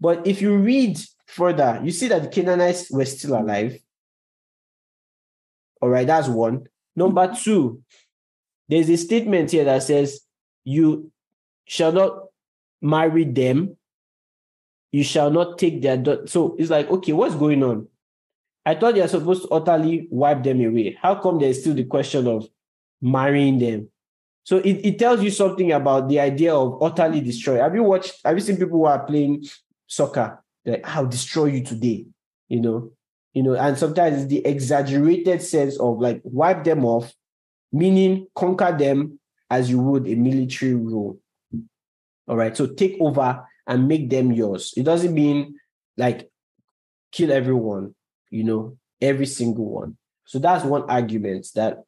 [0.00, 3.78] But if you read further, you see that the Canaanites were still alive.
[5.80, 6.66] All right, that's one.
[6.94, 7.82] Number two,
[8.68, 10.20] there's a statement here that says,
[10.64, 11.12] You
[11.66, 12.18] shall not
[12.80, 13.76] marry them,
[14.96, 16.26] you shall not take their daughter.
[16.26, 17.86] So it's like, okay, what's going on?
[18.64, 20.96] I thought you're supposed to utterly wipe them away.
[21.02, 22.48] How come there's still the question of
[23.02, 23.90] marrying them?
[24.44, 27.58] So it, it tells you something about the idea of utterly destroy.
[27.58, 29.44] Have you watched, have you seen people who are playing
[29.86, 30.42] soccer?
[30.64, 32.06] Like, I'll destroy you today,
[32.48, 32.90] you know,
[33.34, 37.12] you know, and sometimes it's the exaggerated sense of like wipe them off,
[37.70, 39.20] meaning conquer them
[39.50, 41.20] as you would a military rule.
[42.28, 42.56] All right.
[42.56, 44.72] So take over and make them yours.
[44.76, 45.56] It doesn't mean
[45.96, 46.30] like
[47.12, 47.94] kill everyone,
[48.30, 49.96] you know, every single one.
[50.24, 51.84] So that's one argument that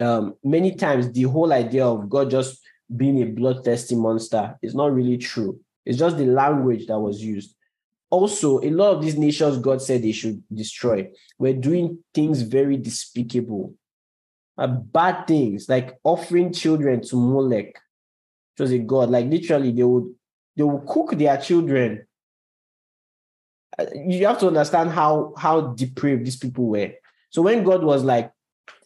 [0.00, 2.60] um, many times the whole idea of God just
[2.94, 5.60] being a bloodthirsty monster is not really true.
[5.84, 7.54] It's just the language that was used.
[8.10, 11.08] Also, a lot of these nations God said they should destroy
[11.38, 13.74] were doing things very despicable,
[14.58, 19.10] uh, bad things like offering children to Molech, which was a god.
[19.10, 20.12] Like literally, they would
[20.56, 22.06] they will cook their children.
[23.78, 26.92] Uh, you have to understand how how depraved these people were.
[27.30, 28.32] So when God was like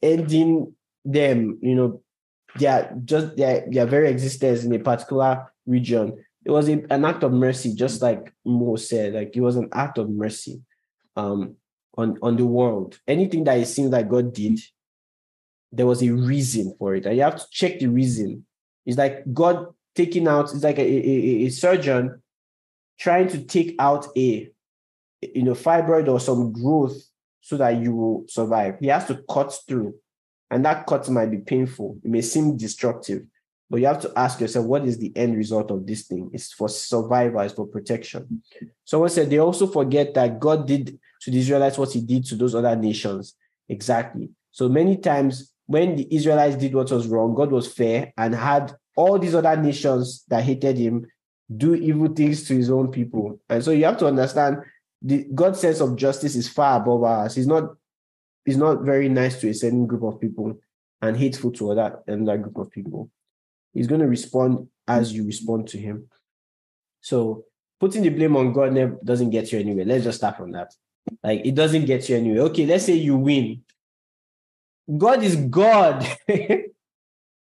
[0.02, 0.74] ending
[1.04, 2.02] them, you know,
[2.56, 7.22] their just their their very existence in a particular region, it was a, an act
[7.22, 9.14] of mercy, just like Mo said.
[9.14, 10.62] Like it was an act of mercy
[11.16, 11.56] um
[11.96, 12.98] on on the world.
[13.08, 14.60] Anything that it seems like God did,
[15.72, 18.46] there was a reason for it, and you have to check the reason.
[18.86, 22.22] It's like God taking out, it's like a, a, a surgeon
[22.98, 24.50] trying to take out a
[25.20, 26.96] you know fibroid or some growth
[27.40, 28.76] so that you will survive.
[28.80, 29.94] He has to cut through,
[30.50, 31.98] and that cut might be painful.
[32.04, 33.22] It may seem destructive,
[33.70, 36.30] but you have to ask yourself, what is the end result of this thing?
[36.32, 38.42] It's for survival, it's for protection.
[38.84, 42.36] Someone said they also forget that God did to the Israelites what he did to
[42.36, 43.34] those other nations.
[43.68, 44.30] Exactly.
[44.52, 48.76] So many times when the Israelites did what was wrong, God was fair and had
[48.96, 51.06] all these other nations that hated him
[51.54, 53.38] do evil things to his own people.
[53.48, 54.58] And so you have to understand
[55.02, 57.34] the God's sense of justice is far above ours.
[57.34, 57.74] He's not
[58.44, 60.58] he's not very nice to a certain group of people
[61.02, 63.10] and hateful to other another group of people.
[63.72, 66.08] He's going to respond as you respond to him.
[67.00, 67.44] So
[67.80, 69.84] putting the blame on God never doesn't get you anywhere.
[69.84, 70.72] Let's just start from that.
[71.22, 72.42] Like it doesn't get you anywhere.
[72.44, 73.62] Okay, let's say you win.
[74.96, 76.06] God is God.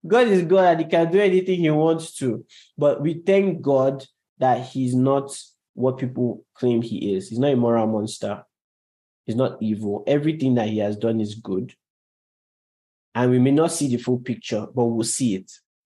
[0.07, 2.45] God is God and He can do anything He wants to.
[2.79, 4.05] But we thank God
[4.39, 5.37] that He's not
[5.75, 7.29] what people claim He is.
[7.29, 8.45] He's not a moral monster.
[9.27, 10.03] He's not evil.
[10.07, 11.75] Everything that He has done is good.
[13.15, 15.51] And we may not see the full picture, but we'll see it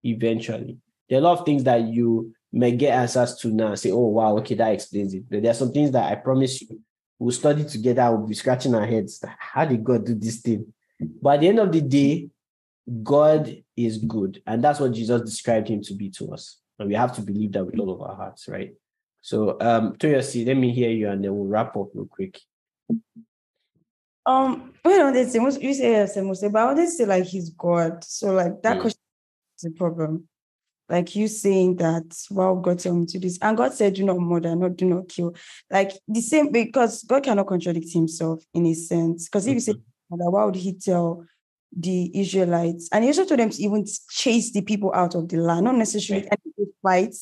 [0.03, 0.79] eventually.
[1.09, 3.75] There are a lot of things that you may get answers to now.
[3.75, 5.25] Say, oh, wow, okay, that explains it.
[5.29, 6.81] But there are some things that I promise you,
[7.19, 9.23] we'll study together, we'll be scratching our heads.
[9.39, 10.73] How did God do this thing?
[11.21, 12.31] But at the end of the day,
[13.03, 14.43] God is good.
[14.47, 16.59] And that's what Jesus described him to be to us.
[16.79, 18.75] And we have to believe that with all of our hearts, right?
[19.21, 22.41] So um Toyosi, let me hear you and then we'll wrap up real quick.
[24.25, 28.05] Um, well, they say you say yes, but I want say like he's God.
[28.05, 28.81] So like that Mm.
[28.81, 29.01] question
[29.59, 30.29] is a problem.
[30.89, 33.39] Like you saying that, wow, God told me to this.
[33.41, 35.35] And God said, do not murder, not do not kill.
[35.71, 39.29] Like the same because God cannot contradict himself in a sense.
[39.29, 39.75] Because if you say
[40.11, 41.25] murder, why would he tell
[41.79, 42.89] the Israelites?
[42.93, 45.77] And he also told them to even chase the people out of the land, not
[45.77, 46.33] necessarily Right.
[46.33, 47.15] and if they fight,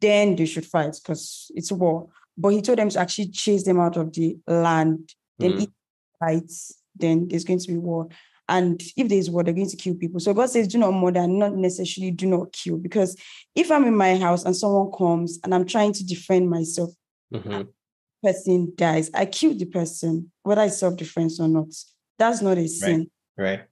[0.00, 2.08] then they should fight because it's war.
[2.36, 5.14] But he told them to actually chase them out of the land.
[5.38, 5.62] Then Mm.
[5.64, 5.68] if
[6.18, 8.08] fights, then there's going to be war.
[8.48, 10.20] And if there's war, they're going to kill people.
[10.20, 12.76] So God says, do not murder, not necessarily do not kill.
[12.76, 13.16] Because
[13.54, 16.90] if I'm in my house and someone comes and I'm trying to defend myself,
[17.32, 17.68] Mhm.
[18.22, 21.68] person dies, I kill the person, whether it's self-defense or not.
[22.18, 23.10] That's not a sin.
[23.36, 23.62] Right.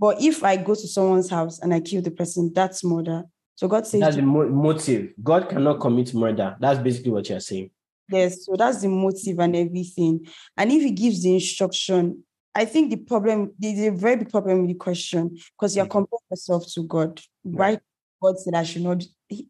[0.00, 3.24] But if I go to someone's house and I kill the person, that's murder.
[3.54, 5.12] So God says, That's the mo- motive.
[5.22, 6.56] God cannot commit murder.
[6.58, 7.70] That's basically what you're saying.
[8.10, 10.26] Yes, so that's the motive and everything.
[10.56, 12.24] And if he gives the instruction,
[12.54, 15.90] I think the problem, there's a very big problem with the question because you're Mhm.
[15.90, 17.20] comparing yourself to God.
[17.44, 17.58] Right.
[17.74, 17.80] Right?
[18.22, 19.04] God said I should not.
[19.28, 19.48] He,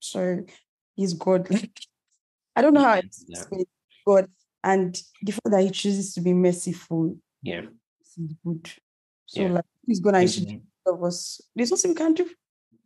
[0.00, 0.46] sorry,
[0.96, 1.48] he's God.
[2.56, 3.44] I don't know how it's Yeah.
[4.06, 4.28] God
[4.64, 7.66] and the fact that he chooses to be merciful Yeah.
[8.02, 8.68] is good.
[9.34, 9.52] So Yeah.
[9.52, 11.40] like he's gonna introduce of us.
[11.56, 12.26] There's nothing we can do.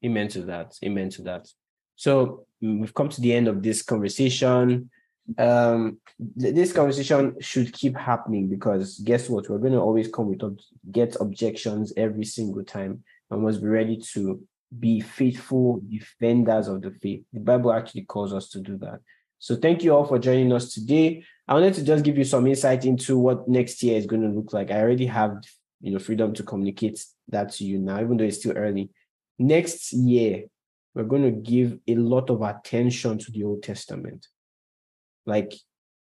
[0.04, 0.78] Amen to that.
[0.84, 1.48] Amen to that.
[1.96, 4.90] So we've come to the end of this conversation.
[5.36, 5.98] Um,
[6.40, 9.48] th- this conversation should keep happening because guess what?
[9.50, 10.60] We're going to always come with ob-
[10.90, 14.40] get objections every single time, and must be ready to
[14.78, 17.24] be faithful defenders of the faith.
[17.32, 19.00] The Bible actually calls us to do that.
[19.38, 21.22] So thank you all for joining us today.
[21.46, 24.28] I wanted to just give you some insight into what next year is going to
[24.28, 24.70] look like.
[24.70, 25.42] I already have
[25.80, 28.90] you know freedom to communicate that to you now, even though it's still early.
[29.38, 30.44] Next year
[30.94, 34.26] we're going to give a lot of attention to the old testament.
[35.26, 35.52] Like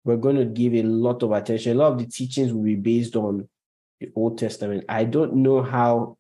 [0.05, 1.73] we're going to give a lot of attention.
[1.73, 3.49] A lot of the teachings will be based on
[4.01, 4.85] the old testament.
[4.89, 6.17] I don't know how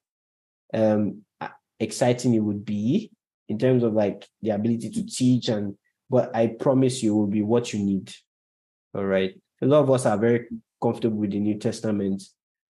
[0.74, 1.22] um
[1.80, 3.10] exciting it would be
[3.48, 5.76] in terms of like the ability to teach and
[6.10, 8.12] but i promise you will be what you need.
[8.94, 9.38] All right?
[9.62, 10.46] A lot of us are very
[10.82, 12.22] comfortable with the new testament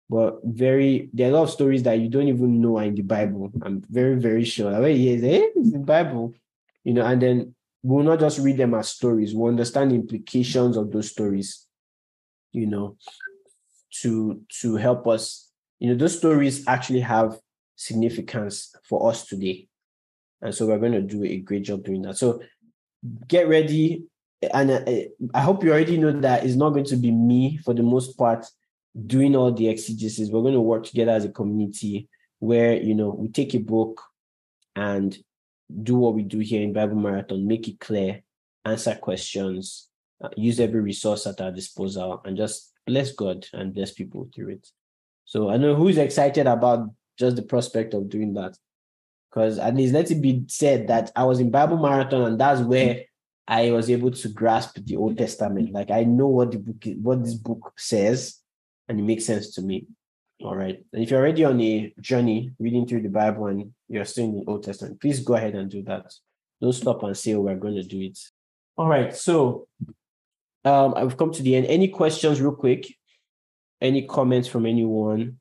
[0.10, 2.96] but very there are a lot of stories that you don't even know are in
[2.96, 3.52] the Bible.
[3.62, 4.72] I'm very, very sure.
[4.72, 6.34] Like, wait, yes, eh, it's the Bible,
[6.84, 10.78] you know, and then we'll not just read them as stories, we'll understand the implications
[10.78, 11.66] of those stories,
[12.52, 12.98] you know,
[14.02, 15.50] to to help us.
[15.80, 17.38] You know, those stories actually have
[17.76, 19.68] significance for us today.
[20.42, 22.18] And so we're going to do a great job doing that.
[22.18, 22.42] So
[23.28, 24.06] get ready.
[24.54, 24.82] And uh,
[25.34, 28.18] I hope you already know that it's not going to be me for the most
[28.18, 28.46] part
[29.08, 30.30] doing all the exegesis.
[30.30, 32.08] We're going to work together as a community
[32.40, 34.02] where, you know, we take a book
[34.76, 35.18] and
[35.82, 38.22] do what we do here in Bible Marathon, make it clear,
[38.66, 39.90] answer questions,
[40.24, 44.50] uh, use every resource at our disposal, and just bless God and bless people through
[44.50, 44.68] it.
[45.26, 48.58] So I know who's excited about just the prospect of doing that.
[49.30, 52.62] Because at least let it be said that I was in Bible Marathon and that's
[52.62, 53.02] where
[53.48, 55.72] I was able to grasp the Old Testament.
[55.72, 58.43] Like I know what the book, what this book says,
[58.94, 59.88] and it makes sense to me.
[60.44, 60.84] All right.
[60.94, 64.40] And if you're already on a journey reading through the Bible and you're still in
[64.40, 66.14] the Old Testament, please go ahead and do that.
[66.62, 68.20] Don't stop and say, oh, we're going to do it.
[68.78, 69.16] All right.
[69.16, 69.68] So
[70.64, 71.66] um, I've come to the end.
[71.66, 72.94] Any questions, real quick?
[73.82, 75.40] Any comments from anyone?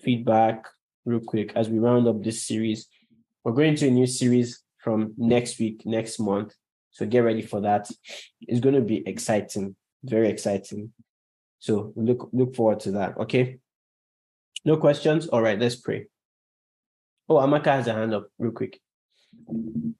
[0.00, 0.66] Feedback,
[1.04, 2.86] real quick, as we round up this series.
[3.44, 6.54] We're going to a new series from next week, next month.
[6.92, 7.90] So get ready for that.
[8.40, 10.92] It's going to be exciting, very exciting.
[11.60, 13.16] So look look forward to that.
[13.18, 13.58] Okay.
[14.64, 15.28] No questions?
[15.28, 16.06] All right, let's pray.
[17.28, 18.80] Oh, Amaka has a hand up real quick.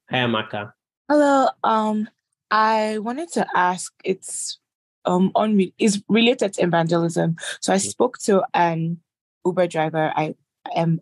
[0.09, 0.73] Hi, Amaka.
[1.07, 1.47] Hello.
[1.63, 2.09] Um,
[2.49, 3.93] I wanted to ask.
[4.03, 4.59] It's
[5.05, 7.37] um on is related to evangelism.
[7.61, 8.99] So I spoke to an
[9.45, 10.11] Uber driver.
[10.15, 10.35] I
[10.75, 10.99] am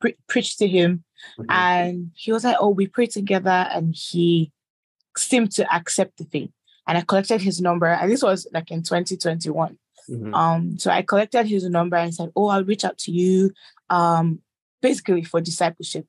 [0.00, 1.04] pre- preached to him,
[1.38, 1.46] Mhm.
[1.50, 4.52] and he was like, "Oh, we prayed together," and he
[5.16, 6.52] seemed to accept the thing.
[6.86, 9.78] And I collected his number, and this was like in 2021.
[10.10, 10.34] Mhm.
[10.34, 13.52] Um, so I collected his number and said, "Oh, I'll reach out to you."
[13.88, 14.40] Um,
[14.80, 16.06] basically for discipleship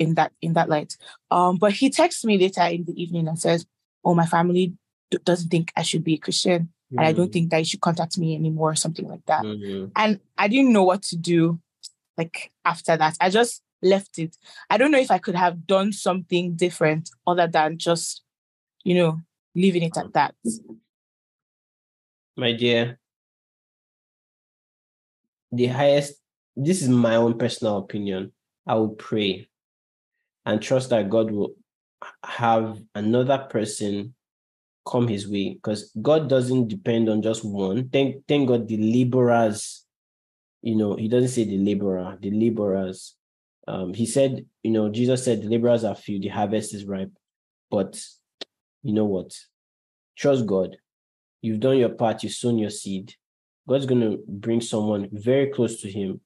[0.00, 0.96] in that in that light.
[1.30, 3.66] Um, but he texts me later in the evening and says,
[4.04, 4.74] "Oh, my family
[5.12, 7.80] d- doesn't think I should be a Christian, and I don't think that you should
[7.80, 9.92] contact me anymore, or something like that." Mhm.
[9.94, 11.60] And I didn't know what to do.
[12.18, 14.36] Like after that, I just left it.
[14.68, 18.22] I don't know if I could have done something different other than just,
[18.84, 19.20] you know,
[19.54, 20.34] leaving it at that.
[22.36, 22.98] My dear,
[25.52, 26.14] the highest,
[26.56, 28.32] this is my own personal opinion.
[28.66, 29.48] I will pray
[30.46, 31.54] and trust that God will
[32.24, 34.14] have another person
[34.86, 37.88] come his way because God doesn't depend on just one.
[37.90, 39.84] Thank, thank God the laborers,
[40.62, 43.16] you know, he doesn't say the laborer, the laborers.
[43.68, 47.12] Um, he said, you know, Jesus said the laborers are few, the harvest is ripe.
[47.70, 48.02] But
[48.82, 49.36] you know what?
[50.16, 50.76] Trust God.
[51.42, 53.14] You've done your part, you've sown your seed.
[53.68, 56.20] God's going to bring someone very close to him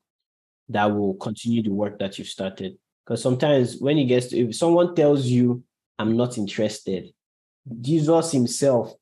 [0.68, 2.76] that will continue the work that you've started.
[3.04, 5.62] Because sometimes when he gets to, if someone tells you,
[5.98, 7.10] I'm not interested,
[7.80, 8.94] Jesus himself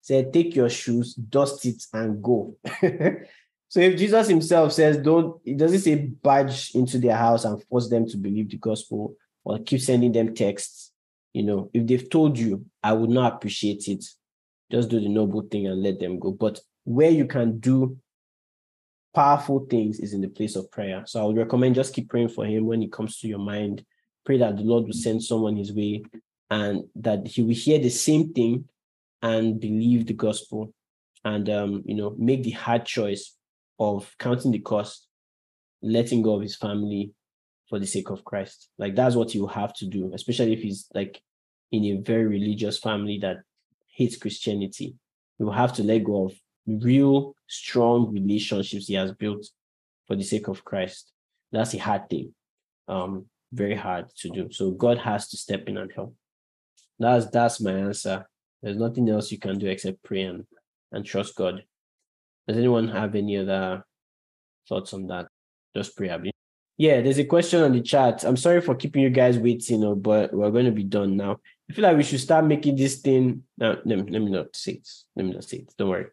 [0.00, 2.56] said, Take your shoes, dust it, and go.
[3.68, 7.88] so if Jesus himself says, Don't, it doesn't say barge into their house and force
[7.88, 9.14] them to believe the gospel
[9.44, 10.89] or keep sending them texts.
[11.32, 14.04] You know, if they've told you, I would not appreciate it.
[14.70, 16.32] Just do the noble thing and let them go.
[16.32, 17.96] But where you can do
[19.14, 21.04] powerful things is in the place of prayer.
[21.06, 23.84] So I would recommend just keep praying for him when it comes to your mind.
[24.24, 26.02] Pray that the Lord will send someone his way
[26.50, 28.68] and that he will hear the same thing
[29.22, 30.72] and believe the gospel
[31.24, 33.36] and um, you know make the hard choice
[33.78, 35.06] of counting the cost
[35.82, 37.12] letting go of his family
[37.70, 40.88] for the sake of christ like that's what you have to do especially if he's
[40.94, 41.22] like
[41.72, 43.38] in a very religious family that
[43.88, 44.94] hates christianity
[45.38, 46.34] you have to let go of
[46.66, 49.46] real strong relationships he has built
[50.06, 51.12] for the sake of christ
[51.52, 52.34] that's a hard thing
[52.88, 56.14] um very hard to do so god has to step in and help
[56.98, 58.26] that's that's my answer
[58.62, 60.44] there's nothing else you can do except pray and,
[60.92, 61.64] and trust God.
[62.46, 63.84] Does anyone have any other
[64.68, 65.28] thoughts on that?
[65.74, 66.29] Just pray.
[66.80, 68.24] Yeah, there's a question on the chat.
[68.24, 71.38] I'm sorry for keeping you guys waiting, but we're going to be done now.
[71.68, 73.42] I feel like we should start making this thing.
[73.58, 74.88] No, let, me, let me not say it.
[75.14, 75.74] Let me not say it.
[75.76, 76.06] Don't worry.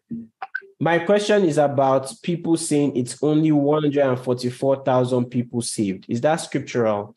[0.78, 6.04] My question is about people saying it's only 144,000 people saved.
[6.06, 7.14] Is that scriptural?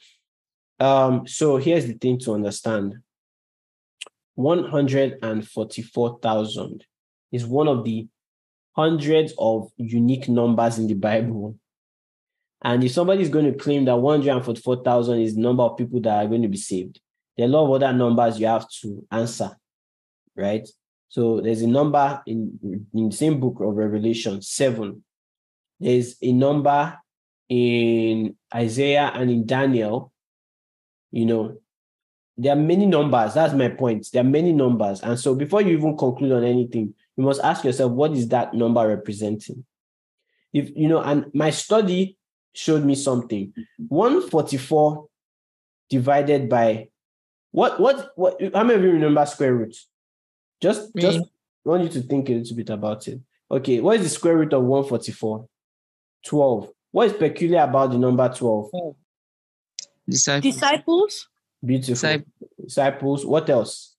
[0.79, 2.99] Um, so here's the thing to understand
[4.35, 6.85] 144,000
[7.33, 8.07] is one of the
[8.77, 11.57] hundreds of unique numbers in the Bible.
[12.63, 16.23] And if somebody is going to claim that 144,000 is the number of people that
[16.23, 16.99] are going to be saved,
[17.37, 19.57] there are a lot of other numbers you have to answer,
[20.35, 20.67] right?
[21.09, 25.03] So there's a number in, in the same book of Revelation, seven.
[25.79, 26.97] There's a number
[27.49, 30.11] in Isaiah and in Daniel,
[31.11, 31.57] you know,
[32.37, 33.33] there are many numbers.
[33.33, 34.07] That's my point.
[34.13, 35.01] There are many numbers.
[35.01, 38.53] And so before you even conclude on anything, you must ask yourself, what is that
[38.53, 39.65] number representing?
[40.53, 42.17] If you know, and my study
[42.53, 43.53] showed me something.
[43.87, 45.07] 144
[45.89, 46.87] divided by
[47.51, 49.75] what what what how many of you remember square root?
[50.61, 51.01] Just me.
[51.01, 51.19] just
[51.65, 53.19] want you to think a little bit about it.
[53.49, 55.47] Okay, what is the square root of 144?
[56.25, 56.69] 12.
[56.91, 58.69] What is peculiar about the number 12?
[60.07, 60.53] Disciples.
[60.53, 61.29] Disciples.
[61.63, 62.23] Beautiful.
[62.63, 63.25] Disciples.
[63.25, 63.95] What else?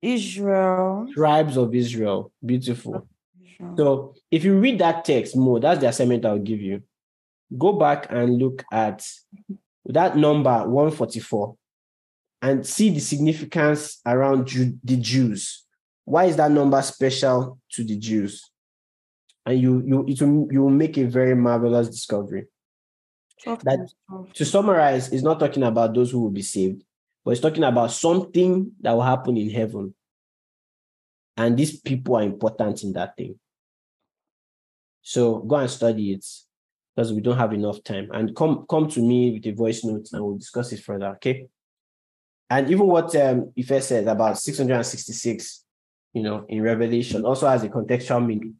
[0.00, 1.08] Israel.
[1.14, 2.32] Tribes of Israel.
[2.44, 3.06] Beautiful.
[3.42, 3.76] Israel.
[3.76, 6.82] So if you read that text more, that's the assignment I'll give you.
[7.56, 9.06] Go back and look at
[9.86, 11.56] that number 144
[12.42, 15.64] and see the significance around Jew, the Jews.
[16.04, 18.42] Why is that number special to the Jews?
[19.44, 22.46] And you you it will, you will make a very marvelous discovery.
[23.44, 23.90] That
[24.34, 26.82] to summarize, is not talking about those who will be saved
[27.26, 29.92] but it's talking about something that will happen in heaven.
[31.36, 33.36] And these people are important in that thing.
[35.02, 36.24] So go and study it
[36.96, 38.08] because we don't have enough time.
[38.12, 41.08] And come come to me with a voice note and we'll discuss it further.
[41.16, 41.46] Okay.
[42.48, 45.64] And even what um Ife said about 666,
[46.14, 48.54] you know, in Revelation also has a contextual meaning.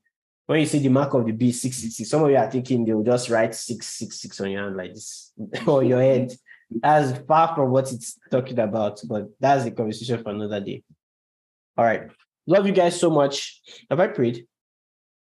[0.46, 3.02] When you see the mark of the beast 666, some of you are thinking they'll
[3.02, 5.32] just write 666 on your hand like this
[5.66, 6.32] or your head
[6.70, 10.82] that's far from what it's talking about, but that's the conversation for another day.
[11.76, 12.10] All right.
[12.46, 13.60] Love you guys so much.
[13.90, 14.46] Have I prayed?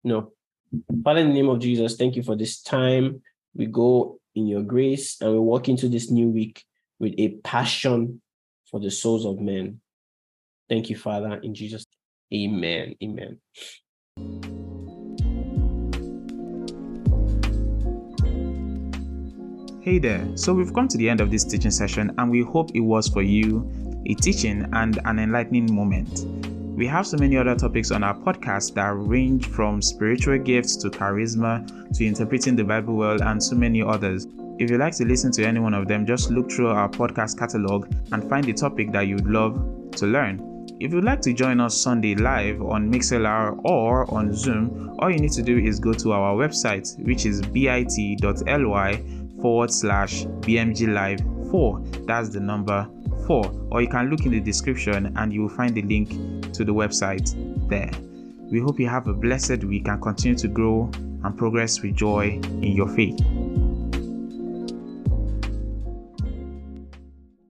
[0.04, 0.32] No.
[1.04, 3.22] Father, in the name of Jesus, thank you for this time.
[3.56, 6.64] We go in your grace and we walk into this new week
[7.00, 8.22] with a passion
[8.72, 9.82] for the souls of men.
[10.70, 11.86] Thank you, Father, in Jesus.
[12.34, 12.96] Amen.
[13.04, 13.40] Amen.
[19.84, 22.72] Hey there, so we've come to the end of this teaching session and we hope
[22.74, 23.70] it was for you
[24.08, 26.26] a teaching and an enlightening moment.
[26.76, 30.90] We have so many other topics on our podcast that range from spiritual gifts to
[30.90, 31.64] charisma
[31.96, 34.26] to interpreting the Bible well and so many others.
[34.58, 37.38] If you'd like to listen to any one of them, just look through our podcast
[37.38, 39.54] catalog and find the topic that you'd love
[39.98, 40.66] to learn.
[40.80, 45.20] If you'd like to join us Sunday live on MixLR or on Zoom, all you
[45.20, 49.04] need to do is go to our website, which is bit.ly
[49.40, 51.20] forward slash BMG Live
[51.52, 51.82] 4.
[52.08, 52.90] That's the number
[53.26, 53.68] 4.
[53.72, 56.10] Or you can look in the description and you will find the link
[56.54, 57.34] to the website
[57.70, 57.92] there.
[58.52, 60.90] We hope you have a blessed week and continue to grow
[61.24, 63.20] and progress with joy in your faith.